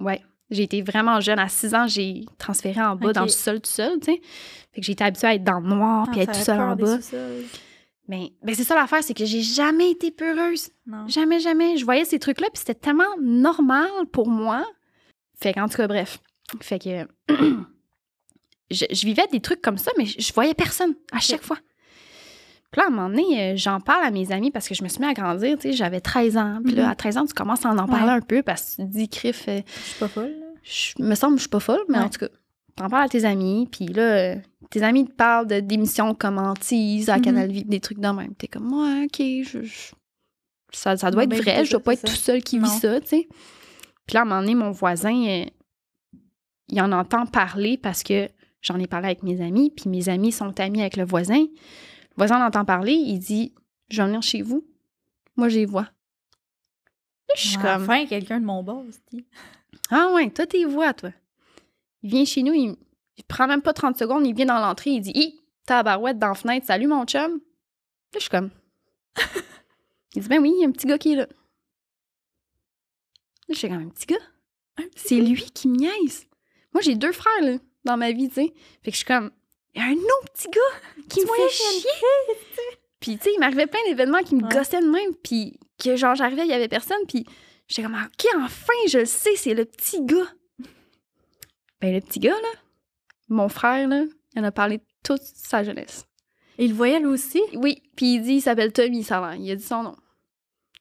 Ouais. 0.00 0.22
J'ai 0.52 0.62
été 0.64 0.82
vraiment 0.82 1.20
jeune. 1.20 1.38
À 1.38 1.48
6 1.48 1.74
ans, 1.74 1.86
j'ai 1.88 2.24
transféré 2.38 2.80
en 2.80 2.94
bas 2.96 3.12
dans 3.12 3.22
le 3.22 3.28
sol 3.28 3.60
tout 3.60 3.70
seul, 3.70 3.98
tu 4.00 4.12
sais. 4.12 4.20
Fait 4.72 4.80
que 4.80 4.86
j'ai 4.86 4.92
été 4.92 5.02
habituée 5.04 5.26
à 5.28 5.34
être 5.34 5.44
dans 5.44 5.60
le 5.60 5.68
noir, 5.68 6.08
puis 6.10 6.20
Ah, 6.20 6.22
être 6.24 6.32
tout 6.32 6.44
seul 6.44 6.60
en 6.60 6.76
bas. 6.76 6.96
sous-sols. 7.00 7.44
Ben, 8.08 8.28
c'est 8.48 8.64
ça 8.64 8.74
l'affaire, 8.74 9.02
c'est 9.02 9.14
que 9.14 9.24
j'ai 9.24 9.40
jamais 9.42 9.90
été 9.90 10.10
peureuse. 10.10 10.68
Non. 10.86 11.08
Jamais, 11.08 11.40
jamais. 11.40 11.76
Je 11.78 11.84
voyais 11.84 12.04
ces 12.04 12.18
trucs-là, 12.18 12.48
puis 12.52 12.58
c'était 12.58 12.74
tellement 12.74 13.04
normal 13.20 13.88
pour 14.12 14.28
moi. 14.28 14.64
Fait 15.40 15.52
qu'en 15.54 15.68
tout 15.68 15.76
cas, 15.78 15.86
bref. 15.88 16.18
Fait 16.60 16.78
que 16.78 17.06
je, 18.70 18.84
je 18.90 19.06
vivais 19.06 19.26
des 19.30 19.40
trucs 19.40 19.62
comme 19.62 19.78
ça, 19.78 19.90
mais 19.98 20.04
je, 20.06 20.20
je 20.20 20.32
voyais 20.32 20.54
personne 20.54 20.94
à 21.12 21.18
chaque 21.20 21.42
fois. 21.42 21.56
Puis 22.70 22.80
là, 22.80 22.86
à 22.86 22.88
un 22.88 22.90
moment 22.90 23.08
donné, 23.10 23.52
euh, 23.52 23.56
j'en 23.56 23.80
parle 23.80 24.04
à 24.04 24.10
mes 24.10 24.32
amis 24.32 24.50
parce 24.50 24.66
que 24.66 24.74
je 24.74 24.82
me 24.82 24.88
suis 24.88 24.98
mis 25.00 25.06
à 25.06 25.12
grandir, 25.12 25.56
tu 25.58 25.68
sais, 25.70 25.72
j'avais 25.72 26.00
13 26.00 26.36
ans. 26.38 26.58
Puis 26.64 26.74
là, 26.74 26.84
Mhm. 26.86 26.90
à 26.90 26.94
13 26.94 27.16
ans, 27.18 27.26
tu 27.26 27.34
commences 27.34 27.64
à 27.66 27.70
en, 27.70 27.78
en 27.78 27.86
parler 27.86 28.06
Ouais. 28.06 28.10
un 28.18 28.20
peu 28.20 28.42
parce 28.42 28.76
que 28.76 28.82
tu 28.82 28.88
te 28.88 28.92
dis, 28.92 29.08
crif, 29.08 29.44
euh, 29.48 29.60
Je 29.76 29.80
suis 29.90 29.98
pas 29.98 30.08
folle. 30.08 30.34
Je 30.62 31.02
me 31.02 31.14
semble 31.14 31.34
que 31.34 31.38
je 31.38 31.42
suis 31.42 31.50
pas 31.50 31.60
folle, 31.60 31.82
mais 31.88 31.98
Ouais. 31.98 32.04
en 32.04 32.08
tout 32.10 32.18
cas, 32.20 32.28
t'en 32.76 32.88
parles 32.88 33.04
à 33.04 33.08
tes 33.08 33.24
amis, 33.24 33.68
puis 33.70 33.86
là, 33.86 34.02
euh, 34.02 34.36
tes 34.70 34.82
amis 34.82 35.06
te 35.06 35.12
parlent 35.12 35.46
de- 35.46 35.60
d'émissions 35.60 36.14
comme 36.14 36.38
Antise, 36.38 37.08
à 37.10 37.16
Mhm. 37.18 37.22
Canal 37.22 37.50
Vie, 37.52 37.64
des 37.64 37.80
trucs 37.80 37.98
de 38.00 38.08
même. 38.08 38.34
T'es 38.34 38.48
comme, 38.48 38.72
ouais, 38.72 39.04
ok, 39.04 39.18
je, 39.44 39.62
je- 39.62 39.92
Ça, 40.74 40.96
ça 40.96 41.10
doit 41.10 41.26
Non, 41.26 41.30
être 41.30 41.44
ben, 41.44 41.52
vrai, 41.52 41.64
je 41.66 41.70
dois 41.72 41.80
pas 41.80 41.92
être 41.92 42.00
ça. 42.00 42.08
tout 42.08 42.14
seul 42.14 42.42
qui 42.42 42.56
Non. 42.58 42.64
vit 42.66 42.78
ça, 42.78 42.98
tu 43.02 43.08
sais. 43.08 43.28
Puis 44.06 44.14
là, 44.14 44.20
à 44.20 44.22
un 44.22 44.24
moment 44.26 44.40
donné, 44.40 44.54
mon 44.54 44.70
voisin, 44.70 45.14
euh, 45.14 45.44
il 46.68 46.80
en 46.80 46.90
entend 46.92 47.26
parler 47.26 47.76
parce 47.76 48.02
que 48.02 48.28
j'en 48.62 48.78
ai 48.78 48.86
parlé 48.86 49.06
avec 49.08 49.22
mes 49.22 49.42
amis, 49.42 49.70
puis 49.70 49.90
mes 49.90 50.08
amis 50.08 50.32
sont 50.32 50.58
amis 50.60 50.80
avec 50.80 50.96
le 50.96 51.04
voisin. 51.04 51.40
Le 51.42 52.16
voisin 52.16 52.42
en 52.42 52.46
entend 52.46 52.64
parler, 52.64 52.92
il 52.94 53.18
dit, 53.18 53.52
je 53.90 54.00
vais 54.00 54.06
venir 54.08 54.22
chez 54.22 54.40
vous. 54.40 54.64
Moi, 55.36 55.48
les 55.48 55.66
vois. 55.66 55.88
Je 57.36 57.48
suis 57.48 57.56
Ouais, 57.58 57.62
comme, 57.62 57.82
Enfin, 57.84 58.06
quelqu'un 58.06 58.40
de 58.40 58.46
mon. 58.46 58.62
Ah 59.90 60.10
ouais, 60.14 60.30
toi, 60.30 60.46
t'es 60.46 60.64
voix, 60.64 60.92
toi. 60.94 61.10
Il 62.02 62.10
vient 62.10 62.24
chez 62.24 62.42
nous, 62.42 62.52
il, 62.54 62.76
il 63.16 63.24
prend 63.24 63.46
même 63.46 63.62
pas 63.62 63.72
30 63.72 63.96
secondes, 63.96 64.26
il 64.26 64.34
vient 64.34 64.46
dans 64.46 64.58
l'entrée, 64.60 64.90
il 64.90 65.00
dit 65.00 65.12
Hi, 65.14 65.40
tabarouette 65.66 66.18
dans 66.18 66.28
la 66.28 66.34
fenêtre, 66.34 66.66
salut 66.66 66.86
mon 66.86 67.04
chum. 67.04 67.32
Là, 67.32 67.38
je 68.14 68.20
suis 68.20 68.30
comme. 68.30 68.50
il 70.14 70.22
dit 70.22 70.28
Ben 70.28 70.40
oui, 70.40 70.52
il 70.56 70.60
y 70.62 70.64
a 70.64 70.68
un 70.68 70.72
petit 70.72 70.86
gars 70.86 70.98
qui 70.98 71.12
est 71.12 71.16
là. 71.16 71.26
Là, 71.26 71.28
je 73.50 73.54
suis 73.54 73.68
comme 73.68 73.82
un 73.82 73.88
petit 73.88 74.06
gars? 74.06 74.86
C'est 74.96 75.16
lui 75.20 75.42
qui 75.50 75.68
me 75.68 75.76
niaise. 75.76 76.26
Moi, 76.72 76.80
j'ai 76.82 76.94
deux 76.94 77.12
frères, 77.12 77.42
là, 77.42 77.58
dans 77.84 77.96
ma 77.96 78.12
vie, 78.12 78.28
tu 78.28 78.34
sais. 78.36 78.52
Fait 78.82 78.90
que 78.90 78.92
je 78.92 78.96
suis 78.96 79.04
comme, 79.04 79.30
il 79.74 79.80
y 79.82 79.84
a 79.84 79.88
un 79.88 79.92
autre 79.92 80.32
petit 80.34 80.48
gars 80.48 81.06
qui 81.08 81.20
me 81.20 81.26
fait 81.26 81.48
chier. 81.50 81.88
Puis, 83.00 83.18
tu 83.18 83.24
sais, 83.24 83.30
il 83.34 83.40
m'arrivait 83.40 83.66
plein 83.66 83.80
d'événements 83.88 84.22
qui 84.22 84.34
me 84.36 84.44
Ouais. 84.44 84.54
gossaient 84.54 84.80
de 84.80 84.88
même, 84.88 85.14
puis 85.22 85.58
que, 85.78 85.96
genre, 85.96 86.14
j'arrivais, 86.14 86.42
il 86.44 86.48
y 86.50 86.54
avait 86.54 86.68
personne, 86.68 87.04
puis 87.06 87.26
j'étais 87.72 87.82
comme, 87.82 87.94
OK, 87.94 88.26
enfin, 88.36 88.72
je 88.88 88.98
le 88.98 89.04
sais, 89.06 89.34
c'est 89.36 89.54
le 89.54 89.64
petit 89.64 90.04
gars. 90.04 90.28
Ben, 91.80 91.94
le 91.94 92.00
petit 92.00 92.20
gars, 92.20 92.30
là, 92.30 92.58
mon 93.28 93.48
frère, 93.48 93.88
là, 93.88 94.04
il 94.34 94.40
en 94.40 94.44
a 94.44 94.52
parlé 94.52 94.80
toute 95.02 95.22
sa 95.22 95.64
jeunesse. 95.64 96.06
Et 96.58 96.66
il 96.66 96.70
le 96.70 96.76
voyait 96.76 97.00
lui 97.00 97.06
aussi? 97.06 97.42
Oui, 97.54 97.82
puis 97.96 98.14
il 98.16 98.22
dit, 98.22 98.34
il 98.34 98.40
s'appelle 98.42 98.72
Tommy, 98.72 99.02
ça 99.02 99.18
a 99.18 99.30
l'air. 99.30 99.40
Il 99.40 99.50
a 99.50 99.56
dit 99.56 99.62
son 99.62 99.82
nom. 99.82 99.96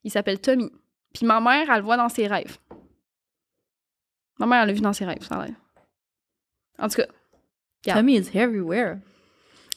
Il 0.03 0.11
s'appelle 0.11 0.39
Tommy. 0.39 0.69
Puis 1.13 1.25
ma 1.25 1.39
mère, 1.39 1.69
elle 1.69 1.77
le 1.77 1.83
voit 1.83 1.97
dans 1.97 2.09
ses 2.09 2.27
rêves. 2.27 2.57
Ma 4.37 4.45
mère, 4.45 4.61
elle 4.61 4.67
l'a 4.67 4.73
vu 4.73 4.81
dans 4.81 4.93
ses 4.93 5.05
rêves, 5.05 5.23
ça 5.23 5.35
a 5.35 5.45
l'air. 5.45 5.55
En 6.77 6.87
tout 6.89 6.97
cas, 6.97 7.07
Yeah. 7.85 7.95
Tommy 7.95 8.17
is 8.17 8.29
everywhere. 8.35 8.99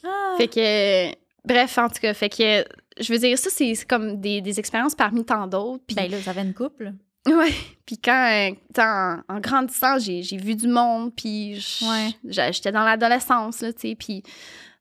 Ah. 0.05 0.35
Fait 0.37 0.49
que, 0.49 1.17
bref, 1.47 1.79
en 1.79 1.89
tout 1.89 2.01
cas, 2.01 2.13
fait 2.13 2.29
que, 2.29 2.65
je 3.03 3.13
veux 3.13 3.19
dire, 3.19 3.39
ça, 3.39 3.49
c'est 3.51 3.75
comme 3.87 4.21
des, 4.21 4.43
des 4.43 4.59
expériences 4.59 4.95
parmi 4.95 5.25
tant 5.25 5.47
d'autres. 5.47 5.83
Puis, 5.87 5.97
Ben 5.97 6.11
là, 6.11 6.21
ça 6.21 6.31
avait 6.31 6.43
une 6.43 6.53
couple. 6.53 6.93
Ouais. 7.27 7.53
Puis 7.87 7.99
quand, 7.99 8.29
euh, 8.51 8.81
en, 8.83 9.19
en 9.29 9.41
grandissant, 9.41 9.99
j'ai 9.99 10.23
j'ai 10.23 10.37
vu 10.39 10.55
du 10.55 10.69
monde, 10.69 11.13
puis 11.15 11.55
Ouais. 11.83 12.11
j'étais 12.53 12.73
dans 12.73 12.85
l'adolescence, 12.85 13.61
là, 13.61 13.73
tu 13.73 13.89
sais, 13.91 13.95
puis 13.95 14.23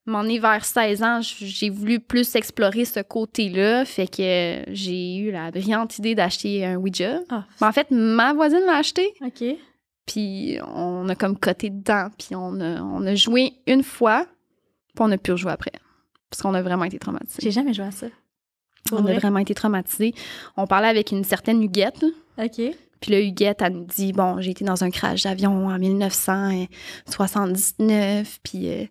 m'en 0.05 0.23
est 0.23 0.39
vers 0.39 0.63
16 0.65 1.03
ans, 1.03 1.19
j'ai 1.21 1.69
voulu 1.69 1.99
plus 1.99 2.35
explorer 2.35 2.83
ce 2.85 2.99
côté-là, 3.01 3.85
fait 3.85 4.07
que 4.07 4.63
j'ai 4.73 5.15
eu 5.17 5.31
la 5.31 5.49
brillante 5.51 5.97
idée 5.97 6.13
d'acheter 6.15 6.65
un 6.65 6.75
Ouija. 6.75 7.19
Ah, 7.29 7.45
Mais 7.61 7.67
en 7.67 7.71
fait, 7.71 7.87
ma 7.91 8.33
voisine 8.33 8.63
l'a 8.65 8.77
acheté, 8.77 9.13
OK. 9.25 9.43
puis 10.05 10.57
on 10.75 11.07
a 11.09 11.15
comme 11.15 11.37
coté 11.37 11.69
dedans, 11.69 12.07
puis 12.17 12.35
on 12.35 12.59
a, 12.59 12.81
on 12.81 13.05
a 13.05 13.15
joué 13.15 13.53
une 13.67 13.83
fois, 13.83 14.25
puis 14.93 14.99
on 15.05 15.11
a 15.11 15.17
pu 15.17 15.31
rejouer 15.31 15.51
après. 15.53 15.71
Parce 16.29 16.41
qu'on 16.41 16.53
a 16.53 16.61
vraiment 16.61 16.83
été 16.85 16.99
traumatisés. 16.99 17.39
J'ai 17.41 17.51
jamais 17.51 17.73
joué 17.73 17.85
à 17.85 17.91
ça. 17.91 18.07
Pour 18.85 18.99
On 18.99 19.05
a 19.05 19.11
vrai? 19.11 19.19
vraiment 19.19 19.39
été 19.39 19.53
traumatisés. 19.53 20.13
On 20.57 20.67
parlait 20.67 20.87
avec 20.89 21.11
une 21.11 21.23
certaine 21.23 21.61
Huguette. 21.63 22.03
OK. 22.37 22.61
puis 23.01 23.11
là, 23.11 23.19
Huguette, 23.21 23.61
elle 23.61 23.73
nous 23.73 23.85
dit, 23.85 24.11
bon, 24.13 24.41
j'ai 24.41 24.51
été 24.51 24.65
dans 24.65 24.83
un 24.83 24.89
crash 24.91 25.23
d'avion 25.23 25.67
en 25.67 25.77
1979, 25.77 28.39
puis 28.43 28.69
euh, 28.69 28.83
tu 28.85 28.89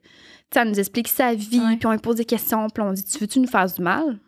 sais, 0.55 0.61
elle 0.61 0.69
nous 0.69 0.79
explique 0.79 1.09
sa 1.09 1.35
vie, 1.35 1.61
Ouais. 1.61 1.77
puis 1.77 1.87
on 1.87 1.93
lui 1.93 1.99
pose 1.99 2.17
des 2.17 2.25
questions, 2.25 2.69
puis 2.71 2.83
on 2.83 2.93
dit, 2.93 3.05
tu 3.05 3.19
veux-tu 3.19 3.41
nous 3.41 3.49
faire 3.49 3.67
du 3.67 3.83
mal? 3.83 4.19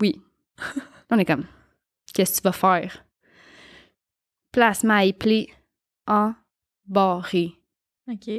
Oui. 0.00 0.20
on 1.10 1.18
est 1.18 1.24
comme, 1.24 1.44
qu'est-ce 2.14 2.32
que 2.32 2.36
tu 2.38 2.42
vas 2.44 2.52
faire? 2.52 3.04
Placement 4.52 4.98
épeler 4.98 5.48
en 6.06 6.34
barré. 6.86 7.52
OK. 8.10 8.30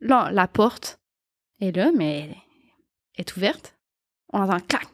Là, 0.00 0.30
la 0.32 0.48
porte 0.48 0.98
est 1.60 1.74
là, 1.76 1.90
mais 1.94 2.20
elle 2.20 2.34
est 3.16 3.36
ouverte. 3.36 3.76
On 4.32 4.40
entend 4.40 4.60
clac. 4.60 4.86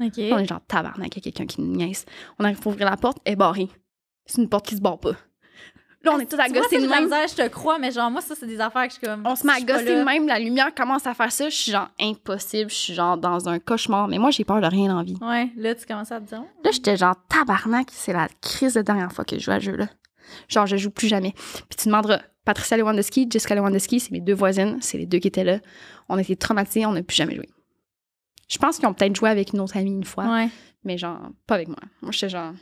On 0.00 0.38
est 0.38 0.46
genre 0.46 0.60
tabarnak, 0.66 1.16
il 1.16 1.16
y 1.16 1.18
a 1.18 1.22
quelqu'un 1.22 1.46
qui 1.46 1.60
nous 1.60 1.76
niaise. 1.76 2.04
On 2.38 2.44
arrive 2.44 2.58
pour 2.58 2.72
ouvrir 2.72 2.88
la 2.90 2.96
porte, 2.96 3.18
elle 3.24 3.34
est 3.34 3.36
barrée. 3.36 3.68
C'est 4.26 4.40
une 4.40 4.48
porte 4.48 4.66
qui 4.66 4.76
se 4.76 4.80
barre 4.80 4.98
pas. 4.98 5.12
Là, 6.06 6.12
on 6.14 6.20
est 6.20 6.26
tous 6.26 6.36
ça, 6.36 6.46
de 6.46 6.88
même. 6.88 7.04
misère, 7.04 7.26
je 7.28 7.34
te 7.34 7.48
crois, 7.48 7.80
mais 7.80 7.90
genre, 7.90 8.10
moi, 8.12 8.20
ça, 8.20 8.34
c'est 8.38 8.46
des 8.46 8.60
affaires 8.60 8.86
que 8.86 8.94
je 8.94 8.98
suis 8.98 9.06
comme. 9.06 9.22
On 9.26 9.34
se 9.34 9.44
met 9.44 9.58
là. 9.58 9.82
de 9.82 10.04
même, 10.04 10.28
la 10.28 10.38
lumière 10.38 10.72
commence 10.72 11.04
à 11.04 11.14
faire 11.14 11.32
ça. 11.32 11.48
Je 11.48 11.54
suis 11.54 11.72
genre 11.72 11.88
impossible, 12.00 12.70
je 12.70 12.76
suis 12.76 12.94
genre 12.94 13.16
dans 13.16 13.48
un 13.48 13.58
cauchemar. 13.58 14.06
Mais 14.06 14.18
moi, 14.18 14.30
j'ai 14.30 14.44
peur 14.44 14.60
de 14.60 14.66
rien 14.66 14.88
dans 14.88 14.98
la 14.98 15.02
vie. 15.02 15.16
Ouais, 15.20 15.50
là, 15.56 15.74
tu 15.74 15.84
commences 15.84 16.12
à 16.12 16.20
te 16.20 16.28
dire. 16.28 16.44
Là, 16.62 16.70
j'étais 16.70 16.96
genre 16.96 17.16
tabarnak, 17.28 17.88
c'est 17.90 18.12
la 18.12 18.28
crise 18.40 18.74
de 18.74 18.82
dernière 18.82 19.10
fois 19.10 19.24
que 19.24 19.36
je 19.36 19.44
joue 19.44 19.50
à 19.50 19.58
ce 19.58 19.64
jeu-là. 19.64 19.88
Genre, 20.48 20.66
je 20.66 20.76
joue 20.76 20.90
plus 20.90 21.08
jamais. 21.08 21.32
Puis 21.32 21.76
tu 21.76 21.86
demanderas, 21.86 22.20
Patricia 22.44 22.76
Lewandowski, 22.76 23.26
Jessica 23.28 23.56
Lewandowski, 23.56 23.98
c'est 23.98 24.12
mes 24.12 24.20
deux 24.20 24.34
voisines, 24.34 24.78
c'est 24.80 24.98
les 24.98 25.06
deux 25.06 25.18
qui 25.18 25.28
étaient 25.28 25.44
là. 25.44 25.58
On 26.08 26.18
a 26.18 26.20
été 26.20 26.36
traumatisés, 26.36 26.86
on 26.86 26.92
n'a 26.92 27.02
plus 27.02 27.16
jamais 27.16 27.34
joué. 27.34 27.48
Je 28.48 28.58
pense 28.58 28.78
qu'ils 28.78 28.86
ont 28.88 28.94
peut-être 28.94 29.16
joué 29.16 29.28
avec 29.30 29.52
une 29.52 29.60
autre 29.60 29.76
amie 29.76 29.90
une 29.92 30.04
fois, 30.04 30.24
Ouais. 30.32 30.48
mais 30.84 30.96
genre, 30.98 31.18
pas 31.46 31.56
avec 31.56 31.68
moi. 31.68 31.78
Moi, 32.02 32.12
j'étais 32.12 32.28
genre. 32.28 32.52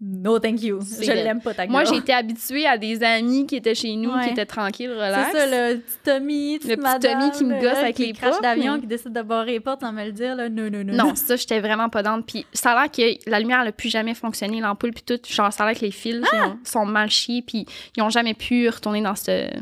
No, 0.00 0.38
thank 0.38 0.60
you. 0.62 0.80
C'est 0.82 1.04
Je 1.04 1.12
l'aime 1.12 1.40
pas, 1.40 1.54
ta 1.54 1.66
Moi, 1.66 1.84
été 1.96 2.12
habituée 2.12 2.66
à 2.66 2.76
des 2.76 3.02
amis 3.02 3.46
qui 3.46 3.56
étaient 3.56 3.76
chez 3.76 3.94
nous, 3.94 4.10
Ouais. 4.10 4.24
qui 4.24 4.30
étaient 4.30 4.44
tranquilles, 4.44 4.90
C'est 4.92 5.06
relax. 5.06 5.32
ça, 5.32 5.46
le 5.46 5.78
petit 5.78 5.96
Tommy, 6.04 6.58
Le 6.58 6.76
petit 6.76 7.08
Tommy 7.08 7.30
qui 7.30 7.44
me 7.44 7.52
là, 7.52 7.60
gosse 7.60 7.78
avec 7.78 7.98
les 7.98 8.12
portes, 8.12 8.42
d'avion, 8.42 8.74
mais- 8.74 8.80
qui 8.80 8.86
décide 8.88 9.12
de 9.12 9.22
barrer 9.22 9.52
les 9.52 9.60
portes 9.60 9.80
sans 9.82 9.92
me 9.92 10.04
le 10.04 10.12
dire, 10.12 10.34
là. 10.34 10.48
Non, 10.50 10.68
non, 10.68 10.82
non. 10.84 10.92
Non, 10.94 11.14
ça, 11.14 11.36
j'étais 11.36 11.60
vraiment 11.60 11.88
pas 11.88 12.02
dans. 12.02 12.20
Puis 12.22 12.44
ça 12.52 12.72
a 12.72 12.82
l'air 12.82 12.90
que 12.90 13.30
la 13.30 13.38
lumière 13.40 13.64
n'a 13.64 13.72
plus 13.72 13.88
jamais 13.88 14.14
fonctionné, 14.14 14.60
l'ampoule, 14.60 14.92
puis 14.92 15.04
tout. 15.04 15.20
Genre, 15.26 15.52
ça 15.52 15.64
a 15.64 15.68
l'air 15.70 15.78
que 15.80 15.84
les 15.86 15.92
fils 15.92 16.22
Ah! 16.32 16.48
ont- 16.48 16.58
sont 16.64 16.84
mal 16.84 17.08
chiés, 17.08 17.42
puis 17.42 17.64
ils 17.96 18.02
ont 18.02 18.10
jamais 18.10 18.34
pu 18.34 18.68
retourner 18.68 19.00
dans 19.00 19.14
cette. 19.14 19.54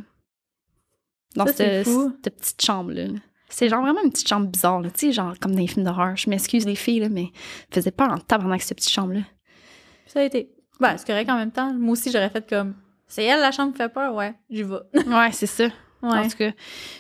Dans 1.37 1.47
Ça, 1.47 1.53
c'est 1.53 1.85
cette, 1.85 2.35
petite 2.37 2.63
chambre-là. 2.63 3.05
C'est 3.55 3.69
genre 3.69 3.83
vraiment 3.83 4.03
une 4.03 4.11
petite 4.11 4.29
chambre 4.29 4.47
bizarre. 4.47 4.83
Tu 4.83 4.91
sais, 5.09 5.13
genre 5.13 5.35
comme 5.41 5.53
dans 5.53 5.61
les 5.61 5.67
films 5.67 5.85
d'horreur. 5.85 6.17
Je 6.17 6.29
m'excuse, 6.31 6.65
les 6.67 6.75
filles, 6.75 7.01
là, 7.01 7.09
mais 7.11 7.27
faisait 7.71 7.91
peur 7.91 8.11
en 8.11 8.19
tabarnak, 8.19 8.63
cette 8.63 8.79
petite 8.79 8.93
chambre-là. 8.93 9.21
Ça 10.07 10.21
a 10.21 10.23
été. 10.25 10.51
Ben, 10.81 10.97
c'est 10.97 11.07
correct 11.07 11.29
en 11.31 11.37
même 11.37 11.53
temps. 11.53 11.73
Moi 11.75 11.93
aussi, 11.93 12.11
j'aurais 12.11 12.31
fait 12.31 12.49
comme. 12.49 12.75
C'est 13.07 13.25
elle, 13.25 13.41
la 13.41 13.53
chambre 13.53 13.73
qui 13.73 13.79
fait 13.79 13.91
peur, 13.93 14.15
ouais, 14.15 14.35
j'y 14.51 14.63
vais. 14.63 14.77
Ouais, 15.07 15.31
c'est 15.33 15.47
ça. 15.47 15.69
En 16.01 16.27
tout 16.29 16.37
cas. 16.37 16.51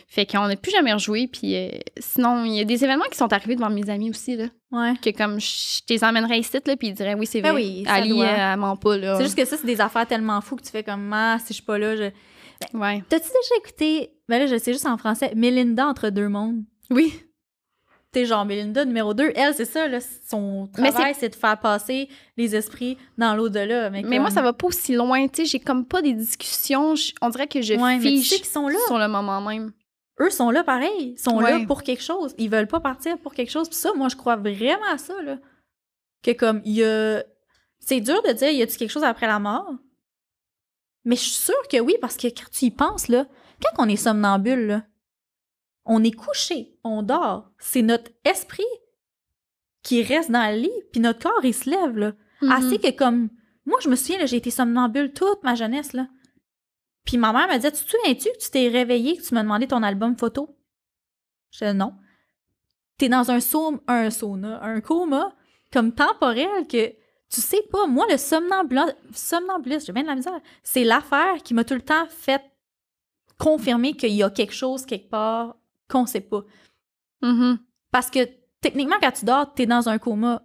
Fait 0.06 0.26
qu'on 0.26 0.46
n'a 0.46 0.54
plus 0.54 0.70
jamais 0.70 0.92
rejoué. 0.92 1.26
Puis 1.26 1.56
euh, 1.56 1.70
sinon, 1.98 2.44
il 2.44 2.54
y 2.54 2.60
a 2.60 2.64
des 2.64 2.84
événements 2.84 3.06
qui 3.10 3.16
sont 3.16 3.32
arrivés 3.32 3.56
devant 3.56 3.70
mes 3.70 3.88
amis 3.90 4.10
aussi, 4.10 4.36
là. 4.36 4.44
Ouais. 4.70 4.94
Que 5.02 5.10
comme 5.10 5.40
je 5.40 5.80
les 5.88 6.04
emmènerais 6.04 6.38
ici, 6.38 6.52
là, 6.64 6.76
puis 6.76 6.88
ils 6.88 6.94
diraient 6.94 7.14
oui, 7.14 7.26
c'est 7.26 7.40
Ben 7.40 7.52
vrai. 7.52 7.62
oui, 7.62 7.82
ça 7.84 7.94
Ali, 7.94 8.12
euh, 8.22 8.24
elle 8.24 8.58
ment 8.58 8.76
pas. 8.76 8.94
C'est 9.16 9.24
juste 9.24 9.36
que 9.36 9.44
ça, 9.44 9.56
c'est 9.56 9.66
des 9.66 9.80
affaires 9.80 10.06
tellement 10.06 10.40
fous 10.40 10.54
que 10.56 10.62
tu 10.62 10.70
fais 10.70 10.84
comme, 10.84 11.12
ah, 11.12 11.38
si 11.40 11.48
je 11.48 11.54
suis 11.54 11.62
pas 11.62 11.78
là, 11.78 11.96
je. 11.96 12.10
Ouais. 12.74 13.02
T'as-tu 13.08 13.26
déjà 13.28 13.56
écouté, 13.58 14.12
ben 14.28 14.38
là, 14.38 14.46
je 14.46 14.56
sais 14.58 14.72
juste 14.72 14.86
en 14.86 14.96
français, 14.98 15.32
Melinda 15.36 15.86
entre 15.86 16.10
deux 16.10 16.28
mondes? 16.28 16.62
Oui. 16.90 17.12
T'es 18.12 18.26
genre 18.26 18.44
Melinda 18.44 18.84
numéro 18.84 19.14
2, 19.14 19.32
elle, 19.34 19.54
c'est 19.54 19.64
ça, 19.64 19.88
là, 19.88 19.98
son 20.28 20.68
travail, 20.70 21.14
c'est 21.18 21.30
de 21.30 21.34
faire 21.34 21.58
passer 21.58 22.10
les 22.36 22.54
esprits 22.54 22.98
dans 23.16 23.34
l'au-delà. 23.34 23.88
Mais, 23.88 24.02
Mais 24.02 24.18
moi, 24.18 24.30
ça 24.30 24.42
va 24.42 24.52
pas 24.52 24.66
aussi 24.66 24.94
loin. 24.94 25.26
Tu 25.28 25.42
sais, 25.42 25.44
j'ai 25.46 25.60
comme 25.60 25.86
pas 25.86 26.02
des 26.02 26.12
discussions. 26.12 26.92
On 27.22 27.30
dirait 27.30 27.46
que 27.46 27.62
je 27.62 27.72
Ouais, 27.72 27.96
tu 27.96 28.02
fiche 28.02 28.28
sais 28.28 28.36
qu'ils 28.36 28.44
sont 28.46 28.68
là. 28.68 28.78
sur 28.86 28.98
le 28.98 29.08
moment 29.08 29.40
même. 29.40 29.72
Eux 30.20 30.28
sont 30.28 30.50
là 30.50 30.62
pareil. 30.62 31.14
Ils 31.16 31.18
sont 31.18 31.38
Ouais. 31.38 31.58
là 31.60 31.64
pour 31.66 31.82
quelque 31.82 32.02
chose. 32.02 32.34
Ils 32.36 32.50
veulent 32.50 32.66
pas 32.68 32.80
partir 32.80 33.16
pour 33.18 33.32
quelque 33.32 33.50
chose. 33.50 33.70
Puis 33.70 33.78
ça, 33.78 33.92
moi, 33.96 34.08
je 34.08 34.16
crois 34.16 34.36
vraiment 34.36 34.84
à 34.92 34.98
ça, 34.98 35.14
là. 35.22 35.38
Que 36.22 36.32
comme, 36.32 36.60
il 36.66 36.72
y 36.74 36.84
a... 36.84 37.24
C'est 37.80 38.00
dur 38.00 38.20
de 38.22 38.32
dire, 38.32 38.50
y 38.50 38.60
a-tu 38.60 38.76
quelque 38.76 38.90
chose 38.90 39.04
après 39.04 39.26
la 39.26 39.38
mort? 39.38 39.72
Mais 41.04 41.16
je 41.16 41.22
suis 41.22 41.32
sûre 41.32 41.68
que 41.70 41.80
oui, 41.80 41.96
parce 42.00 42.16
que 42.16 42.28
quand 42.28 42.50
tu 42.52 42.66
y 42.66 42.70
penses, 42.70 43.08
là, 43.08 43.26
quand 43.60 43.82
on 43.84 43.88
est 43.88 43.96
somnambule, 43.96 44.66
là, 44.66 44.86
on 45.84 46.02
est 46.04 46.12
couché, 46.12 46.78
on 46.84 47.02
dort. 47.02 47.50
C'est 47.58 47.82
notre 47.82 48.10
esprit 48.24 48.62
qui 49.82 50.02
reste 50.02 50.30
dans 50.30 50.48
le 50.54 50.60
lit, 50.60 50.82
puis 50.92 51.00
notre 51.00 51.18
corps, 51.20 51.44
il 51.44 51.54
se 51.54 51.68
lève, 51.68 51.96
là. 51.98 52.12
Mhm. 52.40 52.52
Assez 52.52 52.78
que 52.78 52.90
comme. 52.90 53.30
Moi, 53.64 53.78
je 53.82 53.88
me 53.88 53.96
souviens, 53.96 54.24
j'ai 54.26 54.36
été 54.36 54.50
somnambule 54.50 55.12
toute 55.12 55.42
ma 55.42 55.54
jeunesse, 55.54 55.92
là. 55.92 56.08
Puis 57.04 57.16
ma 57.16 57.32
mère 57.32 57.48
me 57.48 57.56
disait 57.56 57.72
Tu 57.72 57.84
te 57.84 57.90
souviens-tu 57.90 58.28
que 58.30 58.38
tu 58.38 58.50
t'es 58.50 58.68
réveillé, 58.68 59.16
que 59.16 59.22
tu 59.22 59.34
m'as 59.34 59.42
demandé 59.42 59.66
ton 59.66 59.82
album 59.82 60.16
photo? 60.16 60.56
Je 61.50 61.58
disais 61.58 61.74
non. 61.74 61.94
t'es 62.96 63.08
dans 63.08 63.30
un, 63.32 63.40
saum- 63.40 63.80
un 63.88 64.10
sauna, 64.10 64.62
un 64.62 64.80
coma 64.80 65.34
comme 65.72 65.92
temporel 65.92 66.66
que 66.68 66.92
tu 67.32 67.40
sais 67.40 67.62
pas. 67.70 67.86
Moi, 67.86 68.06
le 68.10 68.16
somnambula- 68.16 68.94
somnambulisme, 69.14 69.86
j'ai 69.86 69.92
bien 69.92 70.02
de 70.02 70.08
la 70.08 70.14
misère. 70.16 70.40
C'est 70.62 70.84
l'affaire 70.84 71.42
qui 71.42 71.54
m'a 71.54 71.64
tout 71.64 71.74
le 71.74 71.80
temps 71.82 72.06
fait 72.08 72.42
confirmer 73.38 73.94
qu'il 73.94 74.12
y 74.12 74.22
a 74.22 74.30
quelque 74.30 74.52
chose 74.52 74.84
quelque 74.86 75.08
part 75.08 75.56
qu'on 75.88 76.06
sait 76.06 76.20
pas. 76.20 76.44
Mhm. 77.22 77.58
Parce 77.90 78.10
que 78.10 78.28
techniquement, 78.60 78.96
quand 79.00 79.12
tu 79.12 79.24
dors, 79.24 79.52
t'es 79.54 79.66
dans 79.66 79.88
un 79.88 79.98
coma, 79.98 80.42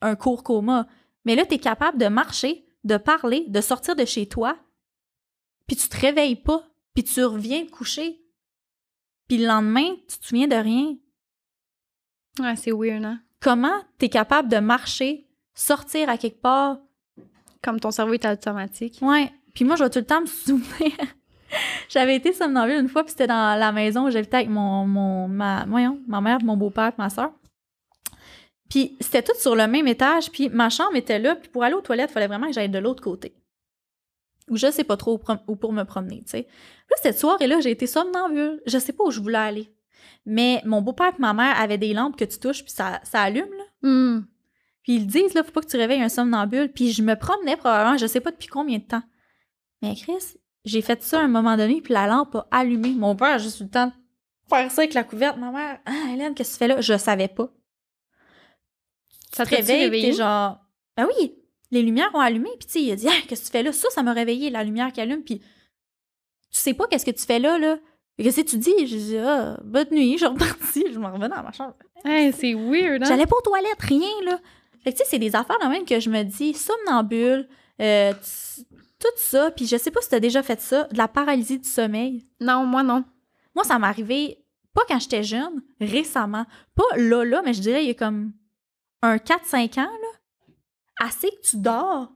un 0.00 0.16
court 0.16 0.42
coma. 0.42 0.86
Mais 1.24 1.36
là, 1.36 1.46
t'es 1.46 1.58
capable 1.58 1.98
de 1.98 2.08
marcher, 2.08 2.66
de 2.84 2.96
parler, 2.96 3.44
de 3.48 3.60
sortir 3.60 3.94
de 3.94 4.04
chez 4.04 4.26
toi, 4.28 4.58
puis 5.66 5.76
tu 5.76 5.88
te 5.88 5.96
réveilles 5.96 6.36
pas, 6.36 6.66
puis 6.94 7.04
tu 7.04 7.24
reviens 7.24 7.66
coucher. 7.66 8.20
Puis 9.28 9.38
le 9.38 9.46
lendemain, 9.46 9.94
tu 10.08 10.18
te 10.18 10.26
souviens 10.26 10.48
de 10.48 10.56
rien. 10.56 10.96
Ouais, 12.40 12.56
c'est 12.56 12.72
weird, 12.72 13.04
hein? 13.04 13.22
Comment 13.40 13.82
t'es 13.98 14.08
capable 14.08 14.48
de 14.48 14.58
marcher, 14.58 15.28
sortir 15.54 16.08
à 16.08 16.16
quelque 16.16 16.40
part? 16.40 16.78
Comme 17.62 17.78
ton 17.78 17.90
cerveau 17.90 18.12
est 18.14 18.24
automatique. 18.24 18.98
Ouais. 19.02 19.32
Puis 19.54 19.64
moi, 19.64 19.76
je 19.76 19.84
vais 19.84 19.90
tout 19.90 19.98
le 19.98 20.04
temps 20.04 20.20
me 20.20 20.26
souvenir. 20.26 20.92
J'avais 21.88 22.16
été 22.16 22.32
somnambule 22.32 22.78
une 22.78 22.88
fois, 22.88 23.04
puis 23.04 23.10
c'était 23.10 23.26
dans 23.26 23.58
la 23.58 23.72
maison 23.72 24.06
où 24.06 24.10
j'habitais 24.10 24.38
avec 24.38 24.48
mon, 24.48 24.86
mon, 24.86 25.28
ma, 25.28 25.64
voyons, 25.66 26.00
ma 26.06 26.20
mère, 26.20 26.42
mon 26.42 26.56
beau-père, 26.56 26.92
ma 26.98 27.10
soeur. 27.10 27.32
Puis 28.70 28.96
c'était 29.00 29.22
tout 29.22 29.38
sur 29.38 29.54
le 29.54 29.66
même 29.66 29.86
étage, 29.86 30.30
puis 30.30 30.48
ma 30.48 30.70
chambre 30.70 30.96
était 30.96 31.18
là, 31.18 31.36
puis 31.36 31.50
pour 31.50 31.62
aller 31.62 31.74
aux 31.74 31.82
toilettes, 31.82 32.10
il 32.10 32.14
fallait 32.14 32.26
vraiment 32.26 32.46
que 32.46 32.54
j'aille 32.54 32.70
de 32.70 32.78
l'autre 32.78 33.02
côté. 33.02 33.34
Ou 34.48 34.56
je 34.56 34.70
sais 34.70 34.84
pas 34.84 34.96
trop 34.96 35.20
où, 35.46 35.56
pour 35.56 35.72
me 35.72 35.84
promener, 35.84 36.22
tu 36.24 36.30
sais. 36.30 36.42
Puis 36.42 36.86
Là, 36.90 36.96
cette 37.02 37.18
soirée-là, 37.18 37.60
j'ai 37.60 37.70
été 37.70 37.86
somnambule. 37.86 38.60
Je 38.66 38.78
sais 38.78 38.92
pas 38.92 39.04
où 39.04 39.10
je 39.10 39.20
voulais 39.20 39.38
aller. 39.38 39.72
Mais 40.24 40.62
mon 40.64 40.82
beau-père 40.82 41.12
et 41.16 41.20
ma 41.20 41.32
mère 41.32 41.60
avaient 41.60 41.78
des 41.78 41.92
lampes 41.92 42.16
que 42.16 42.24
tu 42.24 42.38
touches, 42.38 42.62
puis 42.62 42.72
ça, 42.72 43.00
ça 43.04 43.20
allume, 43.20 43.50
là. 43.50 43.88
Hmm. 43.88 44.24
Puis 44.82 44.94
ils 44.94 45.06
disent, 45.06 45.34
là, 45.34 45.44
faut 45.44 45.52
pas 45.52 45.60
que 45.60 45.66
tu 45.66 45.76
réveilles 45.76 46.02
un 46.02 46.08
somnambule. 46.08 46.70
Puis 46.72 46.92
je 46.92 47.02
me 47.02 47.14
promenais 47.14 47.56
probablement, 47.56 47.96
je 47.96 48.06
sais 48.06 48.20
pas 48.20 48.30
depuis 48.30 48.48
combien 48.48 48.78
de 48.78 48.84
temps. 48.84 49.02
Mais 49.80 49.94
Chris, 49.94 50.36
j'ai 50.64 50.82
fait 50.82 51.02
ça 51.02 51.20
à 51.20 51.22
un 51.22 51.28
moment 51.28 51.56
donné, 51.56 51.80
puis 51.80 51.92
la 51.92 52.06
lampe 52.06 52.36
a 52.36 52.46
allumé. 52.50 52.90
Mon 52.90 53.16
père 53.16 53.34
a 53.34 53.38
juste 53.38 53.60
eu 53.60 53.64
le 53.64 53.70
temps 53.70 53.86
de 53.86 53.92
faire 54.48 54.70
ça 54.70 54.82
avec 54.82 54.94
la 54.94 55.04
couverte. 55.04 55.36
Ma 55.38 55.50
mère, 55.50 55.80
ah, 55.86 56.12
Hélène, 56.12 56.34
qu'est-ce 56.34 56.50
que 56.50 56.54
tu 56.54 56.58
fais 56.58 56.68
là? 56.68 56.80
Je 56.80 56.96
savais 56.98 57.28
pas. 57.28 57.48
Ça 59.32 59.44
te 59.44 59.54
réveillé? 59.54 60.10
t'es 60.10 60.12
genre, 60.12 60.58
ben 60.96 61.08
oui, 61.18 61.34
les 61.70 61.82
lumières 61.82 62.10
ont 62.14 62.20
allumé. 62.20 62.50
Puis 62.58 62.66
tu 62.66 62.72
sais, 62.72 62.82
il 62.82 62.92
a 62.92 62.96
dit, 62.96 63.08
ah, 63.08 63.26
qu'est-ce 63.28 63.42
que 63.42 63.46
tu 63.46 63.52
fais 63.52 63.62
là? 63.62 63.72
Ça, 63.72 63.88
ça 63.90 64.02
m'a 64.02 64.12
réveillé, 64.12 64.50
la 64.50 64.62
lumière 64.62 64.92
qui 64.92 65.00
allume. 65.00 65.22
Puis 65.22 65.38
tu 65.38 65.46
sais 66.50 66.74
pas 66.74 66.86
qu'est-ce 66.86 67.06
que 67.06 67.10
tu 67.10 67.24
fais 67.24 67.38
là, 67.38 67.58
là. 67.58 67.78
Qu'est-ce 68.18 68.42
que 68.42 68.46
tu 68.46 68.58
dis? 68.58 68.86
Je 68.86 68.96
dis, 68.96 69.16
ah, 69.18 69.58
bonne 69.64 69.88
nuit, 69.90 70.12
je 70.12 70.18
suis 70.18 70.26
repartie. 70.26 70.84
Je 70.92 70.98
m'en 70.98 71.08
revenais 71.08 71.28
dans 71.28 71.42
ma 71.42 71.52
chambre. 71.52 71.74
Hey, 72.04 72.32
c'est 72.32 72.54
weird, 72.54 73.02
hein? 73.02 73.06
J'allais 73.06 73.26
pas 73.26 73.36
aux 73.36 73.42
toilettes, 73.42 73.80
rien, 73.80 74.10
là. 74.26 74.38
Fait 74.82 74.92
que, 74.92 74.98
tu 74.98 75.04
sais, 75.04 75.10
c'est 75.10 75.18
des 75.18 75.36
affaires 75.36 75.58
quand 75.60 75.70
même 75.70 75.84
que 75.84 76.00
je 76.00 76.10
me 76.10 76.22
dis, 76.22 76.54
somnambule, 76.54 77.48
euh, 77.80 78.12
tout 78.98 79.08
ça, 79.16 79.50
puis 79.50 79.66
je 79.66 79.76
sais 79.76 79.90
pas 79.90 80.00
si 80.00 80.08
t'as 80.08 80.20
déjà 80.20 80.42
fait 80.42 80.60
ça, 80.60 80.84
de 80.84 80.98
la 80.98 81.08
paralysie 81.08 81.58
du 81.58 81.68
sommeil. 81.68 82.26
Non, 82.40 82.64
moi, 82.64 82.82
non. 82.82 83.04
Moi, 83.54 83.64
ça 83.64 83.78
m'est 83.78 83.86
arrivé, 83.86 84.44
pas 84.74 84.82
quand 84.88 84.98
j'étais 84.98 85.22
jeune, 85.22 85.62
récemment. 85.80 86.46
Pas 86.74 86.96
là, 86.96 87.24
là, 87.24 87.42
mais 87.44 87.54
je 87.54 87.60
dirais 87.60 87.84
il 87.84 87.88
y 87.88 87.90
a 87.90 87.94
comme 87.94 88.32
un 89.02 89.16
4-5 89.16 89.80
ans, 89.80 89.90
là. 89.90 90.56
Assez 91.00 91.30
que 91.30 91.48
tu 91.48 91.56
dors, 91.56 92.12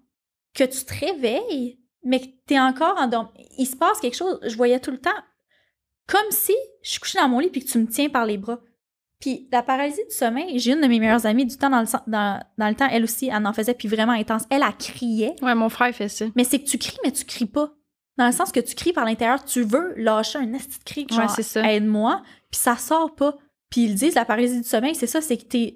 que 0.54 0.64
tu 0.64 0.84
te 0.84 0.94
réveilles, 0.94 1.80
mais 2.04 2.20
que 2.20 2.26
t'es 2.46 2.58
encore 2.58 2.96
endormi. 2.98 3.48
Il 3.58 3.66
se 3.66 3.76
passe 3.76 4.00
quelque 4.00 4.16
chose, 4.16 4.38
je 4.42 4.56
voyais 4.56 4.80
tout 4.80 4.92
le 4.92 5.00
temps, 5.00 5.10
comme 6.06 6.30
si 6.30 6.54
je 6.82 6.90
suis 6.90 7.00
couchée 7.00 7.18
dans 7.18 7.28
mon 7.28 7.40
lit 7.40 7.50
puis 7.50 7.64
que 7.64 7.70
tu 7.70 7.78
me 7.78 7.86
tiens 7.86 8.08
par 8.08 8.26
les 8.26 8.38
bras. 8.38 8.60
Puis 9.20 9.48
la 9.50 9.62
paralysie 9.62 10.04
du 10.08 10.14
sommeil, 10.14 10.58
j'ai 10.58 10.72
une 10.72 10.80
de 10.82 10.86
mes 10.86 11.00
meilleures 11.00 11.24
amies 11.26 11.46
du 11.46 11.56
temps 11.56 11.70
dans 11.70 11.80
le, 11.80 11.86
dans, 12.06 12.42
dans 12.58 12.68
le 12.68 12.74
temps, 12.74 12.88
elle 12.90 13.04
aussi, 13.04 13.28
elle 13.32 13.46
en 13.46 13.52
faisait 13.52 13.74
puis 13.74 13.88
vraiment 13.88 14.12
intense. 14.12 14.42
Elle, 14.50 14.62
elle 14.66 14.76
criait, 14.76 15.34
Ouais, 15.42 15.54
mon 15.54 15.68
frère 15.70 15.94
fait 15.94 16.08
ça. 16.08 16.26
mais 16.36 16.44
c'est 16.44 16.58
que 16.58 16.66
tu 16.68 16.76
cries, 16.78 16.98
mais 17.04 17.12
tu 17.12 17.24
cries 17.24 17.46
pas. 17.46 17.72
Dans 18.18 18.26
le 18.26 18.32
sens 18.32 18.52
que 18.52 18.60
tu 18.60 18.74
cries 18.74 18.92
par 18.92 19.04
l'intérieur, 19.04 19.44
tu 19.44 19.62
veux 19.62 19.94
lâcher 19.96 20.38
un 20.38 20.52
esti 20.54 20.78
de 20.78 20.84
cri, 20.84 21.06
genre 21.10 21.20
Ouais, 21.20 21.26
aide-moi, 21.64 22.22
puis 22.50 22.60
ça 22.60 22.76
sort 22.76 23.14
pas. 23.14 23.36
Puis 23.70 23.82
ils 23.84 23.94
disent 23.94 24.14
la 24.14 24.24
paralysie 24.24 24.60
du 24.60 24.68
sommeil, 24.68 24.94
c'est 24.94 25.06
ça, 25.08 25.20
c'est 25.20 25.36
que 25.36 25.44
t'es 25.44 25.74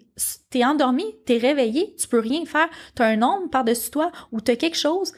es 0.54 0.64
endormi, 0.64 1.04
t'es 1.26 1.38
réveillé, 1.38 1.94
tu 1.96 2.06
peux 2.08 2.20
rien 2.20 2.44
faire, 2.46 2.68
t'as 2.94 3.06
un 3.08 3.20
ombre 3.22 3.50
par-dessus 3.50 3.90
toi 3.90 4.12
ou 4.32 4.40
t'as 4.40 4.56
quelque 4.56 4.76
chose, 4.76 5.12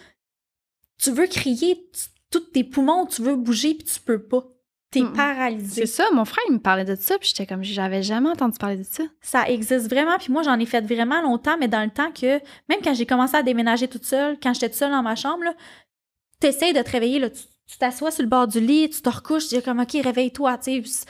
tu 0.98 1.10
veux 1.10 1.26
crier, 1.26 1.76
tu- 1.92 2.08
tous 2.30 2.40
tes 2.40 2.64
poumons, 2.64 3.04
tu 3.06 3.20
veux 3.22 3.36
bouger, 3.36 3.74
puis 3.74 3.84
tu 3.84 4.00
peux 4.00 4.22
pas. 4.22 4.44
T'es 4.92 5.00
Mm. 5.00 5.12
paralysé. 5.14 5.86
C'est 5.86 5.86
ça, 5.86 6.04
mon 6.12 6.24
frère, 6.24 6.44
il 6.48 6.52
me 6.54 6.58
parlait 6.60 6.84
de 6.84 6.94
ça, 6.94 7.18
puis 7.18 7.28
j'étais 7.30 7.46
comme, 7.46 7.64
j'avais 7.64 8.02
jamais 8.02 8.28
entendu 8.28 8.58
parler 8.58 8.76
de 8.76 8.82
ça. 8.84 9.02
Ça 9.22 9.48
existe 9.48 9.88
vraiment. 9.88 10.18
Puis 10.18 10.30
moi, 10.32 10.42
j'en 10.42 10.58
ai 10.60 10.66
fait 10.66 10.82
vraiment 10.82 11.20
longtemps, 11.22 11.56
mais 11.58 11.66
dans 11.66 11.82
le 11.82 11.90
temps 11.90 12.12
que, 12.12 12.38
même 12.68 12.80
quand 12.84 12.94
j'ai 12.94 13.06
commencé 13.06 13.34
à 13.34 13.42
déménager 13.42 13.88
toute 13.88 14.04
seule, 14.04 14.38
quand 14.40 14.52
j'étais 14.52 14.68
toute 14.68 14.78
seule 14.78 14.90
dans 14.90 15.02
ma 15.02 15.16
chambre, 15.16 15.44
t'essayes 16.40 16.74
de 16.74 16.82
te 16.82 16.90
réveiller, 16.90 17.18
là, 17.18 17.30
tu 17.30 17.78
t'assois 17.78 18.10
sur 18.10 18.22
le 18.22 18.28
bord 18.28 18.46
du 18.46 18.60
lit, 18.60 18.90
tu 18.90 19.00
te 19.00 19.08
recouches, 19.08 19.48
tu 19.48 19.54
dis 19.56 19.62
comme, 19.62 19.80
OK, 19.80 19.92
réveille-toi, 19.92 20.58
tu 20.58 20.84
sais. 20.84 21.06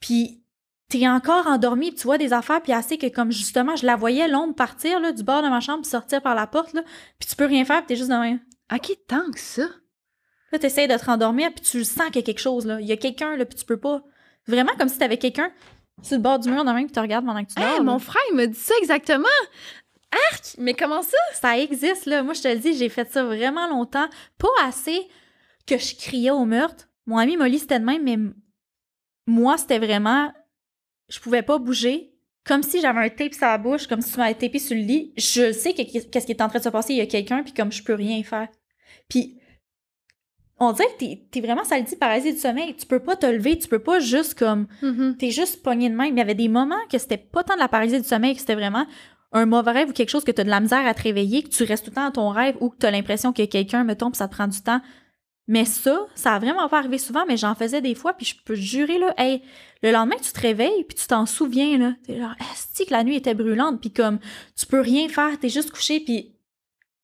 Puis 0.00 0.42
t'es 0.90 1.08
encore 1.08 1.46
endormi, 1.46 1.90
puis 1.90 2.00
tu 2.00 2.04
vois 2.04 2.18
des 2.18 2.34
affaires, 2.34 2.60
puis 2.60 2.72
assez 2.72 2.98
que, 2.98 3.06
comme 3.06 3.32
justement, 3.32 3.76
je 3.76 3.86
la 3.86 3.96
voyais, 3.96 4.28
l'ombre 4.28 4.54
partir 4.54 5.00
là, 5.00 5.12
du 5.12 5.22
bord 5.22 5.42
de 5.42 5.48
ma 5.48 5.60
chambre, 5.60 5.80
puis 5.80 5.90
sortir 5.90 6.20
par 6.20 6.34
la 6.34 6.46
porte, 6.46 6.74
là, 6.74 6.82
puis 7.18 7.28
tu 7.28 7.34
peux 7.34 7.46
rien 7.46 7.64
faire, 7.64 7.78
puis 7.78 7.86
t'es 7.86 7.96
juste 7.96 8.10
dans 8.10 8.20
même. 8.20 8.40
Ok, 8.72 8.92
tant 9.08 9.30
que 9.30 9.40
ça. 9.40 9.62
Là, 10.54 10.60
t'essayes 10.60 10.86
de 10.86 10.96
te 10.96 11.04
rendormir, 11.04 11.52
puis 11.52 11.64
tu 11.64 11.82
sens 11.82 12.06
qu'il 12.06 12.14
y 12.14 12.18
a 12.20 12.22
quelque 12.22 12.38
chose, 12.38 12.64
là. 12.64 12.80
Il 12.80 12.86
y 12.86 12.92
a 12.92 12.96
quelqu'un, 12.96 13.36
là, 13.36 13.44
puis 13.44 13.58
tu 13.58 13.64
peux 13.64 13.76
pas. 13.76 14.04
Vraiment 14.46 14.70
comme 14.78 14.88
si 14.88 14.96
t'avais 14.96 15.16
quelqu'un 15.16 15.50
sur 16.00 16.16
le 16.16 16.22
bord 16.22 16.38
du 16.38 16.48
mur, 16.48 16.62
dans 16.62 16.72
même, 16.72 16.86
qui 16.86 16.92
te 16.92 17.00
regarde 17.00 17.26
pendant 17.26 17.44
que 17.44 17.48
tu 17.48 17.56
dors. 17.56 17.74
Hey, 17.74 17.80
mon 17.80 17.98
frère, 17.98 18.22
il 18.30 18.36
m'a 18.36 18.46
dit 18.46 18.56
ça 18.56 18.72
exactement. 18.80 19.26
Arc! 20.30 20.54
Mais 20.58 20.74
comment 20.74 21.02
ça? 21.02 21.18
Ça 21.32 21.58
existe, 21.58 22.06
là. 22.06 22.22
Moi, 22.22 22.34
je 22.34 22.42
te 22.42 22.46
le 22.46 22.60
dis, 22.60 22.76
j'ai 22.76 22.88
fait 22.88 23.10
ça 23.10 23.24
vraiment 23.24 23.68
longtemps. 23.68 24.06
Pas 24.38 24.46
assez 24.62 25.08
que 25.66 25.76
je 25.76 25.96
criais 25.96 26.30
au 26.30 26.44
meurtre. 26.44 26.88
Mon 27.06 27.18
ami 27.18 27.36
Molly, 27.36 27.58
c'était 27.58 27.80
de 27.80 27.84
même, 27.84 28.04
mais 28.04 28.18
moi, 29.26 29.58
c'était 29.58 29.80
vraiment... 29.80 30.32
Je 31.08 31.18
pouvais 31.18 31.42
pas 31.42 31.58
bouger. 31.58 32.14
Comme 32.46 32.62
si 32.62 32.80
j'avais 32.80 33.00
un 33.00 33.08
tape 33.08 33.34
sur 33.34 33.46
la 33.46 33.58
bouche, 33.58 33.88
comme 33.88 34.02
si 34.02 34.12
tu 34.12 34.18
m'avais 34.20 34.34
tapé 34.34 34.60
sur 34.60 34.76
le 34.76 34.82
lit. 34.82 35.14
Je 35.16 35.50
sais 35.50 35.72
que 35.72 35.82
qu'est-ce 35.82 36.26
qui 36.26 36.32
est 36.32 36.42
en 36.42 36.48
train 36.48 36.60
de 36.60 36.64
se 36.64 36.68
passer. 36.68 36.92
Il 36.92 36.98
y 36.98 37.00
a 37.00 37.06
quelqu'un, 37.06 37.42
puis 37.42 37.52
comme 37.52 37.72
je 37.72 37.82
peux 37.82 37.94
rien 37.94 38.22
faire. 38.22 38.46
Puis, 39.08 39.40
on 40.58 40.72
dirait 40.72 40.88
que 40.94 40.98
t'es, 40.98 41.22
t'es 41.30 41.40
vraiment, 41.40 41.62
dit, 41.62 41.96
paralysé 41.96 42.32
du 42.32 42.38
sommeil. 42.38 42.74
Tu 42.76 42.86
peux 42.86 43.00
pas 43.00 43.16
te 43.16 43.26
lever, 43.26 43.58
tu 43.58 43.68
peux 43.68 43.80
pas 43.80 43.98
juste 43.98 44.38
comme... 44.38 44.66
Mhm. 44.82 45.16
T'es 45.18 45.30
juste 45.30 45.62
pogné 45.62 45.90
de 45.90 45.96
même. 45.96 46.14
Il 46.14 46.18
y 46.18 46.22
avait 46.22 46.34
des 46.34 46.48
moments 46.48 46.76
que 46.90 46.98
c'était 46.98 47.18
pas 47.18 47.42
tant 47.42 47.54
de 47.54 47.60
la 47.60 47.68
paralysie 47.68 48.00
du 48.00 48.06
sommeil, 48.06 48.34
que 48.34 48.40
c'était 48.40 48.54
vraiment 48.54 48.86
un 49.32 49.46
mauvais 49.46 49.72
rêve 49.72 49.88
ou 49.88 49.92
quelque 49.92 50.10
chose 50.10 50.22
que 50.22 50.30
t'as 50.30 50.44
de 50.44 50.50
la 50.50 50.60
misère 50.60 50.86
à 50.86 50.94
te 50.94 51.02
réveiller, 51.02 51.42
que 51.42 51.48
tu 51.48 51.64
restes 51.64 51.84
tout 51.84 51.90
le 51.90 51.96
temps 51.96 52.04
dans 52.04 52.12
ton 52.12 52.28
rêve 52.28 52.56
ou 52.60 52.70
que 52.70 52.76
t'as 52.76 52.92
l'impression 52.92 53.32
que 53.32 53.44
quelqu'un 53.44 53.82
me 53.82 53.96
tombe, 53.96 54.14
ça 54.14 54.28
te 54.28 54.34
prend 54.34 54.46
du 54.46 54.60
temps. 54.62 54.80
Mais 55.46 55.64
ça, 55.64 56.06
ça 56.14 56.34
a 56.34 56.38
vraiment 56.38 56.68
pas 56.68 56.78
arrivé 56.78 56.98
souvent, 56.98 57.24
mais 57.26 57.36
j'en 57.36 57.54
faisais 57.54 57.82
des 57.82 57.94
fois, 57.94 58.14
puis 58.14 58.24
je 58.24 58.36
peux 58.44 58.54
te 58.54 58.60
jurer, 58.60 58.98
là, 58.98 59.12
hey, 59.18 59.42
le 59.82 59.90
lendemain, 59.90 60.16
tu 60.22 60.32
te 60.32 60.40
réveilles, 60.40 60.84
puis 60.84 60.96
tu 60.96 61.06
t'en 61.06 61.26
souviens, 61.26 61.76
là. 61.76 61.94
T'es 62.06 62.18
genre, 62.18 62.34
est 62.40 62.84
que 62.86 62.92
la 62.92 63.04
nuit 63.04 63.16
était 63.16 63.34
brûlante, 63.34 63.80
puis 63.80 63.90
comme, 63.90 64.20
tu 64.56 64.64
peux 64.64 64.80
rien 64.80 65.08
faire, 65.08 65.38
t'es 65.38 65.50
juste 65.50 65.70
couché, 65.70 66.00
puis 66.00 66.33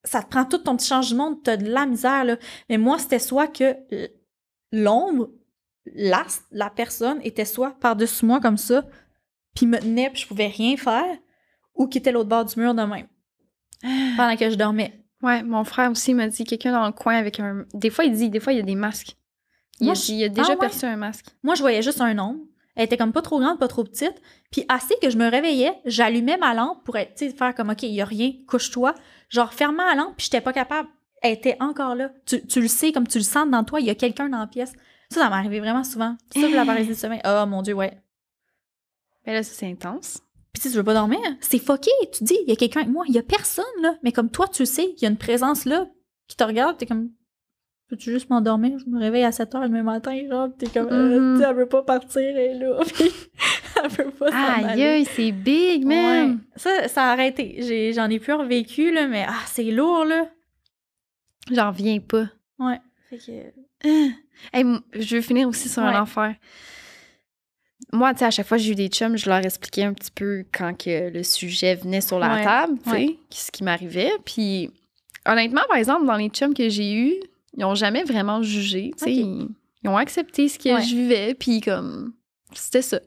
ça 0.03 0.21
te 0.23 0.29
prend 0.29 0.45
tout 0.45 0.57
ton 0.59 0.75
petit 0.77 0.87
changement, 0.87 1.35
t'as 1.35 1.57
de 1.57 1.69
la 1.69 1.85
misère, 1.85 2.23
là. 2.23 2.37
Mais 2.69 2.77
moi, 2.77 2.97
c'était 2.99 3.19
soit 3.19 3.47
que 3.47 3.75
l'ombre, 4.71 5.29
la, 5.95 6.25
la 6.51 6.69
personne 6.69 7.19
était 7.23 7.45
soit 7.45 7.71
par-dessus 7.79 8.25
moi 8.25 8.39
comme 8.39 8.57
ça, 8.57 8.85
puis 9.55 9.65
me 9.65 9.79
tenait, 9.79 10.09
puis 10.09 10.21
je 10.21 10.27
pouvais 10.27 10.47
rien 10.47 10.77
faire, 10.77 11.17
ou 11.75 11.87
qui 11.87 11.97
était 11.97 12.11
l'autre 12.11 12.29
bord 12.29 12.45
du 12.45 12.59
mur 12.59 12.73
de 12.73 12.83
même, 12.83 13.07
pendant 14.17 14.35
que 14.37 14.49
je 14.49 14.55
dormais. 14.55 14.97
Ouais, 15.21 15.43
mon 15.43 15.63
frère 15.63 15.91
aussi 15.91 16.13
m'a 16.13 16.27
dit 16.27 16.43
quelqu'un 16.45 16.71
dans 16.71 16.85
le 16.87 16.91
coin 16.93 17.15
avec 17.15 17.39
un. 17.39 17.65
Des 17.73 17.89
fois, 17.91 18.05
il 18.05 18.13
dit, 18.13 18.29
des 18.29 18.39
fois, 18.39 18.53
il 18.53 18.57
y 18.57 18.59
a 18.59 18.63
des 18.63 18.75
masques. 18.75 19.15
Il, 19.79 19.85
Moi, 19.85 19.91
a, 19.93 19.95
je- 19.95 20.05
dit, 20.05 20.15
il 20.15 20.23
a 20.23 20.29
déjà 20.29 20.47
Ah 20.47 20.51
ouais? 20.53 20.57
perçu 20.59 20.85
un 20.85 20.95
masque. 20.95 21.27
Moi, 21.43 21.53
je 21.55 21.61
voyais 21.61 21.81
juste 21.83 22.01
un 22.01 22.17
ombre. 22.17 22.39
Elle 22.75 22.85
était 22.85 22.97
comme 22.97 23.11
pas 23.11 23.21
trop 23.21 23.39
grande, 23.39 23.59
pas 23.59 23.67
trop 23.67 23.83
petite. 23.83 24.21
Puis 24.51 24.65
assez 24.69 24.95
que 25.01 25.09
je 25.09 25.17
me 25.17 25.29
réveillais, 25.29 25.73
j'allumais 25.85 26.37
ma 26.37 26.53
lampe 26.53 26.83
pour 26.83 26.97
être, 26.97 27.19
faire 27.37 27.55
comme, 27.55 27.69
OK, 27.69 27.83
il 27.83 27.93
y 27.93 28.01
a 28.01 28.05
rien, 28.05 28.33
couche-toi. 28.47 28.95
Genre, 29.29 29.53
fermant 29.53 29.85
la 29.85 29.95
lampe, 29.95 30.15
puis 30.17 30.25
j'étais 30.25 30.41
pas 30.41 30.53
capable. 30.53 30.89
Elle 31.21 31.33
était 31.33 31.57
encore 31.59 31.95
là. 31.95 32.11
Tu, 32.25 32.45
tu 32.45 32.61
le 32.61 32.67
sais, 32.67 32.91
comme 32.91 33.07
tu 33.07 33.17
le 33.17 33.23
sens 33.23 33.49
dans 33.49 33.63
toi, 33.63 33.79
il 33.79 33.85
y 33.85 33.89
a 33.89 33.95
quelqu'un 33.95 34.29
dans 34.29 34.39
la 34.39 34.47
pièce. 34.47 34.73
Ça, 35.09 35.21
ça 35.21 35.29
m'est 35.29 35.35
arrivé 35.35 35.59
vraiment 35.59 35.83
souvent. 35.83 36.15
Ça, 36.33 36.47
la 36.47 36.65
paralysie 36.65 36.89
du 36.89 36.95
sommeil. 36.95 37.21
Oh 37.25 37.45
mon 37.45 37.61
Dieu, 37.61 37.73
ouais. 37.73 38.01
Mais 39.25 39.33
là, 39.33 39.43
ça, 39.43 39.53
c'est 39.53 39.69
intense. 39.69 40.21
Puis 40.53 40.61
tu 40.61 40.67
sais, 40.67 40.71
tu 40.71 40.77
veux 40.77 40.83
pas 40.83 40.93
dormir? 40.93 41.19
C'est 41.39 41.59
fucké. 41.59 41.91
Tu 42.13 42.19
te 42.19 42.23
dis, 42.23 42.37
il 42.43 42.49
y 42.49 42.53
a 42.53 42.55
quelqu'un 42.55 42.81
avec 42.81 42.91
moi. 42.91 43.05
Il 43.07 43.13
y 43.13 43.19
a 43.19 43.23
personne, 43.23 43.65
là. 43.81 43.95
Mais 44.03 44.11
comme 44.11 44.31
toi, 44.31 44.47
tu 44.47 44.63
le 44.63 44.65
sais, 44.65 44.93
il 44.97 45.01
y 45.01 45.05
a 45.05 45.09
une 45.09 45.17
présence 45.17 45.65
là 45.65 45.87
qui 46.27 46.35
te 46.35 46.43
regarde. 46.43 46.77
T'es 46.77 46.85
comme, 46.85 47.11
peux-tu 47.91 48.09
juste 48.09 48.29
m'endormir? 48.29 48.79
Je 48.79 48.89
me 48.89 48.97
réveille 48.97 49.25
à 49.25 49.33
7 49.33 49.53
heures 49.53 49.67
le 49.67 49.83
matin, 49.83 50.17
genre. 50.29 50.47
T'es 50.57 50.67
comme, 50.67 50.87
euh, 50.89 51.37
sais, 51.37 51.43
elle 51.47 51.55
veut 51.57 51.65
pas 51.65 51.83
partir, 51.83 52.21
elle 52.21 52.37
est 52.37 52.53
là. 52.57 52.79
Elle 53.83 53.89
veut 53.89 54.11
pas 54.11 54.29
s'en 54.29 54.67
Aïe, 54.67 55.05
c'est 55.05 55.31
big, 55.31 55.85
man! 55.85 56.31
Ouais. 56.31 56.37
Ça, 56.55 56.87
ça 56.87 57.05
a 57.05 57.13
arrêté. 57.13 57.91
J'en 57.93 58.09
ai, 58.09 58.19
plus 58.19 58.33
revécu, 58.33 58.91
là, 58.91 59.07
mais 59.07 59.25
ah, 59.27 59.41
c'est 59.47 59.63
lourd, 59.63 60.05
là. 60.05 60.29
J'en 61.51 61.71
reviens 61.71 61.99
pas. 61.99 62.27
Ouais. 62.59 62.79
Fait 63.09 63.17
que... 63.17 63.31
Ah. 63.83 64.13
Hey, 64.53 64.61
m- 64.61 64.81
je 64.93 65.15
veux 65.15 65.21
finir 65.21 65.47
aussi 65.47 65.67
sur 65.67 65.81
un 65.81 65.99
enfer. 65.99 66.35
moi, 67.91 68.13
tu 68.13 68.19
sais, 68.19 68.25
à 68.25 68.31
chaque 68.31 68.45
fois 68.45 68.57
que 68.57 68.63
j'ai 68.63 68.73
eu 68.73 68.75
des 68.75 68.89
chums, 68.89 69.17
je 69.17 69.27
leur 69.27 69.43
expliquais 69.43 69.83
un 69.83 69.93
petit 69.93 70.11
peu 70.11 70.45
quand 70.55 70.77
que 70.77 71.09
le 71.09 71.23
sujet 71.23 71.73
venait 71.75 72.01
sur 72.01 72.19
la 72.19 72.35
Ouais, 72.35 72.43
table, 72.43 72.77
tu 72.83 72.89
sais, 72.91 73.17
ce 73.31 73.51
qui 73.51 73.63
m'arrivait. 73.63 74.11
Puis, 74.25 74.69
honnêtement, 75.25 75.61
par 75.67 75.77
exemple, 75.77 76.05
dans 76.05 76.17
les 76.17 76.29
chums 76.29 76.53
que 76.53 76.69
j'ai 76.69 76.93
eus, 76.93 77.15
ils 77.57 77.65
ont 77.65 77.75
jamais 77.75 78.03
vraiment 78.03 78.41
jugé. 78.41 78.91
Ils, 79.05 79.47
ils 79.83 79.89
ont 79.89 79.97
accepté 79.97 80.47
ce 80.47 80.57
que 80.59 80.69
Ouais. 80.69 80.83
je 80.83 80.95
vivais, 80.95 81.33
puis 81.33 81.61
comme, 81.61 82.13
c'était 82.53 82.81
ça. 82.81 82.99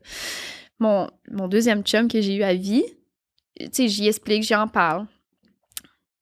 Mon, 0.79 1.09
mon 1.31 1.49
deuxième 1.49 1.83
chum 1.83 2.09
que 2.09 2.21
j'ai 2.21 2.37
eu 2.37 2.43
à 2.43 2.55
vie, 2.55 2.85
tu 3.59 3.69
sais, 3.73 3.89
j'y 3.89 4.09
explique, 4.09 4.43
j'en 4.43 4.67
parle. 4.69 5.07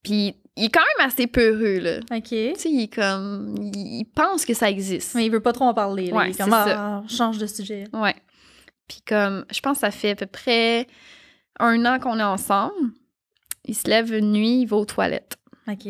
Puis, 0.03 0.35
il 0.57 0.65
est 0.65 0.71
quand 0.71 0.81
même 0.99 1.07
assez 1.07 1.27
peureux, 1.27 1.79
là. 1.79 2.01
OK. 2.15 2.29
Tu 2.29 2.55
sais, 2.57 2.71
il 2.71 2.83
est 2.83 2.95
comme, 2.95 3.55
il, 3.59 4.05
pense 4.15 4.45
que 4.45 4.53
ça 4.53 4.69
existe. 4.69 5.15
Mais 5.15 5.25
il 5.25 5.31
veut 5.31 5.41
pas 5.41 5.53
trop 5.53 5.65
en 5.65 5.75
parler. 5.75 6.09
Là. 6.09 6.17
Ouais, 6.17 6.29
il 6.29 6.35
est 6.35 6.39
comme, 6.39 6.53
ah, 6.53 7.03
change 7.09 7.39
de 7.39 7.47
sujet. 7.47 7.85
Ouais. 7.95 8.15
Puis 8.89 9.01
comme, 9.07 9.47
je 9.51 9.61
pense 9.61 9.79
que 9.79 9.81
ça 9.81 9.91
fait 9.91 10.11
à 10.11 10.17
peu 10.17 10.27
près 10.27 10.87
un 11.59 11.85
an 11.87 11.99
qu'on 11.99 12.19
est 12.19 12.23
ensemble. 12.23 12.75
Il 13.65 13.75
se 13.75 13.89
lève 13.89 14.13
une 14.13 14.33
nuit, 14.33 14.63
il 14.63 14.67
va 14.67 14.77
aux 14.77 14.85
toilettes. 14.85 15.39
OK. 15.69 15.87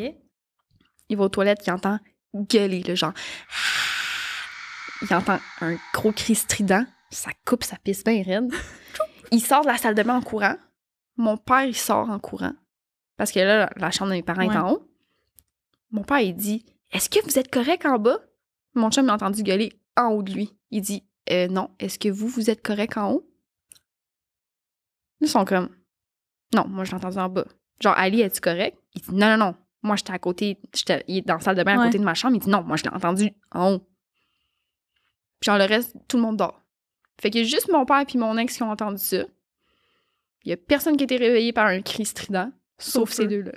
Il 1.09 1.16
va 1.16 1.24
aux 1.24 1.28
toilettes, 1.28 1.66
il 1.66 1.72
entend 1.72 1.99
gueuler, 2.35 2.83
le 2.83 2.95
genre. 2.95 3.12
Il 5.03 5.14
entend 5.14 5.39
un 5.61 5.76
gros 5.93 6.12
cri 6.12 6.35
strident. 6.35 6.85
Ça 7.11 7.30
coupe 7.45 7.64
sa 7.64 7.76
pisse 7.76 8.05
bien 8.05 8.22
raide. 8.22 8.53
Il 9.33 9.41
sort 9.43 9.62
de 9.62 9.66
la 9.66 9.78
salle 9.78 9.95
de 9.95 10.03
bain 10.03 10.16
en 10.16 10.22
courant. 10.22 10.57
Mon 11.16 11.37
père, 11.37 11.64
il 11.64 11.76
sort 11.76 12.09
en 12.11 12.18
courant. 12.18 12.53
Parce 13.16 13.33
que 13.33 13.39
là, 13.41 13.57
la- 13.59 13.70
la 13.76 13.91
chambre 13.91 14.11
de 14.11 14.16
mes 14.16 14.22
parents 14.22 14.47
Ouais. 14.47 14.55
est 14.55 14.59
en 14.59 14.72
haut. 14.72 14.89
Mon 15.91 16.03
père, 16.03 16.20
il 16.20 16.35
dit 16.35 16.64
Est-ce 16.91 17.09
que 17.11 17.22
vous 17.24 17.39
êtes 17.39 17.51
correct 17.51 17.85
en 17.87 17.99
bas 17.99 18.18
Mon 18.74 18.91
chum 18.91 19.07
m'a 19.07 19.14
entendu 19.14 19.43
gueuler 19.43 19.72
en 19.97 20.09
haut 20.09 20.22
de 20.22 20.33
lui. 20.33 20.55
Il 20.70 20.83
dit 20.83 21.03
Euh, 21.30 21.49
Non, 21.49 21.70
est-ce 21.78 21.99
que 21.99 22.09
vous, 22.09 22.28
vous 22.28 22.51
êtes 22.51 22.62
correct 22.62 22.97
en 22.99 23.12
haut 23.12 23.30
Ils 25.20 25.28
sont 25.28 25.45
comme 25.45 25.68
Non, 26.55 26.66
moi, 26.68 26.85
je 26.85 26.91
l'ai 26.91 26.97
entendu 26.97 27.18
en 27.18 27.28
bas. 27.28 27.45
Genre, 27.80 27.97
Ali, 27.97 28.20
es-tu 28.22 28.41
correct? 28.41 28.76
Il 28.95 29.03
dit 29.03 29.14
Non, 29.14 29.37
non, 29.37 29.37
non. 29.39 29.55
Moi, 29.83 29.97
j'étais 29.97 30.12
à 30.12 30.18
côté. 30.18 30.59
j'étais- 30.74 31.05
il 31.09 31.18
est 31.18 31.22
dans 31.26 31.35
la 31.35 31.41
salle 31.41 31.57
de 31.57 31.62
bain 31.62 31.74
à 31.76 31.80
Ouais. 31.80 31.87
côté 31.87 31.99
de 31.99 32.05
ma 32.05 32.14
chambre. 32.14 32.37
Il 32.37 32.41
dit 32.41 32.49
Non, 32.51 32.62
moi, 32.62 32.76
je 32.76 32.85
l'ai 32.85 32.91
entendu 32.91 33.30
en 33.51 33.72
haut. 33.74 33.78
Puis, 35.41 35.47
genre, 35.47 35.59
le 35.59 35.64
reste, 35.64 35.97
tout 36.09 36.16
le 36.18 36.22
monde 36.22 36.37
dort. 36.37 36.62
Fait 37.20 37.30
qu'il 37.30 37.43
y 37.43 37.45
a 37.45 37.47
juste 37.49 37.68
mon 37.70 37.85
père 37.85 38.05
puis 38.07 38.18
mon 38.18 38.37
ex 38.39 38.57
qui 38.57 38.62
ont 38.62 38.70
entendu 38.70 38.99
ça. 39.03 39.24
Il 40.45 40.51
y 40.51 40.53
a 40.53 40.57
personne 40.57 40.97
qui 40.97 41.03
a 41.03 41.07
été 41.07 41.16
réveillé 41.16 41.53
par 41.53 41.66
un 41.66 41.83
cri 41.83 42.05
strident, 42.05 42.51
sauf 42.78 43.09
Sauf 43.09 43.11
ces 43.12 43.24
eux. 43.24 43.28
deux-là. 43.28 43.53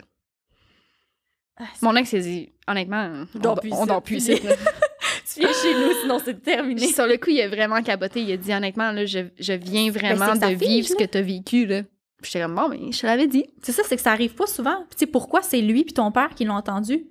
Ah, 1.57 1.63
Mon 1.81 1.95
ex, 1.95 2.11
il 2.13 2.21
dit, 2.21 2.53
honnêtement, 2.67 3.07
on, 3.11 3.25
plus 3.27 3.39
dort 3.39 4.01
plus 4.03 4.25
tu 4.25 5.39
viens 5.39 5.53
chez 5.53 5.73
nous, 5.73 5.93
sinon 6.01 6.19
c'est 6.23 6.41
terminé. 6.41 6.75
Puis 6.81 6.93
sur 6.93 7.07
le 7.07 7.17
coup, 7.17 7.29
il 7.29 7.41
a 7.41 7.47
vraiment 7.47 7.81
caboté. 7.81 8.21
Il 8.21 8.31
a 8.33 8.37
dit, 8.37 8.53
honnêtement, 8.53 8.91
là, 8.91 9.05
je, 9.05 9.19
je 9.39 9.53
viens 9.53 9.89
vraiment 9.89 10.35
Ben, 10.35 10.51
de 10.53 10.57
fille, 10.57 10.67
vivre 10.81 10.87
ce 10.89 10.95
que 10.95 11.03
t'as 11.05 11.21
vécu. 11.21 11.65
Là. 11.65 11.83
Puis 12.21 12.31
j'étais 12.31 12.43
comme, 12.45 12.55
bon, 12.55 12.69
mais 12.69 12.91
je 12.91 12.99
te 13.01 13.05
l'avais 13.05 13.27
dit. 13.27 13.45
C'est 13.61 13.71
ça, 13.71 13.83
c'est 13.85 13.95
que 13.95 14.01
ça 14.01 14.11
arrive 14.11 14.33
pas 14.35 14.47
souvent. 14.47 14.75
Puis 14.89 14.95
tu 14.95 14.99
sais, 14.99 15.07
pourquoi 15.07 15.41
c'est 15.41 15.61
lui 15.61 15.83
puis 15.83 15.93
ton 15.93 16.11
père 16.11 16.29
qui 16.35 16.45
l'ont 16.45 16.55
entendu? 16.55 17.05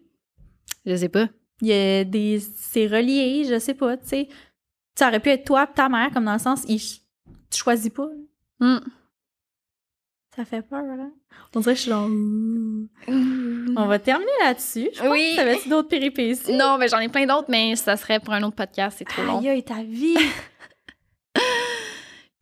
Je 0.86 0.96
sais 0.96 1.08
pas. 1.08 1.28
Il 1.60 1.68
y 1.68 1.72
a 1.72 2.04
des... 2.04 2.40
C'est 2.40 2.86
relié, 2.86 3.44
je 3.48 3.58
sais 3.58 3.74
pas, 3.74 3.96
tu 3.96 4.06
sais. 4.08 4.28
Ça 4.98 5.08
aurait 5.08 5.20
pu 5.20 5.30
être 5.30 5.44
toi 5.44 5.66
pis 5.66 5.74
ta 5.74 5.88
mère, 5.88 6.10
comme 6.12 6.24
dans 6.24 6.32
le 6.32 6.38
sens, 6.38 6.64
il... 6.68 6.78
tu 6.78 7.58
choisis 7.58 7.90
pas. 7.90 8.08
Hmm. 8.60 8.78
Ça 10.36 10.44
fait 10.44 10.62
peur, 10.62 10.82
là. 10.82 11.06
On 11.54 11.60
dirait 11.60 11.74
que 11.74 11.76
je 11.78 11.82
suis 11.82 11.90
genre... 11.90 12.08
Ouh. 12.08 12.88
On 13.76 13.86
va 13.86 13.98
terminer 14.00 14.30
là-dessus. 14.42 14.88
Je 14.92 15.00
pense 15.00 15.10
Oui. 15.10 15.30
que 15.32 15.36
t'avais-tu 15.36 15.68
d'autres 15.68 15.88
péripéties? 15.88 16.52
Non, 16.52 16.76
mais 16.78 16.88
j'en 16.88 16.98
ai 16.98 17.08
plein 17.08 17.26
d'autres, 17.26 17.48
mais 17.48 17.76
ça 17.76 17.96
serait 17.96 18.18
pour 18.20 18.34
un 18.34 18.42
autre 18.42 18.56
podcast, 18.56 18.96
c'est 18.98 19.04
trop 19.04 19.22
long. 19.22 19.38
Aïe, 19.46 19.62
ta 19.62 19.82
vie! 19.82 20.16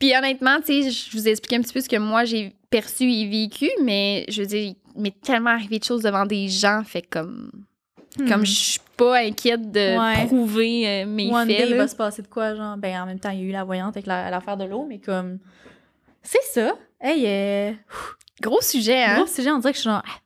Puis 0.03 0.17
honnêtement, 0.17 0.57
tu 0.61 0.83
sais, 0.83 0.91
je 0.91 1.17
vous 1.17 1.29
ai 1.29 1.31
expliqué 1.31 1.55
un 1.55 1.61
petit 1.63 1.73
peu 1.73 1.81
ce 1.81 1.89
que 1.89 1.95
moi 1.97 2.25
j'ai 2.25 2.57
perçu 2.71 3.05
et 3.05 3.29
vécu, 3.29 3.71
mais 3.85 4.25
je 4.29 4.41
veux 4.43 4.49
dire, 4.49 4.75
il 4.97 5.01
m'est 5.01 5.21
tellement 5.21 5.51
arrivé 5.51 5.79
de 5.79 5.85
choses 5.85 6.03
devant 6.03 6.27
des 6.27 6.49
gens, 6.49 6.83
fait 6.85 7.03
comme, 7.03 7.53
comme 8.29 8.41
Hmm. 8.41 8.45
je 8.45 8.51
suis 8.53 8.81
pas 8.97 9.19
inquiète 9.21 9.71
de 9.71 9.97
Ouais. 9.99 10.27
prouver 10.27 10.89
euh, 10.89 11.07
mes 11.07 11.31
One 11.33 11.47
faits. 11.47 11.57
day, 11.57 11.71
il 11.71 11.77
va 11.77 11.87
se 11.87 11.95
passer 11.95 12.21
de 12.23 12.27
quoi, 12.27 12.57
genre? 12.57 12.77
Ben, 12.79 13.01
en 13.01 13.07
même 13.07 13.21
temps, 13.21 13.31
il 13.31 13.39
y 13.39 13.43
a 13.43 13.45
eu 13.45 13.53
la 13.53 13.63
voyante 13.63 13.97
avec 13.97 14.07
la- 14.09 14.29
l'affaire 14.29 14.57
de 14.57 14.65
l'eau, 14.65 14.85
mais 14.89 14.99
comme... 14.99 15.39
C'est 16.21 16.43
ça! 16.53 16.75
Hey, 17.01 17.25
euh, 17.27 17.73
Gros 18.41 18.61
sujet, 18.61 19.05
hein? 19.05 19.19
Gros 19.19 19.27
sujet, 19.29 19.53
on 19.53 19.59
dirait 19.61 19.71
que 19.73 19.77
je 19.77 19.83
suis 19.83 19.89
genre. 19.91 20.03
Ah. 20.05 20.19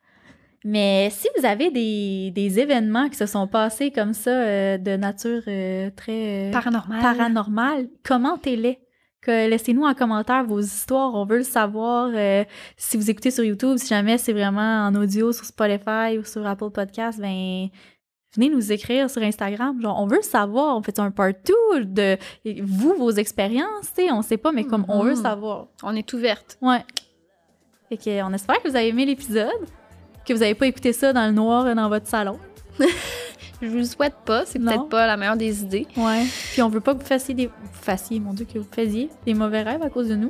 Mais 0.65 1.11
si 1.11 1.29
vous 1.39 1.45
avez 1.45 1.71
des, 1.71 2.31
des 2.35 2.59
événements 2.59 3.09
qui 3.11 3.17
se 3.17 3.27
sont 3.27 3.47
passés 3.47 3.91
comme 3.91 4.15
ça, 4.15 4.31
euh, 4.31 4.79
de 4.79 4.97
nature 4.97 5.43
euh, 5.47 5.91
très 5.95 6.49
euh, 6.49 6.51
Paranormal. 6.51 7.01
paranormale, 7.03 7.89
commentez-les. 8.05 8.79
Laissez-nous 9.27 9.85
en 9.85 9.95
commentaire 9.95 10.45
vos 10.45 10.61
histoires, 10.61 11.15
on 11.15 11.25
veut 11.25 11.39
le 11.39 11.43
savoir. 11.45 12.11
euh, 12.15 12.45
si 12.77 12.97
vous 12.97 13.11
écoutez 13.11 13.31
sur 13.31 13.45
YouTube, 13.45 13.77
si 13.79 13.89
jamais 13.89 14.19
c'est 14.19 14.33
vraiment 14.33 14.87
en 14.87 14.95
audio 14.95 15.33
sur 15.33 15.45
Spotify 15.45 16.19
ou 16.19 16.25
sur 16.25 16.47
Apple 16.47 16.71
Podcast, 16.71 17.19
ben 17.21 17.69
venez 18.35 18.51
nous 18.51 18.71
écrire 18.73 19.09
sur 19.09 19.23
Instagram. 19.23 19.81
Genre, 19.81 19.99
on 20.01 20.07
veut 20.07 20.17
le 20.19 20.23
savoir. 20.23 20.77
On 20.77 20.83
fait 20.83 20.99
un 20.99 21.11
partout 21.11 21.55
de 21.81 22.17
vous, 22.63 22.95
vos 22.95 23.11
expériences, 23.13 23.93
on 24.11 24.23
sait 24.23 24.37
pas, 24.37 24.53
mais 24.53 24.65
comme 24.65 24.85
on 24.89 25.03
veut 25.03 25.15
Mhm. 25.15 25.23
savoir. 25.23 25.67
On 25.83 25.95
est 25.97 26.13
ouverte. 26.13 26.59
Ouais. 26.61 26.85
Fait 27.89 27.97
que, 27.97 28.23
on 28.23 28.33
espère 28.33 28.61
que 28.63 28.69
vous 28.69 28.77
avez 28.77 28.89
aimé 28.89 29.07
l'épisode, 29.07 29.51
que 30.27 30.33
vous 30.33 30.41
n'avez 30.41 30.55
pas 30.55 30.67
écouté 30.67 30.93
ça 30.93 31.13
dans 31.13 31.25
le 31.27 31.33
noir 31.33 31.73
dans 31.75 31.89
votre 31.89 32.07
salon. 32.09 32.39
Je 33.63 33.69
vous 33.69 33.77
le 33.79 33.85
souhaite 33.85 34.17
pas, 34.25 34.45
c'est 34.45 34.59
peut-être 34.59 34.89
pas 34.89 35.07
la 35.07 35.17
meilleure 35.17 35.37
des 35.37 35.63
idées. 35.63 35.87
Ouais. 35.97 36.25
Puis 36.53 36.61
on 36.63 36.69
veut 36.69 36.81
pas 36.81 36.95
que 36.95 37.01
vous 37.01 37.07
fassiez 37.07 37.35
des. 37.35 37.47
Vous 37.47 37.53
fassiez, 37.73 38.21
mon 38.21 38.33
Dieu, 38.35 38.47
que 38.53 38.59
vous 38.59 38.67
faisiez 38.71 39.09
des 39.25 39.33
mauvais 39.35 39.63
rêves 39.63 39.83
à 39.83 39.89
cause 39.89 40.09
de 40.09 40.15
nous, 40.15 40.29